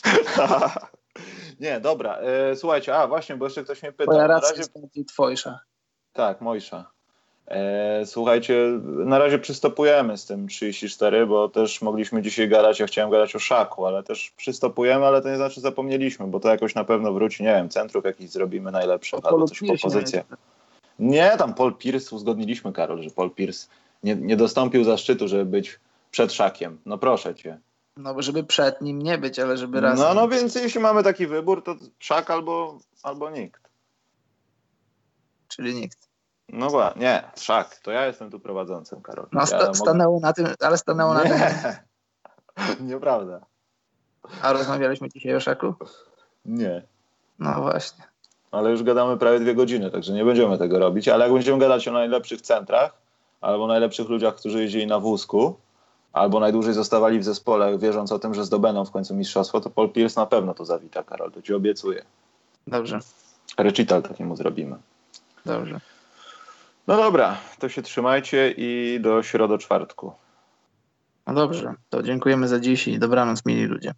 [1.61, 2.16] nie, dobra.
[2.16, 4.15] E, słuchajcie, a właśnie, bo jeszcze ktoś mnie pytał.
[4.15, 5.61] Twoja racja razie, jest bardziej twojsza.
[6.12, 6.91] tak, Mojsza.
[7.46, 13.10] E, słuchajcie, na razie przystopujemy z tym 34, bo też mogliśmy dzisiaj gadać, ja chciałem
[13.10, 16.84] gadać o szaku, ale też przystopujemy, ale to nie znaczy zapomnieliśmy, bo to jakoś na
[16.84, 20.24] pewno wróci, nie wiem, centrów jakiś zrobimy najlepszych, O albo coś po Pierce pozycję.
[20.98, 23.68] nie tam Paul Pierce, uzgodniliśmy Karol, że Paul Pierce
[24.02, 25.80] nie, nie dostąpił zaszczytu, żeby być
[26.10, 26.78] przed szakiem.
[26.86, 27.58] No proszę cię.
[27.96, 30.06] No żeby przed nim nie być, ale żeby razem.
[30.06, 33.60] No, no więc jeśli mamy taki wybór, to szak albo, albo nikt.
[35.48, 36.10] Czyli nikt.
[36.52, 39.27] No ba, nie, szak, to ja jestem tu prowadzącym, Karol.
[39.32, 41.32] No ja sta- mogę- stanęło na tym, ale stanęło na tym.
[41.39, 43.40] Nie, nieprawda.
[44.43, 45.74] A rozmawialiśmy dzisiaj o szaku?
[46.44, 46.82] Nie.
[47.39, 48.05] No właśnie.
[48.51, 51.09] Ale już gadamy prawie dwie godziny, także nie będziemy tego robić.
[51.09, 52.93] Ale jak będziemy gadać o najlepszych centrach,
[53.40, 55.56] albo najlepszych ludziach, którzy jeździli na wózku,
[56.12, 59.89] albo najdłużej zostawali w zespole, wierząc o tym, że zdobędą w końcu mistrzostwo, to Paul
[59.93, 62.02] Pierce na pewno to zawita, Karol, to ci obiecuję.
[62.66, 62.98] Dobrze,
[63.59, 64.77] Recital takiemu zrobimy.
[65.47, 65.81] dobrze.
[66.90, 70.12] No dobra, to się trzymajcie i do środo czwartku.
[71.26, 73.94] No dobrze, to dziękujemy za dziś i dobranoc, mili ludzie.